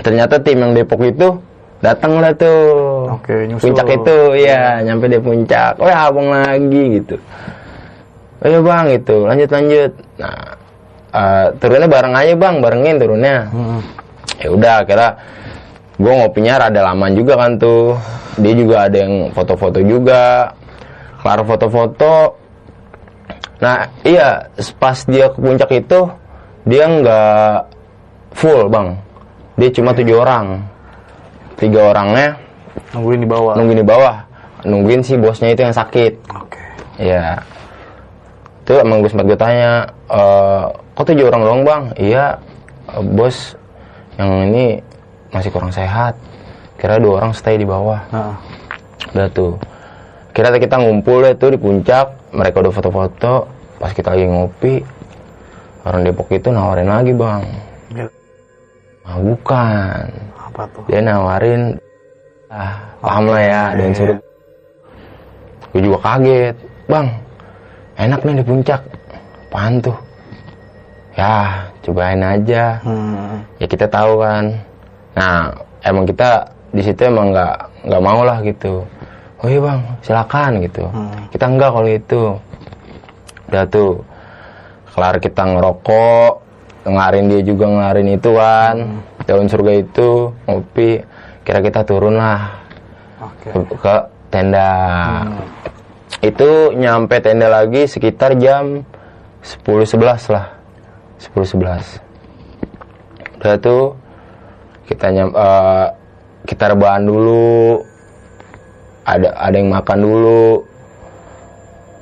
ternyata 0.00 0.40
tim 0.40 0.56
yang 0.56 0.72
Depok 0.72 1.04
itu 1.04 1.36
datang 1.84 2.16
lah 2.16 2.32
tuh. 2.32 3.12
Oke, 3.20 3.44
nyusul. 3.44 3.68
puncak 3.68 3.88
itu 3.92 4.16
ya 4.40 4.80
nyampe 4.80 5.12
di 5.12 5.20
puncak. 5.20 5.76
Oh 5.76 5.84
ya 5.84 6.08
abang 6.08 6.32
lagi 6.32 6.82
gitu. 6.96 7.20
Oh 8.40 8.48
ya 8.48 8.64
bang 8.64 8.84
gitu. 8.96 9.28
Lanjut 9.28 9.50
lanjut. 9.52 9.92
Nah 10.16 10.40
eh, 11.12 11.46
turunnya 11.60 11.88
bareng 11.92 12.14
aja 12.16 12.32
bang 12.32 12.54
barengin 12.64 12.96
turunnya. 12.96 13.36
Hmm. 13.52 13.80
ya 14.36 14.52
udah 14.52 14.76
kira 14.84 15.16
gue 15.96 16.12
ngopinya 16.12 16.68
rada 16.68 16.80
lama 16.80 17.06
juga 17.12 17.36
kan 17.36 17.60
tuh. 17.60 18.00
Dia 18.40 18.52
juga 18.56 18.88
ada 18.88 18.96
yang 18.96 19.28
foto-foto 19.36 19.84
juga. 19.84 20.56
Kelar 21.20 21.44
foto-foto. 21.44 22.36
Nah 23.60 23.88
iya 24.04 24.48
pas 24.80 24.96
dia 25.04 25.28
ke 25.28 25.38
puncak 25.40 25.68
itu 25.72 26.00
dia 26.66 26.84
nggak 26.84 27.56
full 28.34 28.66
bang 28.68 28.98
dia 29.56 29.68
cuma 29.72 29.94
tujuh 29.96 30.18
orang 30.20 30.60
tiga 31.56 31.94
orangnya 31.94 32.36
Nungguin 32.92 33.24
di 33.24 33.28
bawah. 33.28 33.54
nungguin 33.56 33.80
di 33.80 33.88
bawah 33.88 34.16
nungguin 34.66 35.00
si 35.00 35.16
bosnya 35.16 35.56
itu 35.56 35.64
yang 35.64 35.72
sakit 35.72 36.12
Oke. 36.36 36.60
Iya. 36.96 37.40
Itu 38.64 38.82
emang 38.82 39.04
gue 39.04 39.10
sempat 39.12 39.28
gue 39.28 39.38
tanya, 39.38 39.86
eh 40.10 40.64
kok 40.96 41.06
tujuh 41.06 41.28
orang 41.28 41.42
doang 41.44 41.62
bang? 41.62 41.82
Iya, 42.00 42.24
eh, 42.90 43.04
bos 43.14 43.54
yang 44.16 44.50
ini 44.50 44.80
masih 45.30 45.52
kurang 45.52 45.70
sehat. 45.70 46.16
Kira 46.80 46.98
dua 46.98 47.20
orang 47.22 47.32
stay 47.36 47.56
di 47.56 47.68
bawah. 47.68 48.00
Nah. 48.10 48.36
Udah 49.14 49.28
tuh. 49.30 49.54
Kira 50.34 50.52
kita 50.56 50.76
ngumpul 50.76 51.24
deh 51.24 51.34
tuh 51.36 51.52
di 51.54 51.58
puncak. 51.60 52.12
Mereka 52.34 52.60
udah 52.60 52.72
foto-foto. 52.74 53.34
Pas 53.76 53.92
kita 53.92 54.12
lagi 54.12 54.24
ngopi, 54.28 54.80
orang 55.86 56.02
Depok 56.02 56.28
itu 56.28 56.48
nawarin 56.50 56.90
lagi 56.90 57.12
bang. 57.14 57.42
Ya, 57.94 58.06
Ah, 59.06 59.22
bukan. 59.22 60.02
apa 60.34 60.62
tuh? 60.74 60.82
Dia 60.90 60.98
nawarin, 60.98 61.78
ah 62.50 62.74
paham 62.98 63.30
lah 63.30 63.38
ya, 63.40 63.62
dan 63.78 63.94
suruh. 63.94 64.18
Gue 65.70 65.80
juga 65.80 65.98
kaget, 66.02 66.56
bang. 66.86 67.06
Enak 67.96 68.20
nih 68.26 68.34
di 68.40 68.44
puncak. 68.44 68.82
Apaan 69.46 69.78
tuh? 69.78 69.94
Ya, 71.14 71.64
cobain 71.80 72.20
aja. 72.20 72.82
Hmm. 72.82 73.40
Ya 73.56 73.64
kita 73.64 73.86
tahu 73.86 74.20
kan. 74.20 74.52
Nah, 75.16 75.54
emang 75.80 76.04
kita 76.04 76.44
di 76.74 76.82
situ 76.84 77.06
emang 77.06 77.30
nggak 77.32 77.56
nggak 77.88 78.02
mau 78.04 78.20
lah 78.20 78.42
gitu. 78.42 78.84
Oh 79.38 79.46
iya 79.46 79.60
bang, 79.62 79.80
silakan 80.02 80.60
gitu. 80.60 80.84
Hmm. 80.90 81.30
Kita 81.30 81.46
enggak 81.46 81.70
kalau 81.72 81.88
itu. 81.88 82.22
Udah 83.46 83.64
tuh, 83.70 84.02
kelar 84.96 85.20
kita 85.20 85.44
ngerokok, 85.44 86.32
ngelarin 86.88 87.28
dia 87.28 87.44
juga 87.44 87.68
ngelarin 87.68 88.16
itu 88.16 88.32
kan. 88.32 89.04
Daun 89.28 89.44
surga 89.44 89.72
itu, 89.76 90.32
ngopi. 90.48 91.04
Kira 91.44 91.60
kita 91.60 91.84
turun 91.84 92.16
lah 92.16 92.56
Oke. 93.20 93.52
ke, 93.52 93.76
ke 93.76 93.94
tenda. 94.32 94.72
Itu 96.24 96.72
nyampe 96.72 97.20
tenda 97.20 97.52
lagi 97.52 97.84
sekitar 97.84 98.40
jam 98.40 98.88
10-11 99.44 100.32
lah. 100.32 100.56
10-11. 101.20 102.00
Udah 103.36 103.54
tuh 103.60 103.94
kita 104.88 105.12
nyam, 105.12 105.28
eh, 105.36 105.86
kita 106.48 106.72
rebahan 106.72 107.04
dulu. 107.04 107.84
Ada 109.06 109.38
ada 109.38 109.54
yang 109.60 109.70
makan 109.70 109.98
dulu. 110.02 110.64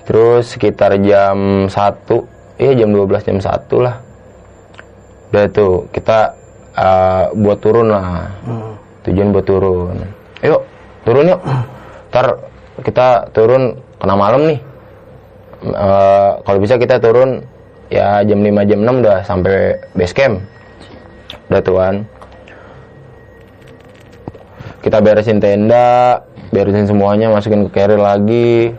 Terus 0.08 0.56
sekitar 0.56 0.96
jam 1.00 1.68
1, 1.68 2.33
iya 2.58 2.72
jam 2.78 2.90
12 2.94 3.26
jam 3.26 3.38
1 3.38 3.84
lah. 3.84 3.96
Udah 5.30 5.44
tuh 5.50 5.90
kita 5.90 6.34
eh, 6.78 7.24
buat 7.34 7.58
turun 7.58 7.90
lah. 7.90 8.30
Hmm. 8.46 8.72
tujuan 9.04 9.36
buat 9.36 9.44
turun. 9.44 9.96
Yuk 10.40 10.62
turun 11.04 11.32
yuk. 11.34 11.40
Ntar 12.10 12.26
kita 12.86 13.28
turun 13.34 13.76
kena 14.00 14.14
malam 14.14 14.48
nih. 14.48 14.60
Eh, 15.64 16.32
kalau 16.44 16.58
bisa 16.60 16.78
kita 16.78 17.00
turun 17.00 17.42
ya 17.92 18.22
jam 18.24 18.40
5 18.40 18.68
jam 18.70 18.80
6 18.80 19.02
udah 19.02 19.18
sampai 19.26 19.56
base 19.92 20.14
camp. 20.14 20.40
Udah 21.50 21.60
tuan 21.60 21.94
kita 24.84 25.00
beresin 25.00 25.40
tenda 25.40 26.20
beresin 26.52 26.84
semuanya 26.84 27.32
masukin 27.32 27.66
ke 27.68 27.70
carrier 27.72 27.98
lagi. 27.98 28.76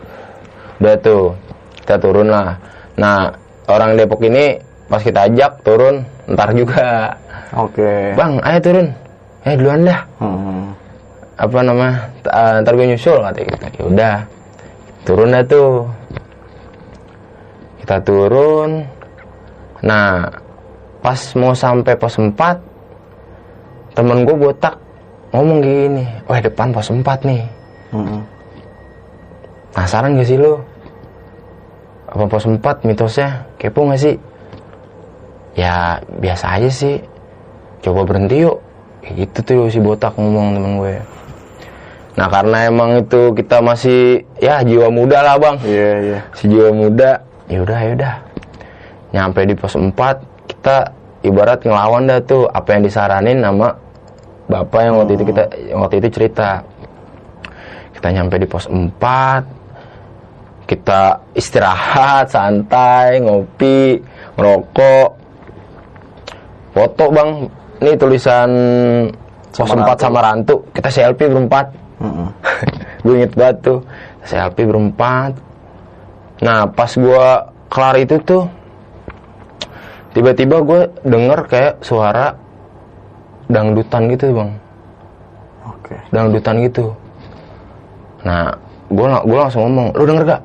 Udah 0.78 0.94
tuh 1.02 1.34
kita 1.82 1.98
turun 1.98 2.30
lah. 2.30 2.62
Nah 2.94 3.45
orang 3.66 3.98
Depok 3.98 4.22
ini 4.22 4.58
pas 4.86 5.02
kita 5.02 5.26
ajak 5.26 5.66
turun 5.66 6.06
ntar 6.30 6.54
juga. 6.54 7.14
Oke. 7.54 8.14
bang 8.14 8.38
ayo 8.42 8.58
turun. 8.62 8.86
Eh 9.46 9.54
duluan 9.54 9.86
dah. 9.86 10.00
Hmm. 10.18 10.74
apa 11.36 11.58
nama? 11.60 11.88
Ah, 12.32 12.64
ntar 12.64 12.72
gue 12.80 12.86
nyusul 12.88 13.20
kata 13.20 13.44
gitu 13.44 13.66
ya 13.66 13.82
udah 13.84 14.16
turun 15.04 15.34
dah 15.34 15.44
tuh. 15.44 15.86
Kita 17.82 17.96
turun. 18.02 18.82
Nah 19.84 20.26
pas 21.04 21.20
mau 21.38 21.54
sampai 21.54 21.94
pos 21.94 22.18
4 22.18 22.34
temen 23.94 24.26
gue 24.26 24.34
botak 24.34 24.74
ngomong 25.30 25.62
gini 25.62 26.02
wah 26.26 26.42
depan 26.42 26.74
pos 26.74 26.90
4 26.90 27.02
nih. 27.22 27.42
Hmm. 27.94 28.26
penasaran 29.70 30.18
gak 30.18 30.26
sih 30.26 30.34
lo 30.34 30.58
apa 32.16 32.32
pos 32.32 32.48
4 32.48 32.88
mitosnya. 32.88 33.44
Kepo 33.60 33.84
gak 33.92 34.00
sih? 34.00 34.16
Ya 35.52 36.00
biasa 36.16 36.56
aja 36.56 36.72
sih. 36.72 37.04
Coba 37.84 38.08
berhenti 38.08 38.40
yuk. 38.40 38.64
Kayak 39.04 39.28
gitu 39.28 39.38
tuh 39.44 39.60
si 39.68 39.78
botak 39.84 40.16
ngomong 40.16 40.56
temen 40.56 40.72
gue. 40.80 40.96
Nah 42.16 42.32
karena 42.32 42.64
emang 42.64 43.04
itu 43.04 43.36
kita 43.36 43.60
masih 43.60 44.24
ya 44.40 44.64
jiwa 44.64 44.88
muda 44.88 45.20
lah 45.20 45.36
bang. 45.36 45.56
Iya, 45.60 45.90
iya. 46.00 46.20
si 46.32 46.48
jiwa 46.48 46.72
muda 46.72 47.20
ya 47.52 47.60
udah 47.60 47.78
ya 47.84 47.90
udah. 47.92 48.14
Nyampe 49.12 49.40
di 49.44 49.54
pos 49.54 49.76
4 49.76 49.92
kita 50.48 50.76
ibarat 51.20 51.60
ngelawan 51.68 52.08
dah 52.08 52.24
tuh. 52.24 52.48
Apa 52.48 52.80
yang 52.80 52.88
disaranin 52.88 53.44
sama 53.44 53.76
bapak 54.48 54.80
yang 54.88 54.96
waktu 54.96 55.12
itu 55.20 55.24
kita 55.28 55.44
yang 55.68 55.80
waktu 55.84 55.96
itu 56.00 56.08
cerita. 56.08 56.64
Kita 57.92 58.08
nyampe 58.08 58.40
di 58.40 58.48
pos 58.48 58.64
4 58.64 59.55
kita 60.66 61.22
istirahat 61.32 62.26
santai 62.28 63.22
ngopi 63.22 64.02
ngerokok. 64.34 65.08
Foto 66.74 67.04
bang. 67.14 67.30
Ini 67.76 67.92
tulisan 68.00 68.50
pos 69.52 69.68
Sama 69.68 69.84
4 69.84 69.96
Rantu. 69.96 70.00
sama 70.02 70.20
rantu 70.20 70.54
kita 70.74 70.88
selfie 70.90 71.30
berempat. 71.30 71.66
Mm-mm. 72.02 72.28
gue 73.06 73.14
inget 73.16 73.32
banget 73.38 73.56
tuh. 73.62 73.78
Selfie 74.26 74.68
berempat. 74.68 75.32
Nah 76.42 76.68
pas 76.68 76.90
gue 76.90 77.26
kelar 77.72 77.96
itu 77.96 78.16
tuh 78.20 78.44
tiba-tiba 80.12 80.60
gue 80.64 80.80
denger 81.04 81.40
kayak 81.48 81.74
suara 81.80 82.34
dangdutan 83.46 84.10
gitu 84.10 84.34
bang. 84.34 84.50
Oke. 85.66 85.94
dangdutan 86.10 86.56
gitu. 86.66 86.90
Nah 88.26 88.50
gue 88.90 89.06
gue 89.06 89.38
langsung 89.38 89.62
ngomong 89.66 89.94
lu 89.94 90.04
denger 90.06 90.24
gak 90.26 90.42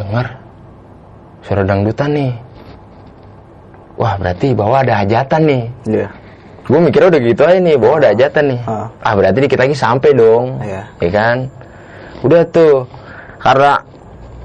denger 0.00 0.26
suara 1.44 1.62
dangdutan 1.64 2.10
nih. 2.16 2.32
Wah 4.00 4.16
berarti 4.16 4.56
bahwa 4.56 4.80
ada 4.80 5.04
hajatan 5.04 5.42
nih. 5.44 5.64
Iya. 5.88 6.08
gue 6.70 6.78
mikirnya 6.78 7.10
udah 7.10 7.22
gitu 7.26 7.42
aja 7.42 7.58
nih 7.58 7.76
bahwa 7.76 7.94
ada 7.98 8.08
hajatan 8.14 8.44
nih. 8.54 8.60
Ah. 8.62 8.86
ah 9.02 9.12
berarti 9.18 9.38
dikit 9.42 9.58
lagi 9.60 9.76
sampai 9.76 10.10
dong. 10.14 10.62
Iya. 10.62 10.82
ya 11.02 11.10
kan? 11.10 11.36
Udah 12.24 12.42
tuh 12.48 12.86
karena 13.40 13.72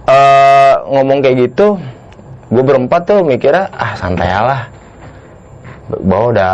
eh 0.06 0.74
ngomong 0.90 1.20
kayak 1.22 1.38
gitu 1.50 1.80
gue 2.50 2.64
berempat 2.66 3.02
tuh 3.06 3.22
mikirnya 3.24 3.70
ah 3.72 3.94
santai 3.96 4.32
lah. 4.32 4.62
Bahwa 6.02 6.34
udah 6.34 6.54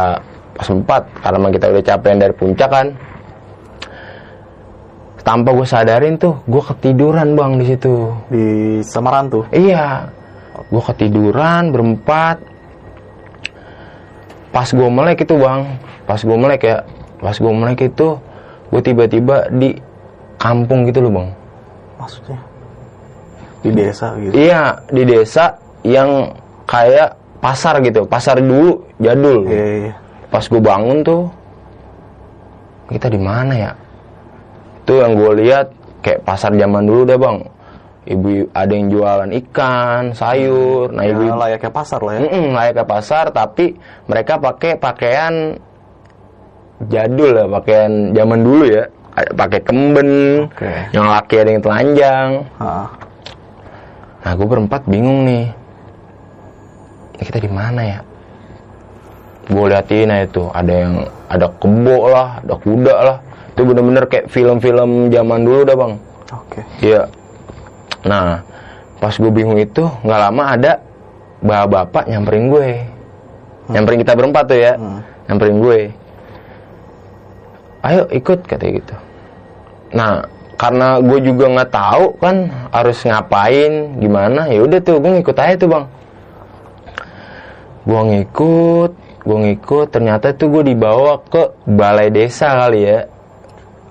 pas 0.60 0.68
empat 0.68 1.02
karena 1.24 1.48
kita 1.50 1.66
udah 1.72 1.84
capek 1.88 2.12
dari 2.20 2.34
puncak 2.36 2.70
kan 2.70 2.88
tanpa 5.32 5.56
gue 5.56 5.64
sadarin 5.64 6.20
tuh 6.20 6.44
gue 6.44 6.60
ketiduran 6.60 7.40
bang 7.40 7.56
di 7.56 7.66
situ 7.72 8.12
Di 8.28 8.46
Samaran 8.84 9.32
tuh. 9.32 9.48
Iya, 9.56 10.12
gue 10.68 10.84
ketiduran 10.84 11.72
berempat. 11.72 12.44
Pas 14.52 14.68
gue 14.68 14.90
melek 14.92 15.24
itu 15.24 15.40
bang, 15.40 15.80
pas 16.04 16.20
gue 16.20 16.36
melek 16.36 16.68
ya, 16.68 16.84
pas 17.24 17.32
gue 17.32 17.48
melek 17.48 17.88
itu, 17.88 18.20
gue 18.68 18.82
tiba-tiba 18.84 19.48
di 19.56 19.80
kampung 20.36 20.84
gitu 20.92 21.08
loh 21.08 21.24
bang. 21.24 21.30
Maksudnya 21.96 22.40
di 23.64 23.72
desa 23.72 24.12
gitu. 24.20 24.36
Iya, 24.36 24.84
di 24.92 25.04
desa 25.08 25.56
yang 25.88 26.36
kayak 26.68 27.16
pasar 27.40 27.80
gitu, 27.80 28.04
pasar 28.04 28.44
dulu 28.44 28.84
jadul. 29.00 29.48
Iya, 29.48 29.64
iya. 29.88 29.94
Pas 30.28 30.44
gue 30.44 30.60
bangun 30.60 31.00
tuh, 31.00 31.32
kita 32.92 33.08
di 33.08 33.20
mana 33.24 33.56
ya? 33.56 33.72
Tuh 34.92 35.00
yang 35.00 35.16
gue 35.16 35.32
lihat 35.40 35.72
kayak 36.04 36.28
pasar 36.28 36.52
zaman 36.52 36.84
dulu 36.84 37.08
dah 37.08 37.16
bang. 37.16 37.38
Ibu 38.02 38.52
ada 38.52 38.74
yang 38.76 38.92
jualan 38.92 39.32
ikan, 39.40 40.12
sayur. 40.12 40.92
Nah 40.92 41.08
Ya, 41.08 41.16
ibu 41.16 41.32
layaknya 41.32 41.72
pasar 41.72 42.04
lah 42.04 42.20
ya. 42.20 42.22
Mm-mm, 42.28 42.46
layak 42.52 42.74
ke 42.76 42.84
pasar 42.84 43.26
tapi 43.32 43.66
mereka 44.12 44.36
pakai 44.36 44.76
pakaian 44.76 45.56
jadul 46.90 47.32
ya 47.38 47.46
pakaian 47.46 48.12
zaman 48.12 48.40
dulu 48.42 48.66
ya 48.66 48.84
pakai 49.38 49.62
kemben 49.62 50.10
Oke. 50.50 50.72
yang 50.92 51.06
laki 51.06 51.36
ada 51.38 51.50
yang 51.54 51.62
telanjang 51.62 52.30
Ah, 52.58 52.90
nah 54.26 54.32
gue 54.34 54.48
berempat 54.50 54.82
bingung 54.90 55.30
nih 55.30 55.46
ini 57.14 57.22
kita 57.22 57.38
di 57.38 57.52
mana 57.54 57.82
ya 57.86 58.00
gue 59.46 59.66
liatin 59.70 60.10
aja 60.10 60.26
tuh 60.26 60.50
ada 60.50 60.74
yang 60.74 60.94
ada 61.30 61.48
kebo 61.62 62.10
lah 62.10 62.42
ada 62.42 62.56
kuda 62.58 62.96
lah 62.98 63.18
itu 63.52 63.62
bener-bener 63.68 64.06
kayak 64.08 64.26
film-film 64.32 65.12
zaman 65.12 65.40
dulu 65.44 65.62
dah 65.68 65.78
bang 65.78 65.94
Oke. 66.32 66.64
Iya. 66.80 67.12
Nah, 68.08 68.40
pas 69.04 69.12
gue 69.12 69.32
bingung 69.32 69.60
itu 69.60 69.84
nggak 69.84 70.22
lama 70.32 70.44
ada 70.56 70.80
bapak-bapak 71.44 72.08
nyamperin 72.08 72.46
gue, 72.48 72.70
nyamperin 73.68 74.00
kita 74.00 74.14
berempat 74.16 74.44
tuh 74.48 74.60
ya, 74.62 74.74
Hmm. 74.80 75.00
nyamperin 75.28 75.58
gue. 75.60 75.80
Ayo 77.82 78.06
ikut 78.14 78.46
katanya 78.46 78.72
gitu. 78.78 78.96
Nah, 79.92 80.12
karena 80.56 81.02
gue 81.02 81.20
juga 81.20 81.46
nggak 81.50 81.72
tahu 81.74 82.06
kan 82.22 82.36
harus 82.72 83.02
ngapain, 83.04 83.98
gimana, 83.98 84.48
ya 84.48 84.62
udah 84.64 84.80
tuh 84.80 85.02
gue 85.02 85.12
ngikut 85.20 85.36
aja 85.36 85.56
tuh 85.58 85.70
bang. 85.74 85.86
Gue 87.82 88.02
ngikut, 88.08 88.92
gue 89.26 89.38
ngikut, 89.50 89.88
ternyata 89.90 90.32
tuh 90.38 90.48
gue 90.48 90.64
dibawa 90.72 91.18
ke 91.26 91.50
balai 91.66 92.14
desa 92.14 92.54
kali 92.54 92.86
ya, 92.86 93.10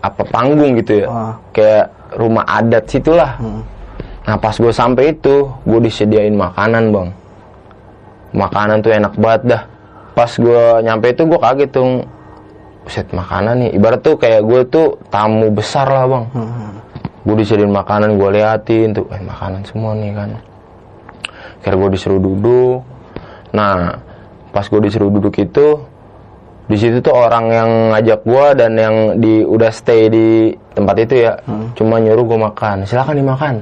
apa 0.00 0.22
panggung 0.24 0.80
gitu 0.80 1.04
ya 1.04 1.06
Ah. 1.08 1.34
kayak 1.52 1.86
rumah 2.16 2.44
adat 2.48 2.88
situlah. 2.88 3.36
Hmm. 3.38 3.62
Nah 4.26 4.36
pas 4.36 4.54
gue 4.54 4.72
sampai 4.72 5.14
itu, 5.14 5.46
gue 5.64 5.80
disediain 5.80 6.32
makanan 6.34 6.90
bang. 6.90 7.08
Makanan 8.30 8.82
tuh 8.82 8.92
enak 8.94 9.14
banget 9.18 9.42
dah. 9.46 9.62
Pas 10.14 10.30
gue 10.30 10.62
nyampe 10.82 11.10
itu 11.10 11.22
gue 11.26 11.40
kaget 11.40 11.70
tuh, 11.70 12.04
set 12.86 13.06
makanan 13.10 13.66
nih. 13.66 13.70
Ibarat 13.78 14.00
tuh 14.02 14.14
kayak 14.18 14.42
gue 14.46 14.60
tuh 14.66 14.86
tamu 15.10 15.50
besar 15.50 15.86
lah 15.86 16.04
bang. 16.06 16.24
Hmm. 16.34 16.74
Gue 17.26 17.34
disediain 17.44 17.70
makanan, 17.70 18.16
gue 18.16 18.28
liatin 18.32 18.96
tuh, 18.96 19.06
eh 19.12 19.20
makanan 19.20 19.60
semua 19.66 19.92
nih 19.98 20.14
kan. 20.14 20.30
Kira 21.60 21.74
gue 21.76 21.90
disuruh 21.92 22.20
duduk. 22.20 22.80
Nah 23.52 23.98
pas 24.50 24.66
gue 24.66 24.80
disuruh 24.82 25.10
duduk 25.10 25.34
itu, 25.38 25.84
di 26.70 26.76
situ 26.78 27.02
tuh 27.02 27.11
orang 27.11 27.50
yang 27.50 27.70
ngajak 27.90 28.22
gue 28.22 28.46
dan 28.54 28.72
yang 28.78 28.96
di 29.18 29.42
udah 29.42 29.74
stay 29.74 30.06
di 30.06 30.54
tempat 30.70 31.02
itu 31.02 31.26
ya 31.26 31.35
cuma 31.74 31.98
nyuruh 31.98 32.22
gue 32.22 32.38
makan. 32.38 32.87
Silakan 32.87 33.18
dimakan. 33.18 33.54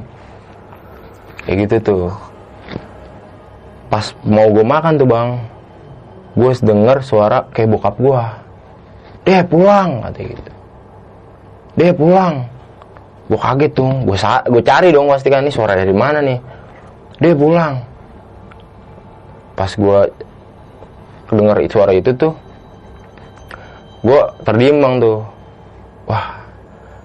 Kayak 1.49 1.57
gitu 1.64 1.77
tuh. 1.81 2.07
Pas 3.88 4.12
mau 4.29 4.53
gue 4.53 4.61
makan 4.61 5.01
tuh 5.01 5.09
bang 5.09 5.40
gue 6.37 6.53
denger 6.61 7.01
suara 7.01 7.49
kayak 7.51 7.73
bokap 7.73 7.97
gue 7.97 8.23
deh 9.25 9.40
pulang 9.49 10.05
katanya 10.05 10.29
gitu. 10.37 10.53
Deh 11.81 11.92
pulang. 11.97 12.35
Gue 13.33 13.40
kaget 13.40 13.73
tuh. 13.73 13.92
Gue 14.05 14.16
sa 14.21 14.44
gue 14.44 14.61
cari 14.61 14.92
dong 14.92 15.09
pasti 15.09 15.33
kan 15.33 15.49
nih 15.49 15.53
suara 15.53 15.73
dari 15.73 15.97
mana 15.97 16.21
nih. 16.21 16.37
Deh 17.25 17.33
pulang. 17.33 17.81
Pas 19.57 19.73
gue 19.73 20.01
denger 21.33 21.57
suara 21.73 21.92
itu 21.97 22.12
tuh 22.12 22.37
gue 24.05 24.21
terdiam 24.47 24.77
bang 24.79 24.95
tuh. 25.03 25.19
Wah 26.09 26.27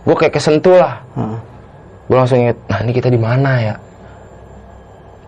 gue 0.03 0.15
kayak 0.19 0.33
kesentuh 0.35 0.77
lah. 0.77 0.99
Hmm. 1.15 1.39
gue 2.03 2.17
langsung 2.19 2.35
inget 2.43 2.59
nah 2.67 2.83
ini 2.83 2.91
kita 2.91 3.07
di 3.07 3.17
mana 3.17 3.51
ya? 3.63 3.75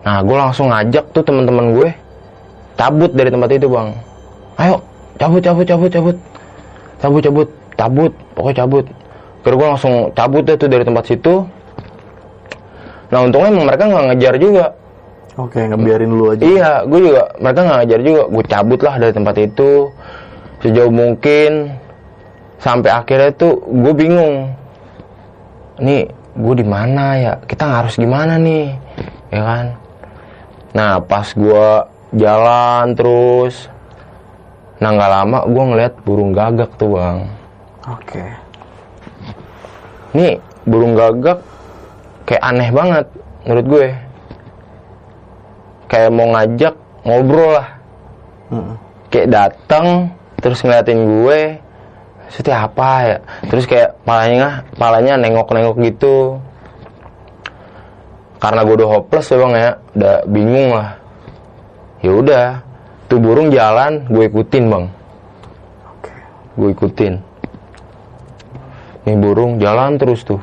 Nah 0.04 0.20
gue 0.22 0.36
langsung 0.36 0.68
ngajak 0.70 1.10
tuh 1.10 1.24
teman-teman 1.24 1.72
gue 1.72 1.88
cabut 2.76 3.10
dari 3.16 3.30
tempat 3.32 3.50
itu 3.56 3.66
bang. 3.66 3.88
Ayo 4.60 4.84
cabut 5.16 5.40
cabut 5.40 5.64
cabut 5.64 5.90
cabut. 5.90 6.16
Cabut 7.00 7.22
cabut 7.24 7.48
cabut. 7.74 8.12
Pokoknya 8.36 8.56
cabut. 8.64 8.84
Kira 9.42 9.54
gue 9.54 9.68
langsung 9.68 9.94
cabut 10.12 10.42
deh 10.42 10.56
tuh 10.58 10.68
dari 10.68 10.84
tempat 10.84 11.04
situ. 11.06 11.46
Nah 13.10 13.18
untungnya 13.22 13.54
emang 13.54 13.66
mereka 13.70 13.84
nggak 13.86 14.04
ngejar 14.12 14.34
juga. 14.42 14.66
Oke, 15.36 15.60
ngebiarin 15.68 16.10
lu 16.16 16.32
aja. 16.32 16.42
Iya, 16.42 16.70
gue 16.88 17.00
juga 17.12 17.22
mereka 17.36 17.60
nggak 17.60 17.76
ngajar 17.84 18.00
juga. 18.00 18.22
Gue 18.32 18.44
cabut 18.48 18.80
lah 18.80 18.94
dari 18.96 19.12
tempat 19.12 19.36
itu 19.36 19.70
sejauh 20.66 20.90
mungkin 20.90 21.78
sampai 22.58 22.90
akhirnya 22.90 23.30
tuh 23.38 23.62
gue 23.62 23.94
bingung. 23.94 24.50
Nih, 25.78 26.10
gue 26.34 26.54
di 26.58 26.66
mana 26.66 27.14
ya? 27.14 27.32
Kita 27.46 27.70
harus 27.70 27.94
gimana 27.94 28.34
nih, 28.34 28.74
ya 29.30 29.42
kan? 29.46 29.66
Nah, 30.74 30.98
pas 30.98 31.30
gue 31.30 31.68
jalan 32.18 32.96
terus, 32.98 33.70
nah 34.82 34.90
nggak 34.92 35.12
lama 35.12 35.38
gue 35.46 35.64
ngeliat 35.72 35.94
burung 36.02 36.34
gagak 36.34 36.74
tuh 36.74 36.98
bang. 36.98 37.18
Oke. 37.86 38.24
Nih 40.16 40.40
burung 40.66 40.98
gagak 40.98 41.44
kayak 42.26 42.42
aneh 42.42 42.70
banget 42.74 43.06
menurut 43.46 43.66
gue. 43.68 43.86
Kayak 45.86 46.10
mau 46.10 46.26
ngajak 46.34 46.74
ngobrol 47.06 47.50
lah. 47.54 47.68
Hmm. 48.46 48.78
kayak 49.10 49.26
datang 49.34 50.14
terus 50.46 50.62
ngeliatin 50.62 51.02
gue 51.02 51.66
Maksudnya 52.26 52.66
apa 52.66 52.90
ya? 53.06 53.18
Terus 53.46 53.64
kayak 53.70 54.02
palanya 54.02 54.66
palanya 54.74 55.14
nengok-nengok 55.14 55.78
gitu. 55.86 56.42
Karena 58.42 58.66
gue 58.66 58.74
udah 58.82 58.90
hopeless 58.98 59.30
ya 59.30 59.38
bang 59.38 59.52
ya 59.54 59.70
udah 59.94 60.16
bingung 60.26 60.68
lah. 60.74 60.90
Ya 62.02 62.12
udah 62.12 62.46
tuh 63.06 63.22
burung 63.22 63.54
jalan 63.54 64.10
gue 64.10 64.26
ikutin 64.26 64.64
bang. 64.66 64.84
Oke. 65.86 66.12
gue 66.58 66.68
ikutin. 66.74 67.14
Nih 69.06 69.16
burung 69.22 69.62
jalan 69.62 69.94
terus 69.94 70.26
tuh. 70.26 70.42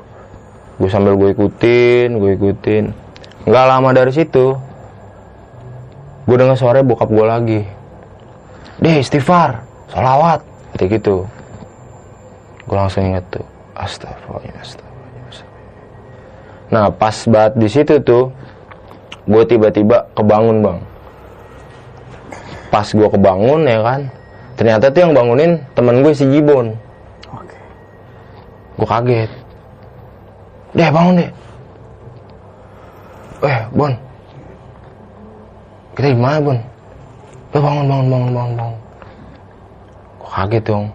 Gue 0.80 0.88
sambil 0.88 1.20
gue 1.20 1.36
ikutin 1.36 2.16
gue 2.16 2.32
ikutin. 2.40 2.96
Nggak 3.44 3.66
lama 3.68 3.90
dari 3.92 4.16
situ 4.16 4.56
gue 6.24 6.36
dengar 6.40 6.56
suara 6.56 6.80
bokap 6.80 7.12
gue 7.12 7.26
lagi. 7.28 7.62
Deh 8.80 9.04
istighfar 9.04 9.73
salawat 9.94 10.42
kayak 10.74 10.98
gitu. 10.98 11.30
Gue 12.66 12.76
langsung 12.76 13.06
inget 13.06 13.22
tuh. 13.30 13.46
Astagfirullahaladzim. 13.78 14.58
Astagfirullahaladzim 14.60 14.92
nah 16.74 16.90
pas 16.90 17.14
banget 17.30 17.54
di 17.62 17.70
situ 17.70 18.02
tuh 18.02 18.34
gue 19.30 19.44
tiba-tiba 19.46 20.10
kebangun 20.18 20.66
bang. 20.66 20.80
Pas 22.74 22.88
gue 22.90 23.06
kebangun 23.06 23.62
ya 23.70 23.80
kan 23.86 24.02
ternyata 24.58 24.90
tuh 24.90 25.06
yang 25.06 25.14
bangunin 25.14 25.62
temen 25.78 26.02
gue 26.02 26.14
si 26.18 26.26
Jibon 26.34 26.74
Oke. 27.30 27.58
gue 28.82 28.88
kaget. 28.90 29.32
Deh 30.74 30.90
bangun 30.90 31.22
deh. 31.22 31.32
Eh 33.46 33.62
Bon 33.78 33.94
kita 35.94 36.10
di 36.10 36.18
mana 36.18 36.42
Bon 36.42 36.58
Lo 37.54 37.58
bangun 37.62 37.86
bangun 37.86 38.08
bangun 38.10 38.32
bangun 38.34 38.54
bangun 38.58 38.83
kaget 40.34 40.64
dong. 40.66 40.86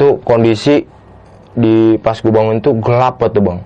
Tuh 0.00 0.16
kondisi 0.24 0.84
di 1.56 1.96
pas 2.00 2.16
gue 2.16 2.32
bangun 2.32 2.60
tuh 2.60 2.76
gelap 2.80 3.20
banget 3.20 3.36
tuh 3.36 3.42
bang. 3.44 3.60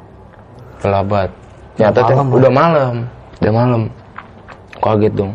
Gelap 0.83 1.05
banget. 1.07 1.31
Ternyata 1.79 1.98
tuh 2.07 2.16
udah 2.38 2.53
malam. 2.53 2.94
Udah 3.38 3.53
malam. 3.55 3.83
Kaget 4.83 5.14
dong. 5.14 5.33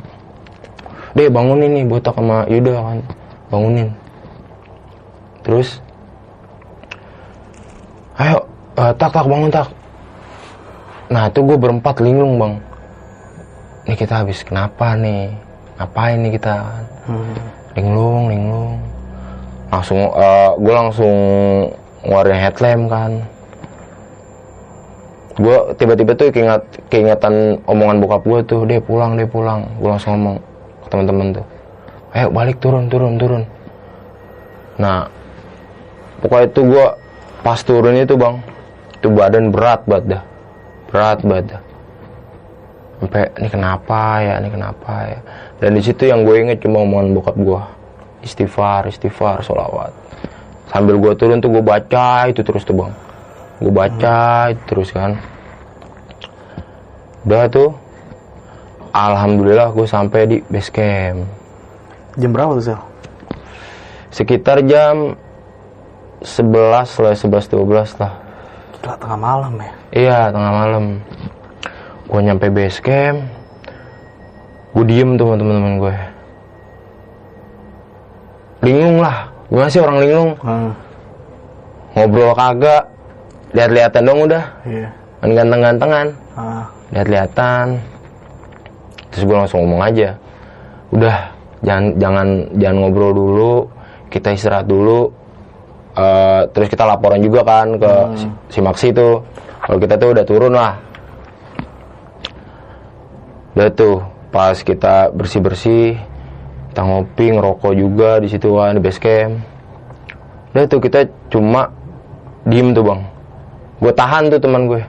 Deh 1.16 1.32
bangunin 1.32 1.72
nih 1.72 1.86
botak 1.88 2.16
sama 2.16 2.44
Yuda 2.52 2.76
kan. 2.76 3.00
Bangunin. 3.48 3.88
Terus 5.48 5.80
ayo 8.20 8.44
eh, 8.76 8.94
tak 9.00 9.16
tak 9.16 9.26
bangun 9.28 9.52
tak. 9.52 9.72
Nah 11.08 11.32
tuh 11.32 11.48
gue 11.48 11.58
berempat 11.60 12.04
linglung 12.04 12.36
bang. 12.36 12.54
Ini 13.86 13.94
kita 13.96 14.26
habis 14.26 14.42
kenapa 14.44 14.98
nih? 14.98 15.32
Ngapain 15.78 16.18
nih 16.24 16.32
kita? 16.40 16.56
Hmm. 17.06 17.36
linglung 17.76 18.32
linglung 18.32 18.95
langsung 19.76 20.00
gue 20.64 20.74
langsung 20.74 21.16
ngeluarin 22.08 22.40
headlamp 22.40 22.84
kan. 22.88 23.12
Gue 25.36 25.58
tiba-tiba 25.76 26.16
tuh 26.16 26.32
keinget 26.32 26.64
keingetan 26.88 27.60
omongan 27.68 28.00
bokap 28.00 28.24
gue 28.24 28.40
tuh 28.48 28.64
deh 28.64 28.80
pulang 28.80 29.20
deh 29.20 29.28
pulang. 29.28 29.68
Gue 29.84 29.92
langsung 29.92 30.16
ngomong 30.16 30.40
ke 30.86 30.88
teman-teman 30.88 31.28
tuh 31.36 31.46
ayo 32.16 32.32
balik 32.32 32.64
turun 32.64 32.88
turun 32.88 33.20
turun. 33.20 33.44
Nah 34.80 35.12
pokoknya 36.24 36.48
itu 36.48 36.62
gue 36.64 36.86
pas 37.44 37.60
turun 37.60 38.00
itu 38.00 38.16
bang 38.16 38.40
itu 38.96 39.08
badan 39.12 39.52
berat 39.52 39.84
banget 39.84 40.06
dah. 40.16 40.24
Berat 40.88 41.20
banget 41.28 41.46
dah. 41.52 41.62
Sampai 42.96 43.28
ini 43.44 43.50
kenapa 43.52 44.24
ya? 44.24 44.34
Ini 44.40 44.50
kenapa 44.56 44.94
ya? 45.12 45.20
Dan 45.60 45.76
di 45.76 45.84
situ 45.84 46.08
yang 46.08 46.24
gue 46.24 46.36
inget 46.40 46.64
cuma 46.64 46.88
omongan 46.88 47.12
bokap 47.12 47.36
gue 47.36 47.62
istighfar 48.26 48.90
istighfar 48.90 49.46
sholawat. 49.46 49.94
Sambil 50.74 50.98
gue 50.98 51.14
turun 51.14 51.38
tuh 51.38 51.54
gue 51.54 51.62
baca 51.62 52.26
itu 52.26 52.42
terus 52.42 52.66
tuh 52.66 52.74
bang. 52.74 52.94
Gue 53.62 53.72
baca 53.72 54.50
itu 54.50 54.62
terus 54.66 54.90
kan. 54.90 55.22
Udah 57.22 57.46
tuh 57.48 57.78
alhamdulillah 58.90 59.70
gue 59.72 59.86
sampai 59.86 60.22
di 60.26 60.38
base 60.50 60.74
camp. 60.74 61.30
Jam 62.18 62.34
berapa 62.34 62.58
tuh 62.58 62.66
Sel? 62.74 62.82
sekitar 64.16 64.64
jam 64.64 65.20
11 66.24 67.04
lah 67.04 67.14
11 67.20 67.52
12 67.52 68.00
lah. 68.00 68.14
Gila 68.80 68.96
tengah 68.96 69.20
malam 69.20 69.54
ya. 69.60 69.72
Iya 69.92 70.20
tengah 70.32 70.52
malam. 70.56 70.86
Gue 72.08 72.20
nyampe 72.24 72.48
base 72.48 72.80
camp. 72.80 73.28
Gue 74.72 74.86
diem 74.88 75.20
tuh 75.20 75.28
sama 75.28 75.36
temen-temen 75.36 75.76
gue 75.84 76.15
Linglung 78.66 78.98
lah. 78.98 79.30
Gue 79.46 79.62
masih 79.62 79.82
orang 79.86 79.98
linglung? 80.02 80.32
Hmm. 80.42 80.72
Ngobrol 81.94 82.34
kagak. 82.34 82.84
Lihat-lihatan 83.54 84.02
dong 84.04 84.20
udah. 84.26 84.44
Iya. 84.66 84.88
Kan 85.22 85.30
ganteng-gantengan. 85.38 86.08
Ah. 86.34 86.66
Lihat-lihatan. 86.92 87.66
Terus 89.14 89.24
gue 89.24 89.38
langsung 89.38 89.64
ngomong 89.64 89.86
aja. 89.86 90.10
Udah 90.90 91.36
Jangan 91.66 91.86
jangan 91.98 92.28
jangan 92.62 92.78
ngobrol 92.78 93.14
dulu. 93.16 93.54
Kita 94.10 94.34
istirahat 94.34 94.70
dulu. 94.70 95.10
Eh, 95.96 96.42
Terus 96.52 96.68
kita 96.68 96.84
laporan 96.84 97.24
juga 97.24 97.40
kan 97.48 97.80
Ke 97.80 97.92
si, 98.20 98.28
si 98.52 98.60
Maksi 98.60 98.92
tuh. 98.92 99.24
Kalau 99.66 99.78
kita 99.82 99.96
tuh 99.96 100.10
udah 100.14 100.26
turun 100.28 100.54
lah. 100.54 100.74
Udah 103.56 103.70
tuh 103.72 104.04
Pas 104.30 104.60
kita 104.60 105.16
bersih-bersih 105.16 105.96
Kita 106.76 106.84
ngopi, 106.84 107.32
ngerokok 107.32 107.72
juga 107.72 108.20
di 108.20 108.28
situ 108.28 108.52
kan 108.60 108.76
Di 108.76 108.84
base 108.84 109.00
camp. 109.00 109.40
Udah 110.52 110.68
tuh 110.68 110.84
kita 110.84 111.08
cuma 111.32 111.72
Diem 112.44 112.76
tuh 112.76 112.84
bang. 112.84 113.00
Gue 113.80 113.96
tahan 113.96 114.28
tuh 114.28 114.44
teman 114.44 114.68
gue. 114.68 114.84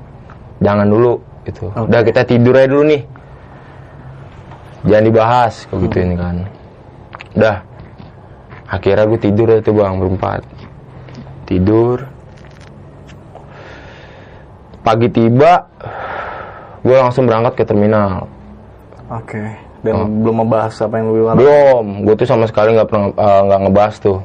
Jangan 0.66 0.90
dulu 0.90 1.22
gitu. 1.46 1.70
Oke. 1.70 1.86
Udah 1.86 2.02
kita 2.02 2.26
tidur 2.26 2.58
aja 2.58 2.66
dulu 2.74 2.90
nih. 2.90 3.02
Jangan 4.82 5.04
dibahas 5.06 5.54
Kayak 5.70 5.78
gitu 5.86 5.96
ini 6.02 6.14
kan. 6.18 6.36
Udah. 7.38 7.56
Akhirnya 8.66 9.06
gue 9.06 9.20
tidur 9.22 9.46
aja 9.54 9.62
tuh 9.62 9.74
bang 9.78 9.94
Berempat. 9.94 10.42
Tidur. 11.46 12.02
Pagi 14.82 15.06
tiba 15.06 15.70
Gue 16.82 16.98
langsung 16.98 17.30
berangkat 17.30 17.62
ke 17.62 17.64
terminal. 17.66 18.26
Oke. 19.06 19.65
Dan 19.92 20.22
belum 20.22 20.36
membahas 20.42 20.74
apa 20.82 20.94
yang 20.98 21.06
lebih 21.12 21.22
walau. 21.22 21.38
Belum, 21.38 21.86
gue 22.02 22.14
tuh 22.16 22.26
sama 22.26 22.44
sekali 22.46 22.74
nggak 22.74 22.88
pernah 22.88 23.06
eh, 23.12 23.40
nggak 23.46 23.60
ngebahas 23.66 23.94
tuh. 24.00 24.18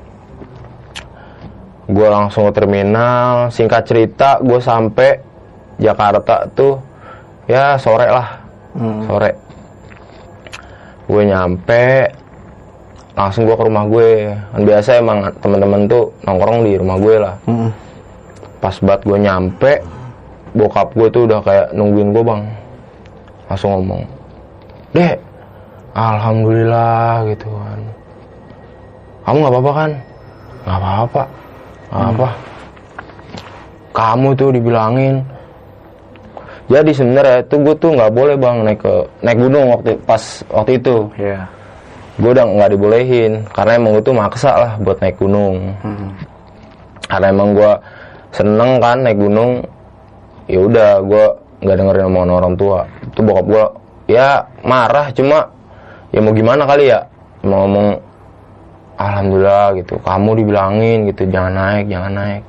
Gue 1.91 2.07
langsung 2.07 2.47
ke 2.47 2.53
terminal. 2.55 3.51
Singkat 3.51 3.83
cerita, 3.83 4.39
gue 4.39 4.57
sampai 4.57 5.19
Jakarta 5.75 6.47
tuh 6.51 6.79
ya 7.45 7.75
sore 7.75 8.07
lah, 8.07 8.27
Hmm. 8.77 9.03
sore. 9.03 9.31
Gue 11.11 11.27
nyampe, 11.27 12.07
langsung 13.11 13.43
gue 13.43 13.55
ke 13.57 13.63
rumah 13.67 13.83
gue. 13.85 14.31
Kan 14.55 14.61
biasa 14.63 14.89
emang 14.97 15.17
teman-teman 15.43 15.81
tuh 15.89 16.15
nongkrong 16.23 16.63
di 16.63 16.73
rumah 16.79 16.95
gue 16.95 17.15
lah. 17.19 17.35
Hmm. 17.43 17.69
Pas 18.61 18.77
banget 18.79 19.01
gue 19.03 19.17
nyampe, 19.19 19.71
bokap 20.53 20.93
gue 20.95 21.07
tuh 21.09 21.25
udah 21.27 21.39
kayak 21.43 21.67
nungguin 21.75 22.13
gue 22.15 22.23
bang. 22.23 22.41
Langsung 23.51 23.75
ngomong, 23.75 24.07
Dek, 24.95 25.19
Alhamdulillah 25.91 27.27
gitu 27.27 27.47
kan. 27.51 27.79
Kamu 29.27 29.37
nggak 29.43 29.53
apa-apa 29.53 29.71
kan? 29.75 29.91
Nggak 30.63 30.77
apa-apa. 30.79 31.23
Nggak 31.91 32.09
apa. 32.15 32.29
Kamu 33.91 34.27
tuh 34.39 34.49
dibilangin. 34.55 35.15
Jadi 36.71 36.91
sebenarnya 36.95 37.43
tuh 37.51 37.59
gue 37.59 37.75
tuh 37.75 37.91
nggak 37.91 38.11
boleh 38.15 38.35
bang 38.39 38.63
naik 38.63 38.79
ke 38.79 38.93
naik 39.19 39.37
gunung 39.43 39.65
waktu 39.75 39.91
pas 40.07 40.23
waktu 40.47 40.79
itu. 40.79 40.95
Iya. 41.19 41.43
Gue 42.15 42.31
udah 42.31 42.45
nggak 42.47 42.71
dibolehin 42.71 43.31
karena 43.51 43.71
emang 43.75 43.91
gue 43.99 44.03
tuh 44.07 44.15
maksa 44.15 44.51
lah 44.55 44.71
buat 44.79 44.95
naik 45.03 45.17
gunung 45.19 45.73
Hmm. 45.83 46.11
karena 47.11 47.27
emang 47.33 47.49
gue 47.51 47.71
seneng 48.31 48.79
kan 48.79 48.97
naik 49.03 49.19
gunung 49.19 49.59
ya 50.47 50.59
udah 50.63 50.91
gue 51.03 51.25
nggak 51.59 51.75
dengerin 51.75 52.07
omongan 52.07 52.31
orang 52.31 52.53
tua 52.55 52.79
itu 53.03 53.19
bokap 53.19 53.45
gue 53.47 53.65
ya 54.15 54.39
marah 54.63 55.11
cuma 55.11 55.43
ya 56.11 56.19
mau 56.19 56.35
gimana 56.35 56.63
kali 56.67 56.91
ya? 56.91 57.07
Mau 57.41 57.65
ngomong 57.65 57.87
alhamdulillah 58.99 59.67
gitu. 59.81 59.97
Kamu 60.03 60.29
dibilangin 60.37 61.09
gitu. 61.09 61.25
Jangan 61.27 61.53
naik 61.55 61.85
jangan 61.89 62.13
naik. 62.13 62.43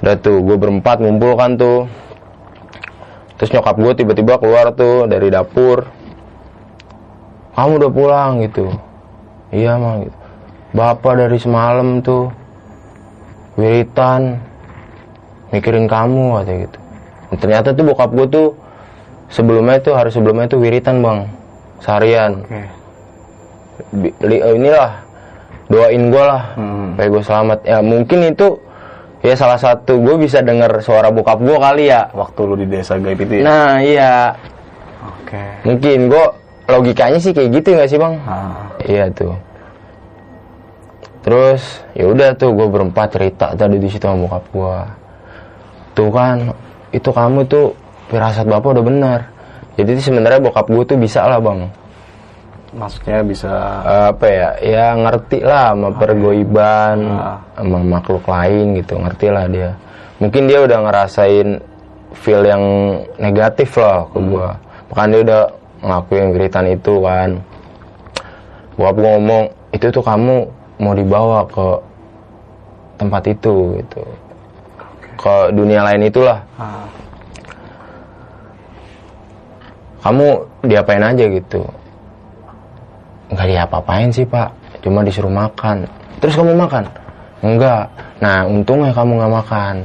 Udah 0.00 0.16
tuh 0.18 0.40
gue 0.40 0.56
berempat 0.56 1.02
ngumpul 1.02 1.36
kan 1.36 1.58
tuh. 1.58 1.90
Terus 3.36 3.52
nyokap 3.52 3.76
gue 3.76 3.92
tiba-tiba 4.00 4.40
keluar 4.40 4.72
tuh 4.72 5.04
dari 5.04 5.28
dapur. 5.28 5.84
Kamu 7.52 7.70
udah 7.80 7.90
pulang 7.92 8.32
gitu. 8.44 8.72
Iya 9.52 9.76
mah 9.76 10.04
gitu. 10.04 10.16
Bapak 10.76 11.12
dari 11.16 11.38
semalam 11.40 12.04
tuh 12.04 12.28
wiritan 13.56 14.36
mikirin 15.48 15.88
kamu 15.88 16.40
katanya 16.40 16.58
gitu. 16.68 16.78
Dan 17.26 17.36
ternyata 17.40 17.68
tuh 17.72 17.84
bokap 17.88 18.10
gue 18.12 18.26
tuh 18.28 18.48
sebelumnya 19.32 19.80
tuh 19.80 19.96
hari 19.96 20.12
sebelumnya 20.12 20.46
tuh 20.48 20.60
wiritan 20.60 21.00
bang. 21.00 21.28
Seharian. 21.80 22.44
Eh, 23.94 24.54
inilah. 24.56 25.02
Doain 25.66 26.02
gue 26.10 26.24
lah. 26.24 26.42
Hmm. 26.54 26.94
supaya 26.94 27.08
gue 27.10 27.22
selamat. 27.22 27.58
Ya 27.66 27.78
mungkin 27.82 28.18
itu 28.30 28.48
ya 29.26 29.34
salah 29.34 29.58
satu 29.58 29.98
gue 29.98 30.14
bisa 30.22 30.38
dengar 30.40 30.70
suara 30.82 31.10
bokap 31.10 31.42
gue 31.42 31.56
kali 31.58 31.84
ya. 31.90 32.10
Waktu 32.14 32.40
lu 32.46 32.54
di 32.54 32.66
desa 32.70 32.98
gaib 32.98 33.18
itu 33.18 33.42
ya. 33.42 33.44
nah 33.44 33.72
iya. 33.82 34.14
Oke. 35.06 35.42
mungkin 35.66 36.06
gue 36.06 36.24
logikanya 36.70 37.18
sih 37.18 37.34
kayak 37.34 37.50
gitu 37.62 37.74
nggak 37.74 37.90
sih 37.90 37.98
bang? 37.98 38.14
Ah. 38.26 38.70
iya 38.86 39.10
tuh. 39.10 39.34
Terus 41.26 41.82
ya 41.98 42.06
udah 42.06 42.38
tuh 42.38 42.54
gue 42.54 42.66
berempat 42.70 43.18
cerita 43.18 43.54
tadi 43.58 43.82
di 43.82 43.90
situ 43.90 44.06
sama 44.06 44.26
bokap 44.26 44.44
gue 44.54 44.78
tuh 45.98 46.10
kan 46.14 46.36
itu 46.94 47.10
kamu 47.10 47.42
tuh 47.50 47.74
firasat 48.10 48.46
bapak 48.46 48.78
udah 48.78 48.84
benar. 48.86 49.20
Jadi 49.74 49.98
sebenarnya 49.98 50.38
bokap 50.38 50.70
gue 50.70 50.84
tuh 50.86 50.98
bisa 50.98 51.26
lah 51.26 51.42
bang 51.42 51.66
Maksudnya 52.74 53.22
bisa 53.22 53.52
apa 54.10 54.26
ya? 54.26 54.50
Ya 54.58 54.86
ngerti 54.98 55.38
lah 55.44 55.70
sama 55.70 55.94
pergoiban 55.94 56.98
Ah. 57.14 57.38
sama 57.54 57.78
makhluk 57.78 58.26
lain 58.26 58.74
gitu 58.82 58.98
ngerti 58.98 59.26
lah 59.30 59.46
dia. 59.46 59.70
Mungkin 60.18 60.50
dia 60.50 60.64
udah 60.66 60.78
ngerasain 60.82 61.62
feel 62.16 62.42
yang 62.42 62.64
negatif 63.22 63.78
lah 63.78 64.08
ke 64.10 64.18
gua. 64.18 64.58
Bahkan 64.90 65.08
dia 65.14 65.20
udah 65.22 65.42
ngelakuin 65.84 66.26
geritan 66.34 66.66
itu 66.66 66.94
kan. 67.04 67.30
Gua 68.74 68.90
gua 68.90 69.14
ngomong 69.14 69.44
itu 69.70 69.86
tuh 69.92 70.02
kamu 70.02 70.36
mau 70.82 70.92
dibawa 70.96 71.46
ke 71.46 71.68
tempat 72.98 73.22
itu 73.30 73.54
gitu. 73.78 74.02
Ke 75.16 75.54
dunia 75.54 75.86
lain 75.86 76.08
itulah. 76.08 76.42
Ah, 76.58 76.84
kamu 80.06 80.26
diapain 80.62 81.02
aja 81.02 81.24
gitu 81.26 81.66
nggak 83.32 83.46
diapa-apain 83.46 84.10
sih 84.10 84.26
pak. 84.26 84.52
Cuma 84.82 85.02
disuruh 85.02 85.32
makan. 85.32 85.86
Terus 86.22 86.34
kamu 86.38 86.54
makan? 86.54 86.84
Enggak 87.44 87.90
nah 88.16 88.48
untungnya 88.48 88.92
kamu 88.96 89.20
nggak 89.20 89.34
makan. 89.44 89.76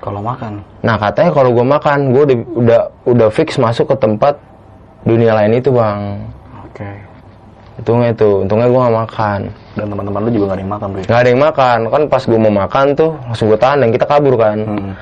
Kalau 0.00 0.20
makan. 0.24 0.64
nah 0.80 0.96
katanya 0.96 1.28
kalau 1.28 1.52
gue 1.52 1.66
makan 1.66 1.98
gue 2.16 2.22
udah, 2.24 2.38
udah 2.56 2.80
udah 3.04 3.28
fix 3.28 3.60
masuk 3.60 3.92
ke 3.92 3.96
tempat 4.00 4.32
dunia 5.04 5.36
lain 5.36 5.60
itu 5.60 5.68
bang. 5.72 6.24
Oke. 6.64 6.90
untungnya 7.80 8.12
itu 8.12 8.28
untungnya 8.44 8.68
gue 8.68 8.80
nggak 8.80 8.96
makan. 9.08 9.40
Dan 9.76 9.86
teman-teman 9.88 10.20
lu 10.24 10.30
juga 10.32 10.44
nggak 10.44 10.56
ada 10.56 10.64
yang 10.64 10.72
makan, 10.72 10.88
Bro. 10.88 11.00
nggak 11.04 11.20
ada 11.20 11.28
yang 11.28 11.42
makan. 11.42 11.78
Kan 11.88 12.02
pas 12.08 12.22
gue 12.24 12.38
mau 12.40 12.52
makan 12.52 12.86
tuh 12.96 13.10
langsung 13.28 13.46
gue 13.48 13.60
tahan 13.60 13.78
dan 13.84 13.88
kita 13.92 14.04
kabur 14.08 14.34
kan. 14.36 14.58
Hmm. 14.60 14.92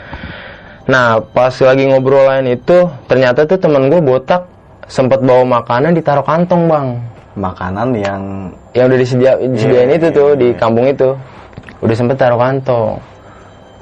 Nah, 0.88 1.20
pas 1.20 1.52
lagi 1.52 1.84
ngobrol 1.84 2.24
lain 2.24 2.56
itu, 2.56 2.88
ternyata 3.04 3.44
tuh 3.44 3.60
temen 3.60 3.92
gue 3.92 4.00
botak 4.00 4.48
sempat 4.88 5.20
bawa 5.20 5.60
makanan 5.60 5.92
ditaruh 5.92 6.24
kantong 6.24 6.64
bang, 6.64 6.96
Makanan 7.38 7.94
yang 7.94 8.22
yang 8.74 8.90
udah 8.90 8.98
disedia, 8.98 9.32
disediain 9.38 9.94
Iya, 9.94 9.96
itu 9.96 10.08
iya, 10.10 10.18
tuh 10.18 10.28
iya. 10.34 10.40
di 10.42 10.48
kampung 10.58 10.86
itu, 10.90 11.14
udah 11.86 11.94
sempet 11.94 12.18
taruh 12.18 12.38
kantong. 12.38 12.98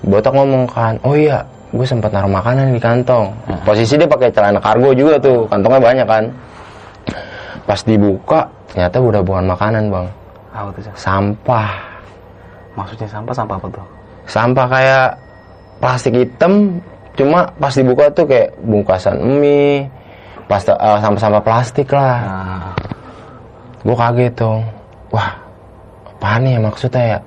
Botak 0.04 0.32
ngomong 0.36 0.68
kan, 0.68 0.94
oh 1.02 1.16
iya, 1.16 1.40
gue 1.72 1.86
sempat 1.88 2.12
naruh 2.12 2.28
makanan 2.28 2.76
di 2.76 2.80
kantong. 2.80 3.32
Posisi 3.64 3.96
dia 3.96 4.04
pakai 4.04 4.28
celana 4.28 4.60
kargo 4.60 4.92
juga 4.92 5.16
tuh, 5.16 5.48
kantongnya 5.48 5.80
banyak 5.80 6.06
kan. 6.06 6.24
Pas 7.64 7.80
dibuka, 7.82 8.46
ternyata 8.70 8.96
udah 9.00 9.20
bukan 9.24 9.44
makanan 9.48 9.82
bang, 9.90 10.06
apa 10.54 10.68
tuh? 10.76 10.82
Sampah. 10.94 11.70
Maksudnya 12.76 13.08
sampah 13.08 13.34
sampah 13.34 13.56
apa 13.56 13.68
tuh? 13.72 13.86
Sampah 14.28 14.66
kayak 14.68 15.08
plastik 15.80 16.14
hitam, 16.14 16.78
cuma 17.16 17.48
pas 17.56 17.72
dibuka 17.72 18.12
tuh 18.12 18.28
kayak 18.28 18.52
bungkasan 18.62 19.16
mie, 19.40 19.88
pasta, 20.46 20.78
eh, 20.78 20.98
sampah-sampah 21.02 21.42
plastik 21.42 21.88
lah. 21.90 22.16
Nah, 22.22 22.70
Gue 23.86 23.94
kaget 23.94 24.34
dong. 24.34 24.66
Wah, 25.14 25.30
apaan 26.04 26.42
nih 26.42 26.58
ya 26.58 26.60
maksudnya 26.60 27.04
ya? 27.06 27.18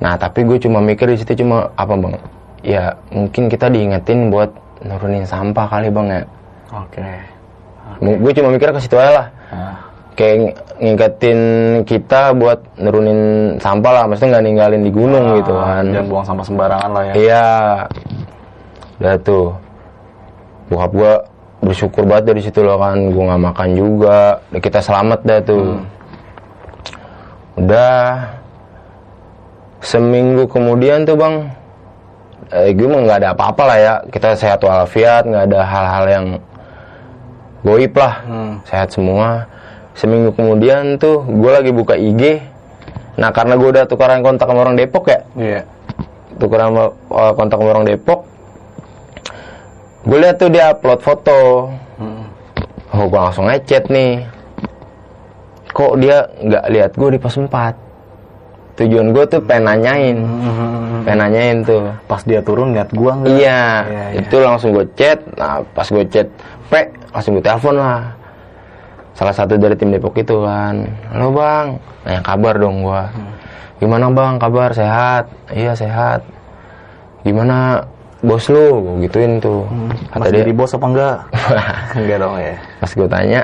Nah, 0.00 0.16
tapi 0.16 0.42
gue 0.42 0.56
cuma 0.56 0.80
mikir 0.80 1.04
di 1.06 1.20
situ 1.20 1.44
cuma 1.44 1.68
apa 1.76 1.92
bang? 1.92 2.16
Ya 2.64 2.96
mungkin 3.12 3.52
kita 3.52 3.68
diingetin 3.68 4.32
buat 4.32 4.48
nurunin 4.80 5.28
sampah 5.28 5.68
kali 5.68 5.92
bang 5.92 6.06
ya. 6.08 6.22
oke. 6.72 7.08
Gue 8.00 8.32
cuma 8.32 8.48
mikir 8.48 8.72
ke 8.72 8.80
situ 8.80 8.96
aja 8.96 9.12
lah. 9.12 9.26
Nah, 9.52 9.76
Kayak 10.14 10.34
ng- 10.38 10.54
ngingetin 10.78 11.40
kita 11.84 12.30
buat 12.32 12.62
nurunin 12.78 13.20
sampah 13.58 13.92
lah, 13.92 14.02
maksudnya 14.06 14.38
nggak 14.38 14.46
ninggalin 14.46 14.82
di 14.82 14.92
gunung 14.94 15.24
gitu 15.36 15.52
kan. 15.52 15.84
Jangan 15.90 16.06
buang 16.08 16.24
sampah 16.24 16.44
sembarangan 16.46 16.90
lah 16.90 17.02
ya. 17.02 17.12
Iya. 17.12 17.48
Udah 19.02 19.14
tuh. 19.20 19.46
Bokap 20.70 20.90
gua 20.94 21.12
bersyukur 21.64 22.04
banget 22.04 22.30
dari 22.32 22.40
situ 22.44 22.60
loh 22.60 22.76
kan. 22.76 22.96
Gua 23.10 23.32
nggak 23.32 23.42
makan 23.52 23.68
juga. 23.74 24.38
Kita 24.52 24.84
selamat 24.84 25.20
dah 25.24 25.40
tuh. 25.42 25.66
Udah. 27.58 28.02
Seminggu 29.84 30.48
kemudian 30.48 31.04
tuh 31.04 31.16
bang. 31.16 31.34
Eh, 32.54 32.70
gue 32.76 32.86
mah 32.86 33.00
nggak 33.02 33.18
ada 33.24 33.30
apa-apa 33.36 33.62
lah 33.66 33.78
ya. 33.80 33.94
Kita 34.08 34.36
sehat 34.36 34.60
walafiat. 34.64 35.28
nggak 35.28 35.44
ada 35.50 35.60
hal-hal 35.64 36.04
yang 36.08 36.26
goib 37.64 37.92
lah. 37.96 38.14
Hmm. 38.24 38.52
Sehat 38.64 38.92
semua. 38.92 39.48
Seminggu 39.96 40.32
kemudian 40.32 40.96
tuh 40.96 41.24
gue 41.24 41.50
lagi 41.52 41.72
buka 41.72 41.96
IG. 41.96 42.40
Nah 43.20 43.32
karena 43.32 43.56
gue 43.60 43.68
udah 43.74 43.84
tukaran 43.84 44.24
kontak 44.24 44.48
sama 44.48 44.64
orang 44.64 44.76
Depok 44.76 45.08
ya 45.08 45.20
tukeran 46.38 46.74
sama 46.74 46.84
uh, 47.10 47.32
kontak 47.34 47.56
sama 47.58 47.70
orang 47.70 47.86
Depok 47.86 48.26
gue 50.04 50.18
lihat 50.20 50.36
tuh 50.36 50.52
dia 50.52 50.70
upload 50.70 51.00
foto. 51.00 51.72
Hmm. 51.96 52.24
oh 52.92 53.04
gue 53.08 53.20
langsung 53.20 53.48
ngechat 53.48 53.88
nih. 53.88 54.24
Kok 55.74 55.92
dia 55.98 56.28
nggak 56.38 56.64
lihat 56.70 56.90
gue 56.94 57.08
di 57.10 57.18
pos 57.18 57.34
4 57.34 57.50
tujuan 58.74 59.14
gue 59.14 59.24
tuh 59.26 59.40
pengen 59.40 59.64
nanyain. 59.70 60.18
Hmm. 60.18 61.02
pengen 61.06 61.18
nanyain 61.24 61.58
tuh. 61.62 61.88
Pas 62.04 62.20
dia 62.22 62.42
turun 62.42 62.74
lihat 62.74 62.90
gua 62.92 63.16
nggak? 63.16 63.32
iya. 63.32 63.86
Iya. 63.86 64.04
itu 64.20 64.36
langsung 64.38 64.74
gue 64.74 64.86
chat. 64.94 65.18
Nah 65.34 65.62
pas 65.72 65.86
gue 65.86 66.04
chat 66.10 66.26
pe 66.68 66.90
langsung 67.10 67.38
gue 67.38 67.44
telepon 67.44 67.74
lah. 67.78 68.12
Salah 69.14 69.30
satu 69.30 69.54
dari 69.54 69.78
tim 69.78 69.94
Depok 69.94 70.18
itu 70.18 70.42
kan. 70.42 70.90
Halo 71.14 71.30
bang. 71.30 71.66
Nanya 72.04 72.20
kabar 72.20 72.54
dong 72.58 72.82
gue 72.82 73.02
Hmm. 73.14 73.32
gimana 73.78 74.10
bang? 74.10 74.34
Kabar? 74.38 74.70
Sehat? 74.74 75.30
Iya 75.54 75.72
sehat. 75.72 76.26
Gimana 77.22 77.86
bos 78.24 78.48
lu 78.48 78.66
Gua 78.80 78.94
gituin 79.04 79.38
tuh. 79.38 79.68
Kata 80.08 80.24
Masih 80.24 80.32
dia 80.32 80.40
jadi 80.42 80.52
bos 80.56 80.72
apa 80.72 80.86
enggak? 80.88 81.16
enggak 82.00 82.18
dong 82.18 82.34
ya. 82.40 82.56
pas 82.80 82.90
gue 82.90 83.08
tanya 83.08 83.40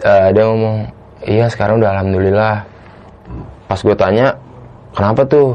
eh, 0.00 0.28
dia 0.32 0.44
ngomong 0.48 0.76
iya 1.28 1.46
sekarang 1.52 1.78
udah 1.78 1.90
alhamdulillah. 1.92 2.56
Pas 3.68 3.80
gue 3.80 3.96
tanya 3.96 4.26
kenapa 4.96 5.28
tuh? 5.28 5.52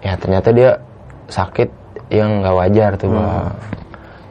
Ya 0.00 0.16
ternyata 0.16 0.48
dia 0.50 0.80
sakit 1.28 1.68
yang 2.08 2.40
nggak 2.42 2.56
wajar 2.56 2.90
tuh 2.96 3.12
bang. 3.12 3.52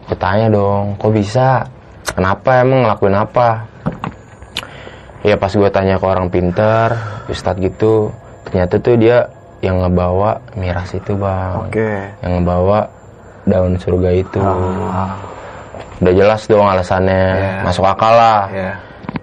Gue 0.09 0.17
tanya 0.17 0.47
dong 0.49 0.97
kok 0.97 1.13
bisa? 1.13 1.69
Kenapa? 2.09 2.65
Emang 2.65 2.83
ngelakuin 2.83 3.15
apa? 3.15 3.69
Ya 5.21 5.37
pas 5.37 5.53
gue 5.53 5.69
tanya 5.69 6.01
ke 6.01 6.05
orang 6.07 6.31
pinter 6.33 6.95
ustadz 7.29 7.61
gitu 7.61 8.09
ternyata 8.49 8.81
tuh 8.81 8.97
dia 8.97 9.29
yang 9.61 9.83
ngebawa 9.83 10.41
miras 10.57 10.95
itu 10.95 11.13
bang. 11.13 11.69
Oke. 11.69 11.91
yang 12.25 12.41
ngebawa 12.41 12.98
daun 13.49 13.73
surga 13.75 14.09
itu. 14.13 14.39
Ah, 14.39 15.17
udah 15.99 16.13
jelas 16.13 16.41
dong 16.47 16.67
alasannya. 16.69 17.23
Iya. 17.35 17.51
masuk 17.65 17.85
akal 17.85 18.13
lah. 18.13 18.41
Ya. 18.53 18.71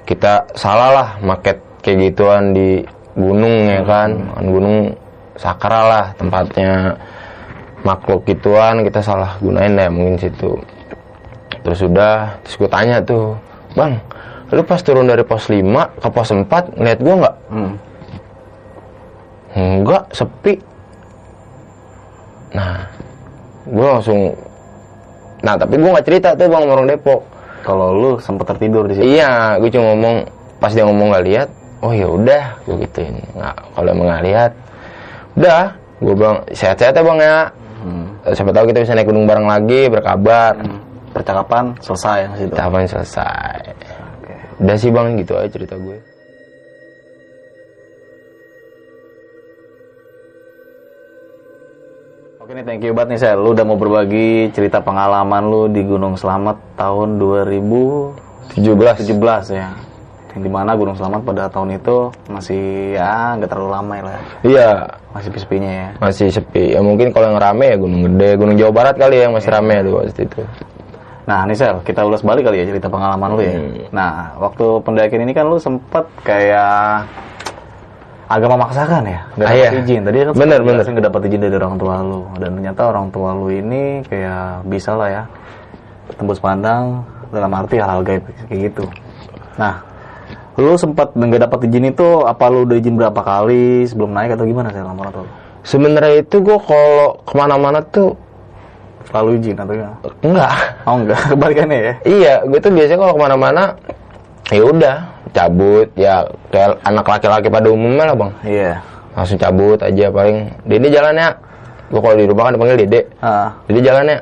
kita 0.07 0.47
salah 0.55 0.91
lah 0.95 1.09
market 1.18 1.59
kayak 1.83 2.11
gituan 2.11 2.55
di 2.55 2.83
gunung 3.14 3.70
ya 3.70 3.83
kan? 3.87 4.11
Kan 4.35 4.45
gunung 4.51 4.79
sakral 5.39 5.85
lah 5.89 6.07
tempatnya. 6.18 6.95
Makhluk 7.87 8.27
gituan 8.27 8.83
kita 8.83 8.99
salah 8.99 9.39
gunain 9.39 9.79
deh 9.79 9.87
mungkin 9.87 10.18
situ. 10.18 10.59
Terus 11.62 11.81
udah 11.87 12.35
terus 12.43 12.55
gue 12.59 12.70
tanya 12.70 12.99
tuh 13.03 13.39
bang 13.79 13.95
lu 14.55 14.62
pas 14.62 14.79
turun 14.79 15.11
dari 15.11 15.27
pos 15.27 15.51
5 15.51 15.62
ke 15.99 16.09
pos 16.11 16.31
4 16.31 16.79
ngeliat 16.79 17.01
gue 17.03 17.14
nggak? 17.18 17.37
Hmm. 17.51 17.72
enggak 19.57 20.05
sepi. 20.14 20.55
Nah 22.55 22.87
gue 23.67 23.87
langsung 23.87 24.33
nah 25.43 25.55
tapi 25.59 25.77
gue 25.77 25.91
nggak 25.91 26.07
cerita 26.07 26.29
tuh 26.39 26.49
bang 26.49 26.64
orang 26.64 26.89
Depok 26.89 27.37
Kalau 27.67 27.91
lu 27.91 28.11
sempat 28.23 28.55
tertidur 28.55 28.87
di 28.87 28.95
situ. 28.95 29.19
Iya, 29.19 29.59
gue 29.59 29.67
cuma 29.75 29.91
ngomong 29.91 30.17
pas 30.62 30.71
dia 30.71 30.87
ngomong 30.87 31.11
nggak 31.11 31.25
lihat, 31.27 31.49
oh 31.83 31.91
ya 31.91 32.07
udah, 32.07 32.62
gue 32.62 32.87
gituin. 32.87 33.19
Nggak, 33.35 33.57
kalau 33.75 33.89
emang 33.91 34.07
nggak 34.07 34.25
lihat, 34.25 34.51
udah, 35.35 35.64
gue 35.99 36.14
bilang 36.14 36.37
sehat-sehat 36.55 36.95
ya 36.95 37.03
bang 37.03 37.19
ya. 37.19 37.39
Hmm. 37.83 38.07
Siapa 38.31 38.51
tahu 38.55 38.64
kita 38.71 38.79
bisa 38.87 38.95
naik 38.95 39.11
gunung 39.11 39.27
bareng 39.27 39.51
lagi, 39.51 39.91
berkabar. 39.91 40.55
Percakapan 41.11 41.75
selesai. 41.83 42.19
Tahapan 42.55 42.87
selesai. 42.87 43.59
Oke. 44.23 44.35
Udah 44.62 44.77
sih 44.79 44.91
bang, 44.95 45.19
gitu 45.19 45.35
aja 45.35 45.51
cerita 45.51 45.75
gue. 45.75 45.99
Oke 52.47 52.55
nih, 52.55 52.63
thank 52.63 52.87
you 52.87 52.95
banget 52.95 53.11
nih 53.11 53.21
Sel. 53.27 53.43
Lu 53.43 53.59
udah 53.59 53.67
mau 53.67 53.75
berbagi 53.75 54.55
cerita 54.55 54.79
pengalaman 54.79 55.51
lu 55.51 55.67
di 55.67 55.83
Gunung 55.83 56.15
Selamat 56.15 56.55
tahun 56.79 57.19
2017 57.19 58.55
17 58.55 59.51
ya. 59.51 59.75
Yang 60.31 60.41
di 60.47 60.51
mana 60.55 60.79
Gunung 60.79 60.95
Selamat 60.95 61.27
pada 61.27 61.51
tahun 61.51 61.75
itu 61.75 62.15
masih 62.31 62.95
ya 62.95 63.35
nggak 63.35 63.51
terlalu 63.51 63.71
ramai 63.75 63.99
lah, 63.99 64.15
ya. 64.15 64.23
Iya, 64.47 64.71
masih 65.11 65.27
sepi-sepinya 65.27 65.71
ya. 65.75 65.89
masih 65.99 66.27
sepi. 66.31 66.79
Ya 66.79 66.87
mungkin 66.87 67.11
kalau 67.11 67.35
yang 67.35 67.43
rame 67.43 67.67
ya 67.67 67.77
Gunung 67.83 68.15
Gede, 68.15 68.39
Gunung 68.39 68.55
Jawa 68.55 68.73
Barat 68.79 68.95
kali 68.95 69.15
ya 69.19 69.23
yang 69.27 69.35
masih 69.35 69.51
rame 69.51 69.75
tuh 69.83 69.93
waktu 69.99 70.23
itu. 70.23 70.41
Nah, 71.27 71.39
nih 71.51 71.57
Sel, 71.59 71.83
kita 71.83 72.07
ulas 72.07 72.23
balik 72.23 72.47
kali 72.47 72.63
ya 72.63 72.67
cerita 72.71 72.87
pengalaman 72.87 73.35
lu 73.35 73.43
ya. 73.43 73.59
Hmm. 73.59 73.91
Nah, 73.91 74.39
waktu 74.39 74.87
pendakian 74.87 75.27
ini 75.27 75.35
kan 75.35 75.51
lu 75.51 75.59
sempet 75.59 76.07
kayak 76.23 77.11
agak 78.27 78.49
memaksakan 78.51 79.03
ya 79.07 79.20
nggak 79.39 79.47
Ah, 79.47 79.55
dapat 79.55 79.70
iya. 79.70 79.81
izin 79.83 80.01
tadi 80.03 80.16
kan 80.18 80.35
Bener, 80.35 80.61
bener. 80.61 80.83
nggak 80.83 81.07
dapat 81.07 81.20
izin 81.31 81.41
dari 81.47 81.55
orang 81.55 81.77
tua 81.79 81.95
lu 82.03 82.22
dan 82.37 82.51
ternyata 82.59 82.83
orang 82.91 83.07
tua 83.14 83.31
lu 83.33 83.47
ini 83.49 84.03
kayak 84.03 84.66
bisa 84.66 84.99
lah 84.99 85.09
ya 85.09 85.22
tembus 86.18 86.43
pandang 86.43 87.07
dalam 87.31 87.51
arti 87.55 87.79
hal-hal 87.79 88.03
gaib 88.03 88.22
kayak 88.51 88.70
gitu 88.70 88.85
nah 89.55 89.79
lu 90.57 90.74
sempat 90.74 91.14
nggak 91.14 91.47
dapat 91.47 91.59
izin 91.70 91.93
itu 91.93 92.09
apa 92.24 92.45
lu 92.49 92.66
udah 92.66 92.77
izin 92.77 92.99
berapa 92.99 93.20
kali 93.20 93.87
sebelum 93.87 94.11
naik 94.11 94.35
atau 94.35 94.47
gimana 94.47 94.74
sih 94.74 94.83
tua 94.83 95.22
lu? 95.22 95.29
sebenarnya 95.62 96.14
itu 96.22 96.37
gue 96.43 96.59
kalau 96.62 97.20
ke 97.22 97.35
mana-mana 97.35 97.79
tuh 97.85 98.14
selalu 99.07 99.39
izin 99.39 99.55
atau 99.55 99.74
gimana? 99.74 99.97
enggak 100.24 100.51
oh 100.83 100.95
enggak 100.99 101.20
kebalikannya 101.31 101.79
ya 101.79 101.95
iya 102.03 102.33
gue 102.43 102.59
tuh 102.59 102.74
biasanya 102.74 102.99
kalau 102.99 103.12
ke 103.14 103.20
mana-mana 103.22 103.62
ya 104.51 104.62
udah 104.66 104.97
cabut 105.37 105.89
ya. 105.93 106.24
Kayak 106.49 106.80
anak 106.89 107.05
laki-laki 107.05 107.49
pada 107.53 107.68
umumnya 107.68 108.09
lah 108.09 108.16
bang. 108.16 108.32
Iya. 108.49 108.72
Langsung 109.12 109.37
cabut 109.37 109.78
aja 109.84 110.09
paling. 110.09 110.49
Dede 110.64 110.89
jalannya. 110.89 111.28
Gue 111.93 112.01
kalau 112.01 112.16
di 112.16 112.26
rumah 112.26 112.49
kan 112.49 112.53
dipanggil 112.57 112.78
Dede. 112.80 113.01
Ah 113.20 113.53
Dede 113.68 113.80
jalannya. 113.84 114.18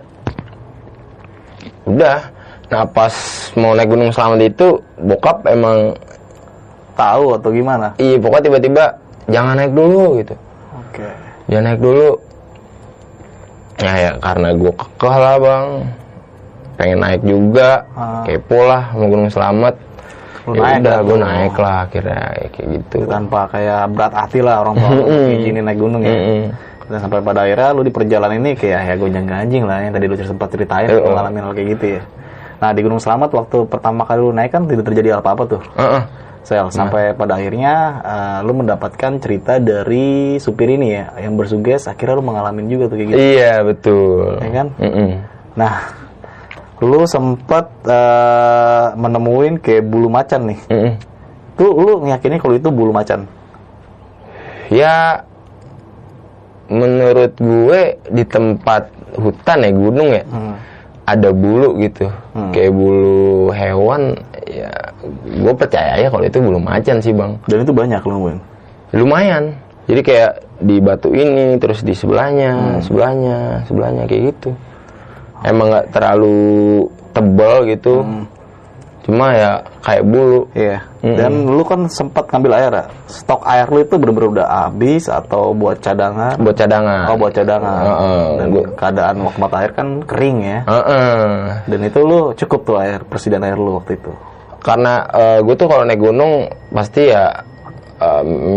Udah. 1.86 2.18
Nah 2.74 2.82
pas 2.90 3.14
mau 3.54 3.76
naik 3.78 3.86
gunung 3.86 4.10
selamat 4.10 4.40
itu 4.42 4.68
bokap 4.98 5.46
emang 5.46 5.94
tahu 6.98 7.38
atau 7.38 7.50
gimana? 7.54 7.94
Iya 8.02 8.18
pokoknya 8.18 8.44
tiba-tiba 8.50 8.84
jangan 9.30 9.54
naik 9.54 9.72
dulu 9.76 10.18
gitu. 10.18 10.34
Oke. 10.74 11.06
Jangan 11.46 11.64
naik 11.70 11.80
dulu. 11.82 12.10
Ya 13.78 13.92
ya 13.98 14.10
karena 14.22 14.48
gue 14.54 14.72
kekeh 14.74 15.14
lah 15.14 15.36
bang. 15.38 15.66
Pengen 16.74 16.98
naik 16.98 17.22
juga. 17.22 17.86
Ah. 17.94 18.26
kepo 18.26 18.58
lah 18.66 18.90
mau 18.96 19.06
gunung 19.06 19.30
selamat 19.30 19.74
Lu 20.44 20.52
ya 20.52 20.60
naik 20.60 20.80
udah 20.84 20.92
dah 20.92 20.98
gue 21.00 21.18
naik 21.24 21.54
lah 21.56 21.76
akhirnya 21.88 22.20
ya 22.36 22.48
kayak 22.52 22.66
gitu. 22.76 22.96
Tanpa 23.08 23.40
kayak 23.48 23.82
berat 23.96 24.12
hati 24.12 24.40
lah 24.44 24.56
orang 24.60 24.74
tua 24.76 24.90
izinin 25.32 25.64
naik 25.64 25.78
gunung 25.80 26.02
ya. 26.04 26.16
Dan 26.84 26.98
sampai 27.00 27.24
pada 27.24 27.48
akhirnya 27.48 27.72
lu 27.72 27.80
di 27.80 27.88
perjalanan 27.88 28.36
ini 28.44 28.52
kayak 28.52 28.80
ya 28.84 28.94
gonjang 29.00 29.24
ganjing 29.24 29.64
lah 29.64 29.80
yang 29.80 29.96
tadi 29.96 30.04
lu 30.04 30.14
sempat 30.20 30.52
ceritain 30.52 30.92
oh. 30.92 31.16
ngalamin 31.16 31.40
hal 31.48 31.52
kayak 31.56 31.68
gitu 31.80 31.86
ya. 31.96 32.02
Nah 32.60 32.70
di 32.76 32.80
Gunung 32.84 33.00
Selamat 33.00 33.32
waktu 33.32 33.56
pertama 33.64 34.04
kali 34.04 34.20
lu 34.20 34.36
naik 34.36 34.52
kan 34.52 34.68
tidak 34.68 34.84
terjadi 34.84 35.16
apa-apa 35.16 35.42
tuh. 35.48 35.62
Heeh. 35.80 36.04
sel 36.44 36.68
sampai 36.68 37.16
pada 37.16 37.40
akhirnya 37.40 38.04
eh, 38.04 38.38
lu 38.44 38.52
mendapatkan 38.52 39.16
cerita 39.16 39.56
dari 39.56 40.36
supir 40.36 40.76
ini 40.76 40.92
ya 40.92 41.08
yang 41.24 41.40
bersuges 41.40 41.88
akhirnya 41.88 42.20
lu 42.20 42.24
mengalami 42.28 42.68
juga 42.68 42.92
tuh 42.92 43.00
kayak 43.00 43.08
gitu. 43.08 43.16
Iya 43.16 43.52
betul. 43.64 44.44
Ya 44.44 44.50
kan? 44.52 44.66
Mm-mm. 44.76 45.10
nah 45.56 46.03
lu 46.78 47.04
sempat 47.04 47.70
eh, 47.82 48.86
menemuin 48.94 49.56
kayak 49.56 49.84
bulu 49.84 50.08
macan 50.08 50.48
nih 50.48 50.58
Mm-mm. 50.66 50.92
tuh 51.54 51.70
lu 51.70 52.02
ngeyakini 52.02 52.36
kalau 52.36 52.54
itu 52.54 52.68
bulu 52.68 52.90
macan 52.90 53.30
ya 54.68 55.22
menurut 56.66 57.32
gue 57.36 57.80
di 58.08 58.24
tempat 58.24 58.88
hutan 59.14 59.58
ya 59.60 59.70
gunung 59.70 60.10
ya 60.10 60.24
Hmm. 60.24 60.54
ada 61.04 61.30
bulu 61.30 61.76
gitu 61.78 62.08
Hmm. 62.32 62.50
kayak 62.50 62.72
bulu 62.72 63.52
hewan 63.52 64.16
ya 64.42 64.72
gue 65.22 65.52
percaya 65.54 66.00
ya 66.00 66.08
kalau 66.08 66.24
itu 66.24 66.40
bulu 66.40 66.56
macan 66.58 66.96
sih 66.98 67.12
bang 67.12 67.36
dan 67.44 67.58
itu 67.60 67.70
banyak 67.70 68.00
lu 68.02 68.40
lumayan 68.94 69.52
jadi 69.84 70.00
kayak 70.00 70.30
di 70.58 70.80
batu 70.80 71.12
ini 71.12 71.60
terus 71.60 71.84
di 71.84 71.92
Hmm. 71.92 72.00
sebelahnya 72.00 72.50
sebelahnya 72.80 73.36
sebelahnya 73.68 74.02
kayak 74.08 74.22
gitu 74.32 74.50
emang 75.44 75.66
nggak 75.68 75.86
terlalu 75.90 76.42
tebal 77.10 77.56
gitu 77.64 78.00
Hmm. 78.00 78.24
cuma 79.00 79.30
ya 79.30 79.50
kayak 79.80 80.02
bulu 80.02 80.48
Iya. 80.50 80.80
Dan 81.04 81.44
lu 81.44 81.60
kan 81.60 81.84
sempat 81.84 82.24
ngambil 82.26 82.56
air 82.56 82.72
ya. 82.72 82.84
Stok 83.04 83.44
air 83.44 83.68
lu 83.68 83.76
itu 83.78 84.00
bener-bener 84.00 84.40
udah 84.40 84.48
habis 84.48 85.04
atau 85.04 85.52
buat 85.52 85.76
cadangan? 85.76 86.40
buat 86.40 86.56
cadangan 86.56 87.12
Oh, 87.12 87.16
buat 87.20 87.28
cadangan. 87.30 87.84
Heeh, 87.84 88.24
Dan 88.40 88.46
gua- 88.48 88.72
keadaan 88.72 89.16
waktu 89.20 89.38
mata 89.38 89.56
air 89.60 89.72
kan 89.72 89.88
kering 90.02 90.38
ya. 90.40 90.58
Heeh. 90.64 91.28
Dan 91.68 91.80
itu 91.84 92.00
lu 92.00 92.32
cukup 92.32 92.60
tuh 92.64 92.76
air 92.80 93.04
persediaan 93.04 93.44
air 93.44 93.54
lu 93.54 93.76
waktu 93.76 93.94
itu. 93.94 94.12
karena 94.64 95.04
gue 95.44 95.54
tuh 95.54 95.68
kalau 95.68 95.84
naik 95.84 96.00
gunung 96.00 96.48
pasti 96.72 97.12
ya 97.12 97.36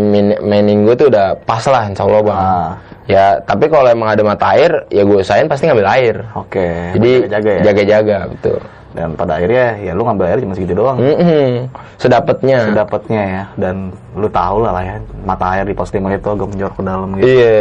min- 0.04 0.40
mining 0.40 0.82
gue 0.82 0.94
tuh 0.94 1.08
udah 1.08 1.38
pas 1.38 1.62
lah 1.62 1.86
insya 1.86 2.02
Allah 2.02 2.20
bang 2.20 2.38
Ah. 2.38 2.70
ya 3.04 3.24
tapi 3.40 3.66
kalau 3.66 3.86
emang 3.86 4.08
ada 4.08 4.22
mata 4.22 4.50
air 4.50 4.84
ya 4.88 5.00
gue 5.00 5.16
usahain 5.16 5.46
pasti 5.46 5.64
ngambil 5.64 5.88
air 5.88 6.16
Oke. 6.34 6.92
jadi 6.92 7.10
jaga 7.30 7.50
ya. 7.50 7.62
jaga-jaga 7.64 8.18
betul 8.28 8.58
Dan 8.88 9.14
pada 9.14 9.36
akhirnya 9.36 9.78
ya 9.78 9.92
lu 9.92 10.02
ngambil 10.02 10.26
air 10.26 10.38
cuma 10.40 10.52
segitu 10.52 10.72
doang. 10.74 10.96
Mm-mm. 10.96 11.68
sedapatnya 11.94 12.72
Dapatnya 12.72 13.22
ya. 13.22 13.42
Dan 13.54 13.74
lu 14.12 14.26
tahu 14.26 14.58
lah 14.58 14.72
lah 14.72 14.82
ya 14.82 14.96
mata 15.22 15.54
air 15.54 15.62
di 15.62 15.76
pos 15.76 15.88
timur 15.88 16.10
itu 16.10 16.24
agak 16.24 16.48
menjorok 16.48 16.74
ke 16.74 16.82
dalam 16.82 17.08
gitu. 17.14 17.22
iya 17.22 17.56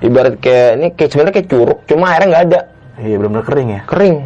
ibarat 0.00 0.34
kayak 0.36 0.70
ini 0.74 0.86
kayak 0.92 1.08
sebenarnya 1.08 1.32
kayak 1.32 1.48
curug 1.48 1.78
cuma 1.84 2.04
airnya 2.10 2.28
nggak 2.28 2.44
ada 2.44 2.60
Iya 2.96 3.14
bener-bener 3.16 3.44
kering 3.44 3.68
ya. 3.70 3.80
kering 3.86 4.16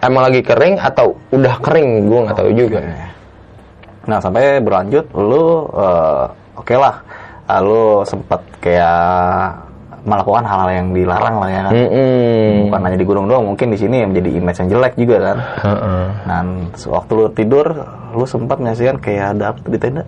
emang 0.00 0.22
lagi 0.24 0.40
kering 0.42 0.74
atau 0.78 1.06
udah 1.30 1.54
kering 1.58 1.90
gue 2.02 2.18
nggak 2.18 2.36
tahu 2.36 2.50
juga 2.50 2.80
Nah 4.02 4.18
sampai 4.18 4.58
berlanjut 4.58 5.04
lu 5.12 5.46
eh, 5.70 6.24
oke 6.60 6.74
lah 6.76 7.00
Ah, 7.50 7.58
lu 7.58 8.06
sempet 8.06 8.38
kayak 8.62 9.50
melakukan 10.06 10.46
hal-hal 10.46 10.70
yang 10.70 10.88
dilarang 10.94 11.34
lah 11.42 11.48
ya 11.50 11.60
kan. 11.66 11.72
Mm-mm. 11.74 12.70
Bukan 12.70 12.80
hanya 12.86 12.94
di 12.94 13.06
gunung 13.10 13.26
doang, 13.26 13.42
mungkin 13.42 13.74
di 13.74 13.78
sini 13.78 14.06
yang 14.06 14.14
menjadi 14.14 14.30
image 14.38 14.58
yang 14.62 14.68
jelek 14.70 14.94
juga 14.94 15.16
kan. 15.18 15.38
Heeh. 15.66 16.04
Dan 16.30 16.46
waktu 16.70 17.10
lu 17.10 17.26
tidur, 17.34 17.66
lu 18.14 18.22
sempat 18.22 18.62
menyaksikan 18.62 19.02
kayak 19.02 19.34
ada 19.34 19.50
apa 19.50 19.66
di 19.66 19.78
tenda? 19.82 20.06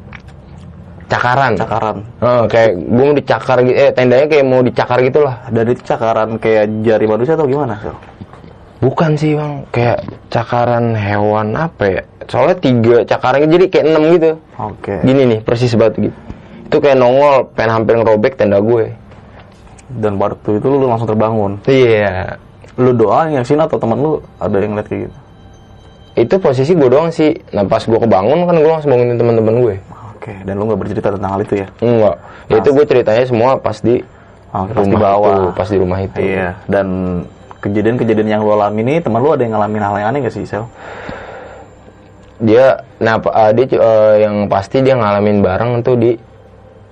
cakaran 1.12 1.52
Cakaran. 1.60 1.96
Oh, 2.24 2.48
kayak 2.48 2.72
gue 2.72 3.04
mau 3.04 3.12
dicakar 3.12 3.60
gitu 3.68 3.76
eh 3.76 3.92
tendanya 3.92 4.26
kayak 4.32 4.46
mau 4.48 4.64
dicakar 4.64 4.98
gitu 5.04 5.20
lah 5.20 5.44
Dan 5.52 5.68
itu 5.68 5.84
cakaran 5.84 6.40
kayak 6.40 6.64
jari 6.80 7.04
manusia 7.04 7.36
atau 7.36 7.44
gimana? 7.44 7.76
Sel? 7.84 7.92
Bukan 8.80 9.20
sih 9.20 9.36
bang, 9.36 9.62
kayak 9.68 10.08
cakaran 10.32 10.96
hewan 10.96 11.52
apa 11.52 11.84
ya? 11.84 12.02
Soalnya 12.32 12.56
tiga 12.64 12.96
cakaran 13.04 13.44
jadi 13.44 13.66
kayak 13.68 13.84
enam 13.92 14.02
gitu. 14.16 14.30
Oke. 14.56 15.04
Gini 15.04 15.22
nih, 15.36 15.38
persis 15.44 15.76
banget 15.76 16.08
gitu. 16.08 16.16
Itu 16.72 16.80
kayak 16.80 16.96
nongol, 16.96 17.52
pengen 17.52 17.70
hampir 17.76 18.00
ngerobek 18.00 18.40
tenda 18.40 18.56
gue. 18.56 18.96
Dan 19.92 20.16
waktu 20.16 20.56
itu 20.56 20.66
lu 20.72 20.88
langsung 20.88 21.04
terbangun. 21.04 21.60
Iya. 21.68 22.40
Lu 22.80 22.96
doa 22.96 23.28
yang 23.28 23.44
sini 23.44 23.60
atau 23.60 23.76
teman 23.76 24.00
lu 24.00 24.24
ada 24.40 24.56
yang 24.56 24.72
lihat 24.72 24.88
kayak 24.88 25.00
gitu? 25.04 25.18
Itu 26.16 26.34
posisi 26.40 26.72
gue 26.72 26.88
doang 26.88 27.12
sih. 27.12 27.36
Nah 27.52 27.68
pas 27.68 27.84
gue 27.84 28.00
kebangun 28.00 28.48
kan 28.48 28.56
gue 28.56 28.72
langsung 28.72 28.88
bangunin 28.88 29.20
teman-teman 29.20 29.54
gue. 29.60 29.76
Oke. 30.16 30.32
Dan 30.48 30.56
lu 30.56 30.64
nggak 30.64 30.80
bercerita 30.80 31.12
tentang 31.12 31.36
hal 31.36 31.44
itu 31.44 31.54
ya? 31.60 31.68
Enggak. 31.84 32.16
Ya 32.48 32.56
itu 32.64 32.68
gue 32.72 32.84
ceritanya 32.88 33.24
semua 33.28 33.50
pas 33.60 33.76
di 33.76 34.00
Oke, 34.52 34.72
pas 34.72 34.84
di 34.88 34.96
bawah. 34.96 35.32
itu, 35.32 35.44
pas 35.52 35.68
di 35.68 35.76
rumah 35.76 35.98
itu. 36.00 36.20
Iya. 36.24 36.48
Dan 36.64 36.86
kejadian-kejadian 37.60 38.28
yang 38.28 38.40
lu 38.44 38.52
alami 38.56 38.80
ini, 38.80 38.94
teman 39.00 39.20
lu 39.20 39.32
ada 39.32 39.44
yang 39.44 39.56
ngalamin 39.56 39.80
hal 39.84 39.94
yang 40.00 40.08
aneh 40.12 40.20
gak 40.28 40.34
sih, 40.36 40.44
Sel? 40.44 40.68
Dia, 42.42 42.80
nah 43.00 43.16
eh, 43.22 43.50
dia 43.54 43.64
eh, 43.76 44.14
yang 44.28 44.50
pasti 44.52 44.84
dia 44.84 44.98
ngalamin 44.98 45.40
bareng 45.40 45.80
tuh 45.80 45.96
di 45.96 46.12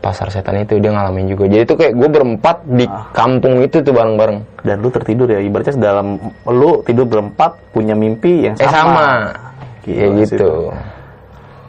pasar 0.01 0.29
setan 0.29 0.57
itu 0.59 0.77
dia 0.77 0.91
ngalamin 0.91 1.29
juga. 1.29 1.45
Jadi 1.45 1.63
itu 1.63 1.75
kayak 1.75 1.93
gue 1.93 2.09
berempat 2.09 2.57
di 2.67 2.85
Ah. 2.85 3.05
kampung 3.11 3.61
itu 3.61 3.79
tuh 3.79 3.93
bareng-bareng. 3.93 4.39
Dan 4.59 4.77
lu 4.79 4.89
tertidur 4.89 5.27
ya, 5.27 5.39
ibaratnya 5.39 5.77
dalam 5.77 6.17
lu 6.43 6.81
tidur 6.81 7.05
berempat 7.05 7.57
punya 7.71 7.93
mimpi 7.93 8.45
yang 8.45 8.57
Eh 8.57 8.65
sama. 8.65 8.73
sama. 8.73 9.09
Gila 9.81 9.93
Kayak 9.95 10.09
sih 10.09 10.21
gitu. 10.27 10.35
itu. 10.35 10.51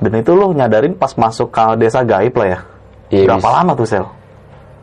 Dan 0.02 0.12
itu 0.18 0.32
lu 0.32 0.48
nyadarin 0.52 0.94
pas 0.94 1.12
masuk 1.14 1.48
ke 1.50 1.64
desa 1.78 2.02
gaib 2.02 2.34
lah 2.34 2.48
ya. 2.50 2.60
Iya, 3.12 3.24
berapa 3.28 3.44
bisa. 3.44 3.54
lama 3.54 3.72
tuh, 3.76 3.86
Sel? 3.86 4.06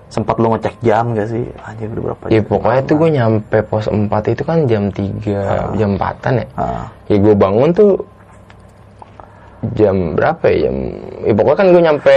Sempat 0.09 0.37
lu 0.37 0.49
ngecek 0.51 0.81
jam 0.81 1.13
gak 1.13 1.27
sih? 1.27 1.45
Anjir 1.59 1.89
udah 1.91 2.03
berapa 2.07 2.23
Ya 2.29 2.39
jam? 2.39 2.45
pokoknya 2.47 2.81
tuh 2.83 2.97
gue 2.97 3.11
nyampe 3.11 3.59
pos 3.63 3.85
4 3.87 3.99
itu 4.27 4.43
kan 4.43 4.59
jam 4.65 4.89
3, 4.89 5.73
jam 5.75 5.91
4-an 5.97 6.35
ya. 6.35 6.47
Ah, 6.55 6.85
Ya 7.05 7.17
gue 7.19 7.35
bangun 7.35 7.69
tuh 7.71 7.93
jam 9.75 10.15
berapa 10.15 10.45
ya? 10.47 10.57
Jam, 10.65 10.75
ya 11.23 11.33
pokoknya 11.35 11.57
kan 11.57 11.67
gue 11.69 11.83
nyampe 11.83 12.17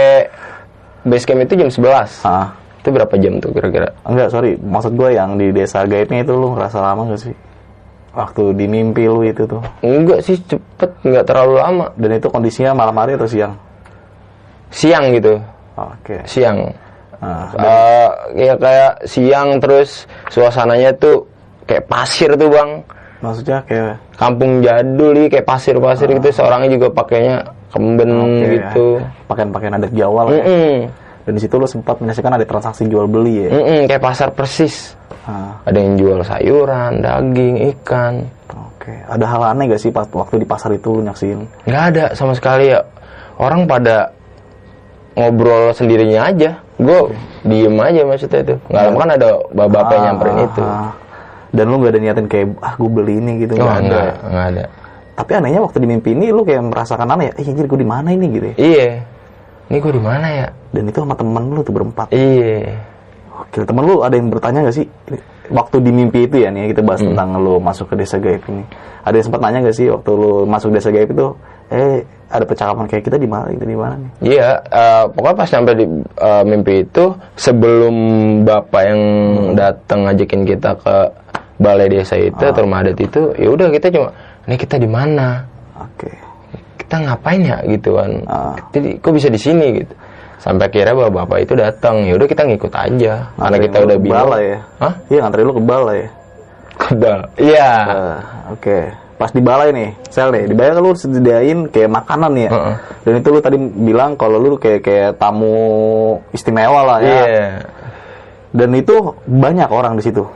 base 1.02 1.24
camp 1.24 1.42
itu 1.42 1.54
jam 1.56 1.68
11. 1.68 2.22
ah. 2.24 2.54
Itu 2.78 2.90
berapa 2.90 3.14
jam 3.14 3.38
tuh 3.38 3.50
kira-kira? 3.50 3.94
Enggak, 4.02 4.28
sorry. 4.28 4.58
Maksud 4.58 4.94
gue 4.94 5.14
yang 5.14 5.38
di 5.38 5.50
desa 5.50 5.86
gaibnya 5.86 6.22
itu 6.22 6.34
lu 6.34 6.54
ngerasa 6.54 6.78
lama 6.78 7.06
gak 7.08 7.22
sih? 7.22 7.34
Waktu 8.12 8.52
di 8.52 8.66
mimpi 8.66 9.06
lu 9.06 9.22
itu 9.22 9.46
tuh. 9.46 9.62
Enggak 9.80 10.20
sih 10.20 10.36
cepet, 10.36 10.90
nggak 11.00 11.24
terlalu 11.24 11.54
lama. 11.56 11.86
Dan 11.94 12.18
itu 12.18 12.26
kondisinya 12.26 12.74
malam 12.74 12.92
hari 12.94 13.14
atau 13.14 13.24
siang? 13.24 13.54
Siang 14.68 15.12
gitu, 15.12 15.36
Oke. 15.76 16.24
siang. 16.24 16.72
Nah, 17.22 17.54
Eh, 17.54 18.08
ya 18.42 18.54
kayak 18.58 19.06
siang 19.06 19.62
terus 19.62 20.04
suasananya 20.26 20.90
tuh 20.96 21.28
kayak 21.64 21.86
pasir 21.86 22.34
tuh 22.34 22.50
bang. 22.50 22.82
maksudnya 23.22 23.62
kayak 23.62 24.02
Kampung 24.18 24.58
jadul 24.58 25.14
nih 25.14 25.30
kayak 25.30 25.46
pasir-pasir 25.46 26.10
gitu. 26.10 26.34
Seorangnya 26.34 26.74
juga 26.74 26.90
pakainya 26.90 27.46
kemben 27.72 28.10
Oke, 28.12 28.46
gitu. 28.52 28.86
ya. 29.00 29.08
pakaian-pakaian 29.26 29.74
adat 29.74 29.92
Jawa 29.92 30.20
lah 30.28 30.32
ya. 30.32 30.44
Mm-mm. 30.44 30.76
Dan 31.22 31.32
di 31.32 31.40
situ 31.40 31.54
lu 31.54 31.64
sempat 31.64 31.96
menyaksikan 31.98 32.34
ada 32.34 32.44
transaksi 32.44 32.84
jual 32.84 33.06
beli 33.06 33.46
ya. 33.46 33.50
Mm-mm, 33.50 33.80
kayak 33.86 34.02
pasar 34.02 34.28
persis. 34.30 34.92
Ah, 35.22 35.54
Ada 35.64 35.78
yang 35.78 35.94
jual 35.94 36.18
sayuran, 36.20 36.98
daging, 36.98 37.56
ikan. 37.78 38.26
Oke. 38.50 38.90
Ada 39.06 39.24
hal 39.24 39.42
aneh 39.54 39.70
gak 39.70 39.80
sih 39.80 39.88
pas 39.88 40.04
waktu 40.04 40.36
di 40.36 40.46
pasar 40.46 40.74
itu 40.74 40.92
lu 40.92 41.00
nyaksin? 41.00 41.46
Nggak 41.62 41.84
ada 41.94 42.04
sama 42.12 42.34
sekali 42.34 42.74
ya. 42.74 42.82
Orang 43.38 43.64
pada 43.64 44.10
ngobrol 45.12 45.72
sendirinya 45.72 46.24
aja 46.26 46.50
gue 46.80 46.98
diem 47.44 47.76
aja 47.76 48.00
maksudnya 48.02 48.40
itu 48.42 48.54
nggak 48.64 48.82
lama 48.82 48.96
kan 48.96 49.10
ada 49.12 49.28
bapak-bapak 49.52 49.92
yang 49.92 50.04
nyamperin 50.08 50.32
Ah, 50.34 50.46
itu 50.48 50.62
ah. 50.64 50.90
Dan 51.52 51.64
lu 51.68 51.76
nggak 51.78 51.92
ada 51.92 52.00
niatin 52.00 52.26
kayak 52.26 52.46
ah 52.64 52.74
gue 52.74 52.88
beli 52.90 53.14
ini 53.20 53.32
gitu 53.44 53.52
oh 53.54 53.62
nggak 53.62 53.76
ada. 53.76 54.00
enggak 54.24 54.46
ada 54.56 54.64
Tapi 55.12 55.30
anehnya 55.36 55.60
waktu 55.60 55.78
di 55.84 55.88
mimpi 55.88 56.16
ini 56.16 56.32
lu 56.32 56.42
kayak 56.42 56.64
merasakan 56.72 57.08
aneh 57.12 57.30
ya. 57.30 57.32
Eh 57.40 57.46
anjir 57.52 57.66
gue 57.68 57.80
di 57.80 57.88
mana 57.88 58.08
ini 58.12 58.26
gitu. 58.32 58.46
ya. 58.52 58.56
iya 58.56 58.88
ini 59.70 59.80
gue 59.80 59.92
di 59.96 60.02
mana 60.04 60.26
ya 60.28 60.46
Dan 60.68 60.84
itu 60.88 61.00
sama 61.00 61.16
temen 61.16 61.48
lu 61.48 61.60
tuh 61.64 61.72
berempat. 61.72 62.12
iya 62.12 62.76
Oke, 63.32 63.64
temen 63.64 63.84
lu 63.88 64.04
ada 64.04 64.12
yang 64.12 64.28
bertanya 64.28 64.68
gak 64.68 64.76
sih 64.76 64.86
waktu 65.50 65.76
di 65.82 65.90
mimpi 65.90 66.28
itu 66.28 66.36
ya 66.40 66.48
nih 66.52 66.72
kita 66.72 66.84
bahas 66.84 67.00
tentang 67.02 67.36
lu 67.40 67.58
masuk 67.58 67.90
ke 67.90 67.94
desa 67.98 68.20
gaib 68.20 68.44
ini. 68.48 68.64
Ada 69.02 69.18
yang 69.18 69.26
sempat 69.26 69.40
nanya 69.42 69.58
gak 69.66 69.76
sih 69.76 69.88
waktu 69.88 70.10
lu 70.14 70.32
masuk 70.46 70.70
desa 70.70 70.92
gaib 70.92 71.10
itu, 71.10 71.26
eh 71.72 72.04
ada 72.32 72.44
percakapan 72.48 72.84
kayak 72.88 73.04
kita 73.04 73.16
di 73.20 73.28
mana, 73.28 73.52
kita 73.52 73.66
di 73.68 73.76
mana 73.76 73.94
nih? 73.98 74.10
Iya, 74.36 74.48
eh, 74.62 75.04
pokoknya 75.12 75.36
pas 75.36 75.48
sampai 75.48 75.74
di 75.74 75.86
eh, 76.00 76.44
mimpi 76.48 76.74
itu 76.86 77.04
sebelum 77.36 77.94
bapak 78.46 78.82
yang 78.84 79.00
datang 79.52 80.08
ngajakin 80.08 80.42
kita 80.48 80.70
ke 80.80 80.96
balai 81.60 81.88
desa 81.92 82.16
itu 82.16 82.40
atau 82.42 82.62
rumah 82.64 82.80
adat 82.84 82.98
itu, 83.00 83.32
ya 83.36 83.48
udah 83.52 83.68
kita 83.68 83.92
cuma, 83.92 84.08
ini 84.46 84.56
kita 84.58 84.76
di 84.78 84.88
mana? 84.90 85.42
Oke. 85.78 86.10
Kita 86.78 86.94
ngapain 86.98 87.40
ya 87.40 87.58
gitu 87.64 87.96
kan? 87.96 88.10
Ah. 88.28 88.54
Jadi 88.74 88.98
kok 89.00 89.12
bisa 89.14 89.28
di 89.28 89.40
sini 89.40 89.66
gitu? 89.80 89.94
Sampai 90.42 90.66
akhirnya 90.66 90.98
bapak, 90.98 91.14
bapak 91.22 91.38
itu 91.46 91.54
datang, 91.54 92.02
ya 92.02 92.18
udah 92.18 92.26
kita 92.26 92.42
ngikut 92.42 92.74
aja, 92.74 93.30
karena 93.30 93.38
Nganterin 93.38 93.62
kita 93.62 93.78
udah 93.86 93.98
bilang. 94.02 94.18
balai 94.26 94.42
ya. 94.42 94.58
Hah? 94.82 94.94
Iya 95.06 95.18
nganterin 95.22 95.46
lu 95.46 95.54
ke 95.54 95.62
balai 95.62 95.96
ya. 96.02 96.08
Kedal. 96.72 97.20
Iya. 97.38 97.70
Ah, 97.86 98.18
Oke. 98.50 98.78
Pas 99.22 99.30
di 99.30 99.38
balai 99.38 99.70
nih, 99.70 99.90
sel 100.10 100.34
nih, 100.34 100.50
di 100.50 100.54
balai 100.58 100.74
lu 100.82 100.98
sediain 100.98 101.70
kayak 101.70 101.94
makanan 101.94 102.32
ya. 102.34 102.50
Heeh. 102.50 102.76
Dan 103.06 103.12
itu 103.22 103.28
lu 103.30 103.38
tadi 103.38 103.54
bilang 103.62 104.18
kalau 104.18 104.42
lu 104.42 104.58
kayak 104.58 104.82
kayak 104.82 105.10
tamu 105.14 105.54
istimewa 106.34 106.80
lah 106.82 106.98
ya. 106.98 107.06
Iya. 107.22 107.46
Dan 108.50 108.74
itu 108.74 109.14
banyak 109.22 109.70
orang 109.70 109.94
di 109.94 110.02
situ. 110.02 110.26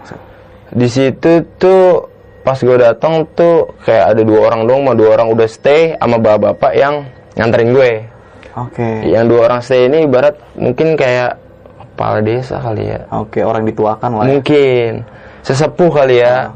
Di 0.71 0.87
situ 0.87 1.43
tuh 1.59 2.07
pas 2.47 2.55
gue 2.63 2.77
datang 2.79 3.27
tuh 3.35 3.75
kayak 3.83 4.15
ada 4.15 4.23
dua 4.23 4.47
orang 4.47 4.71
dong, 4.71 4.87
sama 4.87 4.95
dua 4.95 5.19
orang 5.19 5.35
udah 5.35 5.49
stay 5.51 5.99
sama 5.99 6.23
bapak-bapak 6.23 6.73
yang 6.79 7.11
nganterin 7.35 7.75
gue. 7.75 7.93
Oke. 8.55 8.89
Yang 9.03 9.25
dua 9.35 9.41
orang 9.51 9.61
stay 9.67 9.91
ini 9.91 10.07
ibarat 10.07 10.39
mungkin 10.55 10.95
kayak 10.95 11.43
kepala 11.75 12.23
desa 12.23 12.63
kali 12.63 12.87
ya. 12.87 13.03
Oke, 13.11 13.43
orang 13.43 13.67
dituakan 13.67 14.23
lah. 14.23 14.25
ya. 14.31 14.39
Mungkin 14.39 15.03
sesepuh 15.43 15.91
kali 15.91 16.23
ya. 16.23 16.55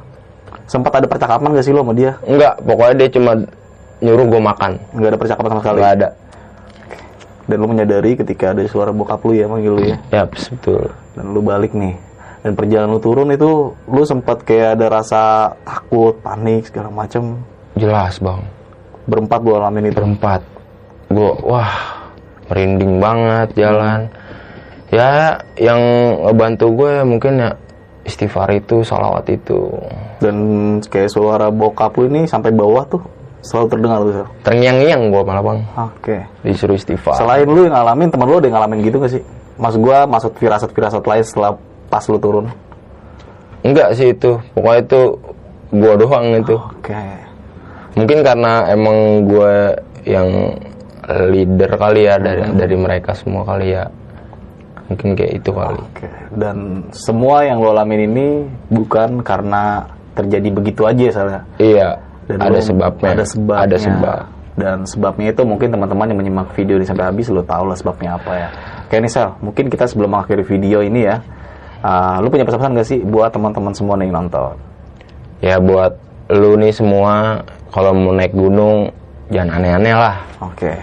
Sempat 0.71 1.03
ada 1.03 1.11
percakapan 1.11 1.59
gak 1.59 1.67
sih 1.67 1.75
lo 1.75 1.83
sama 1.83 1.99
dia? 1.99 2.15
Enggak, 2.23 2.63
pokoknya 2.63 2.95
dia 2.95 3.09
cuma 3.11 3.33
nyuruh 3.99 4.27
gue 4.31 4.41
makan. 4.47 4.71
Nggak 4.95 5.11
ada 5.11 5.19
percakapan 5.19 5.51
sama 5.51 5.61
sekali. 5.67 5.79
Enggak 5.83 5.95
ada. 5.99 6.09
Dan 7.51 7.57
lu 7.59 7.67
menyadari 7.67 8.15
ketika 8.15 8.55
ada 8.55 8.63
suara 8.71 8.95
bokap 8.95 9.27
lu 9.27 9.35
ya 9.35 9.51
manggil 9.51 9.75
lu 9.75 9.83
ya. 9.83 9.99
Ya, 10.15 10.23
betul. 10.31 10.95
Dan 11.19 11.35
lu 11.35 11.43
balik 11.43 11.75
nih. 11.75 11.99
Dan 12.41 12.57
perjalanan 12.57 12.97
lu 12.97 13.01
turun 13.05 13.29
itu 13.37 13.77
lu 13.85 14.03
sempat 14.09 14.41
kayak 14.49 14.81
ada 14.81 14.87
rasa 14.89 15.23
takut, 15.61 16.17
panik 16.25 16.73
segala 16.73 16.89
macem. 16.89 17.37
Jelas, 17.77 18.17
Bang. 18.17 18.49
Berempat 19.05 19.41
gua 19.45 19.61
alamin 19.61 19.93
itu. 19.93 20.01
Berempat. 20.01 20.41
Gue, 21.11 21.33
wah, 21.43 21.75
merinding 22.49 23.03
banget 23.03 23.59
jalan. 23.59 24.09
Ya, 24.95 25.39
yang 25.59 25.81
ngebantu 26.27 26.67
gue 26.75 26.93
mungkin 27.03 27.43
ya 27.43 27.51
istighfar 28.07 28.51
itu, 28.55 28.83
salawat 28.87 29.27
itu. 29.31 29.71
Dan 30.23 30.37
kayak 30.83 31.11
suara 31.11 31.51
bokap 31.51 31.99
lu 31.99 32.11
ini 32.11 32.31
sampai 32.31 32.55
bawah 32.55 32.87
tuh 32.87 33.03
selalu 33.43 33.67
terdengar 33.75 33.99
tuh. 34.07 34.27
Terngiang-ngiang 34.47 35.03
gue 35.11 35.23
malah, 35.27 35.43
Bang. 35.43 35.59
Oke. 35.77 36.25
Disuruh 36.47 36.79
istighfar. 36.79 37.19
Selain 37.19 37.47
lu 37.47 37.67
yang 37.67 37.75
ngalamin, 37.75 38.09
temen 38.09 38.27
lu 38.31 38.39
ada 38.39 38.47
yang 38.47 38.57
ngalamin 38.57 38.79
gitu 38.87 38.97
gak 39.03 39.13
sih? 39.13 39.23
Mas 39.61 39.77
gua 39.77 40.09
masuk 40.09 40.41
firasat-firasat 40.41 41.05
lain 41.05 41.25
setelah 41.27 41.53
pas 41.91 42.07
lu 42.07 42.17
turun. 42.23 42.47
Enggak 43.67 43.93
sih 43.99 44.15
itu. 44.15 44.41
Pokoknya 44.57 44.81
itu 44.87 45.01
gue 45.75 45.93
doang 46.01 46.27
itu. 46.39 46.57
Oke. 46.57 46.97
Mungkin 47.99 48.23
karena 48.23 48.71
emang 48.71 49.27
gue 49.27 49.55
yang 50.09 50.29
leader 51.11 51.75
kali 51.75 52.07
ya 52.07 52.17
dari 52.17 52.47
dari 52.55 52.77
mereka 52.79 53.13
semua 53.13 53.43
kali 53.45 53.75
ya. 53.75 53.85
Mungkin 54.89 55.15
kayak 55.15 55.43
itu 55.43 55.51
kali. 55.51 55.83
Oke. 55.93 56.09
Dan 56.35 56.89
semua 56.95 57.45
yang 57.45 57.61
lo 57.61 57.75
alamin 57.75 58.11
ini 58.11 58.27
bukan 58.71 59.21
karena 59.21 59.87
terjadi 60.15 60.49
begitu 60.51 60.83
aja 60.87 61.07
salah. 61.11 61.43
Iya. 61.59 61.99
Dan 62.31 62.39
ada 62.39 62.59
lo- 62.59 62.65
sebabnya. 62.65 63.11
Ada 63.19 63.25
sebabnya. 63.27 63.63
Ada 63.67 63.77
sebab. 63.79 64.19
Dan 64.61 64.79
sebabnya 64.85 65.29
itu 65.33 65.43
mungkin 65.47 65.69
teman-teman 65.73 66.07
yang 66.11 66.19
menyimak 66.21 66.49
video 66.53 66.77
ini 66.77 66.85
sampai 66.85 67.07
habis 67.07 67.31
lo 67.31 67.41
tau 67.47 67.65
lah 67.65 67.79
sebabnya 67.79 68.19
apa 68.19 68.33
ya. 68.35 68.49
Oke 68.91 68.99
nih 68.99 69.09
Sel, 69.09 69.31
mungkin 69.41 69.71
kita 69.71 69.87
sebelum 69.87 70.11
mengakhiri 70.11 70.43
video 70.43 70.83
ini 70.83 71.07
ya, 71.07 71.23
uh, 71.81 72.21
lu 72.21 72.29
punya 72.29 72.45
pesan-pesan 72.45 72.77
gak 72.77 72.89
sih 72.89 73.01
buat 73.03 73.31
teman-teman 73.31 73.73
semua 73.73 73.95
nih 73.97 74.09
yang 74.09 74.25
nonton? 74.25 74.55
Ya 75.41 75.57
buat 75.57 75.97
lu 76.31 76.55
nih 76.61 76.71
semua 76.71 77.41
kalau 77.73 77.97
mau 77.97 78.13
naik 78.13 78.33
gunung 78.33 78.93
jangan 79.31 79.63
aneh-aneh 79.63 79.95
lah. 79.95 80.17
Oke. 80.43 80.75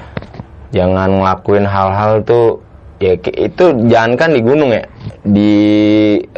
Jangan 0.71 1.09
ngelakuin 1.21 1.65
hal-hal 1.67 2.19
tuh 2.23 2.59
ya 2.97 3.13
itu 3.19 3.65
jangan 3.87 4.17
kan 4.17 4.29
di 4.33 4.41
gunung 4.41 4.71
ya. 4.73 4.83
Di 5.23 5.55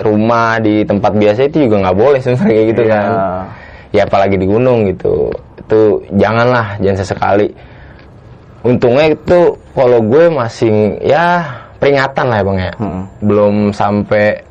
rumah, 0.01 0.60
di 0.60 0.84
tempat 0.84 1.16
biasa 1.16 1.47
itu 1.47 1.70
juga 1.70 1.88
nggak 1.88 1.97
boleh 1.97 2.20
sebenarnya 2.20 2.53
kayak 2.53 2.68
gitu 2.74 2.82
Iya. 2.86 2.91
kan. 2.93 3.07
Ya 3.89 4.01
apalagi 4.05 4.36
di 4.38 4.45
gunung 4.45 4.86
gitu. 4.86 5.34
Itu 5.66 6.03
janganlah, 6.14 6.78
jangan 6.82 6.97
sesekali. 6.99 7.47
Untungnya 8.60 9.16
itu 9.16 9.55
kalau 9.72 10.03
gue 10.03 10.28
masih 10.28 10.99
ya 10.99 11.47
peringatan 11.80 12.26
lah 12.28 12.38
ya 12.38 12.45
bang 12.45 12.60
ya. 12.60 12.74
Mm-mm. 12.76 13.03
Belum 13.24 13.55
sampai 13.72 14.43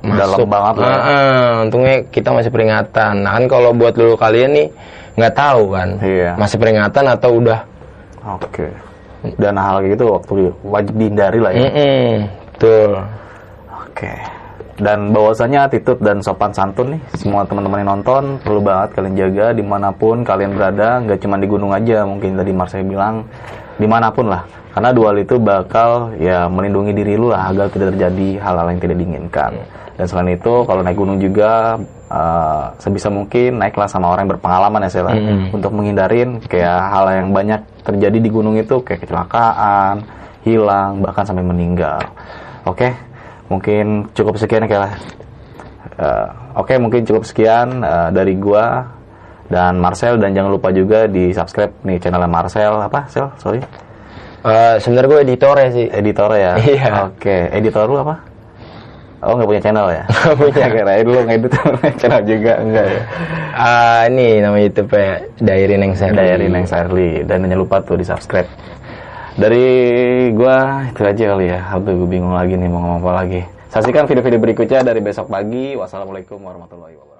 Dalam 0.00 0.38
masuk. 0.38 0.48
banget 0.48 0.74
lah. 0.80 0.88
Ah, 0.88 1.00
ah, 1.04 1.48
untungnya 1.66 1.96
kita 2.08 2.32
masih 2.32 2.50
peringatan. 2.54 3.14
Nah 3.20 3.32
kan 3.36 3.44
kalau 3.50 3.70
buat 3.76 3.92
dulu 3.92 4.16
kalian 4.16 4.50
nih 4.56 4.68
nggak 5.18 5.34
tahu 5.36 5.62
kan. 5.76 5.88
Iya. 6.00 6.30
Masih 6.40 6.56
peringatan 6.56 7.04
atau 7.10 7.30
udah 7.36 7.60
Oke. 8.26 8.68
Dan 9.36 9.56
hal 9.56 9.84
kayak 9.84 9.92
gitu 9.96 10.04
waktu 10.16 10.32
wajib 10.64 10.94
dihindari 10.96 11.38
lah 11.40 11.52
ya. 11.52 11.60
Mm-mm, 11.68 12.08
betul. 12.56 12.90
Oke. 13.84 14.12
Dan 14.80 15.12
bahwasanya 15.12 15.68
attitude 15.68 16.00
dan 16.00 16.24
sopan 16.24 16.56
santun 16.56 16.96
nih 16.96 17.00
semua 17.20 17.44
teman-teman 17.44 17.84
yang 17.84 18.00
nonton 18.00 18.40
perlu 18.40 18.64
banget 18.64 18.96
kalian 18.96 19.12
jaga 19.12 19.46
di 19.52 19.60
mana 19.60 19.92
pun 19.92 20.24
kalian 20.24 20.56
berada 20.56 21.04
nggak 21.04 21.20
cuma 21.20 21.36
di 21.36 21.44
gunung 21.44 21.76
aja 21.76 22.08
mungkin 22.08 22.40
tadi 22.40 22.48
Marcel 22.56 22.88
bilang 22.88 23.28
di 23.76 23.84
mana 23.84 24.08
pun 24.08 24.32
lah 24.32 24.40
karena 24.72 24.88
dua 24.96 25.12
hal 25.12 25.20
itu 25.20 25.36
bakal 25.36 26.16
ya 26.16 26.48
melindungi 26.48 26.96
diri 26.96 27.12
lu 27.20 27.28
lah 27.28 27.52
agar 27.52 27.68
tidak 27.68 27.92
terjadi 27.92 28.40
hal-hal 28.40 28.66
yang 28.72 28.80
tidak 28.80 28.96
diinginkan 29.04 29.52
dan 30.00 30.08
selain 30.08 30.32
itu 30.32 30.64
kalau 30.64 30.80
naik 30.80 30.96
gunung 30.96 31.20
juga 31.20 31.76
eh, 32.08 32.64
sebisa 32.80 33.12
mungkin 33.12 33.60
naiklah 33.60 33.84
sama 33.84 34.08
orang 34.08 34.24
yang 34.24 34.32
berpengalaman 34.40 34.88
ya 34.88 34.90
Sela 34.90 35.12
Mm-mm. 35.12 35.52
untuk 35.52 35.76
menghindarin 35.76 36.40
kayak 36.48 36.80
hal 36.88 37.04
yang 37.12 37.28
banyak 37.36 37.60
terjadi 37.84 38.16
di 38.16 38.30
gunung 38.32 38.56
itu 38.56 38.80
kayak 38.80 39.04
kecelakaan 39.04 40.08
hilang 40.40 41.04
bahkan 41.04 41.28
sampai 41.28 41.44
meninggal 41.44 42.00
oke 42.64 42.88
mungkin 43.52 44.08
cukup 44.16 44.38
sekian 44.40 44.64
ya 44.64 44.70
Kela. 44.70 44.90
Eh, 46.00 46.28
Oke, 46.58 46.74
mungkin 46.82 47.06
cukup 47.06 47.22
sekian 47.26 47.82
eh, 47.82 48.08
dari 48.10 48.34
gua 48.38 48.86
dan 49.50 49.78
Marcel 49.82 50.18
dan 50.22 50.34
jangan 50.34 50.54
lupa 50.54 50.70
juga 50.70 51.10
di 51.10 51.34
subscribe 51.34 51.82
nih 51.82 51.98
channelnya 51.98 52.30
Marcel 52.30 52.78
apa? 52.78 53.10
Sel, 53.10 53.26
sorry. 53.38 53.58
Eh, 54.40 54.76
sebenarnya 54.80 55.08
gue 55.10 55.20
editor 55.26 55.54
ya 55.58 55.68
sih. 55.74 55.86
Editor 55.90 56.30
ya. 56.38 56.52
Iya. 56.78 56.90
Oke, 57.10 57.36
editor 57.52 57.84
lu 57.90 57.98
apa? 58.00 58.29
Oh, 59.20 59.36
nggak 59.36 59.48
punya 59.52 59.62
channel 59.62 59.86
ya? 59.92 60.02
Nggak 60.08 60.36
punya. 60.40 60.64
Kirain 60.80 61.04
lu 61.04 61.20
ngedit 61.28 61.52
channel 62.00 62.22
juga 62.24 62.52
enggak 62.56 62.86
ya? 62.88 63.02
Ah, 63.52 64.02
ini 64.08 64.40
nama 64.40 64.56
YouTube 64.56 64.96
ya 64.96 65.20
Diary 65.36 65.76
Neng 65.76 65.92
Sari. 65.92 66.16
Diary 66.16 66.48
Neng 66.48 66.64
Sarli 66.64 67.10
dan 67.28 67.44
jangan 67.44 67.60
lupa 67.60 67.84
tuh 67.84 68.00
di 68.00 68.04
subscribe. 68.08 68.48
Dari 69.36 69.68
gua 70.32 70.88
itu 70.88 71.04
aja 71.04 71.24
kali 71.36 71.46
ya. 71.52 71.60
Aduh, 71.76 72.04
gue 72.04 72.08
bingung 72.08 72.32
lagi 72.32 72.56
nih 72.56 72.68
mau 72.68 72.80
ngomong 72.80 73.00
apa 73.04 73.12
lagi. 73.24 73.40
Saksikan 73.70 74.08
video-video 74.08 74.40
berikutnya 74.40 74.80
dari 74.82 75.04
besok 75.04 75.28
pagi. 75.28 75.76
Wassalamualaikum 75.76 76.40
warahmatullahi 76.40 76.96
wabarakatuh. 76.96 77.19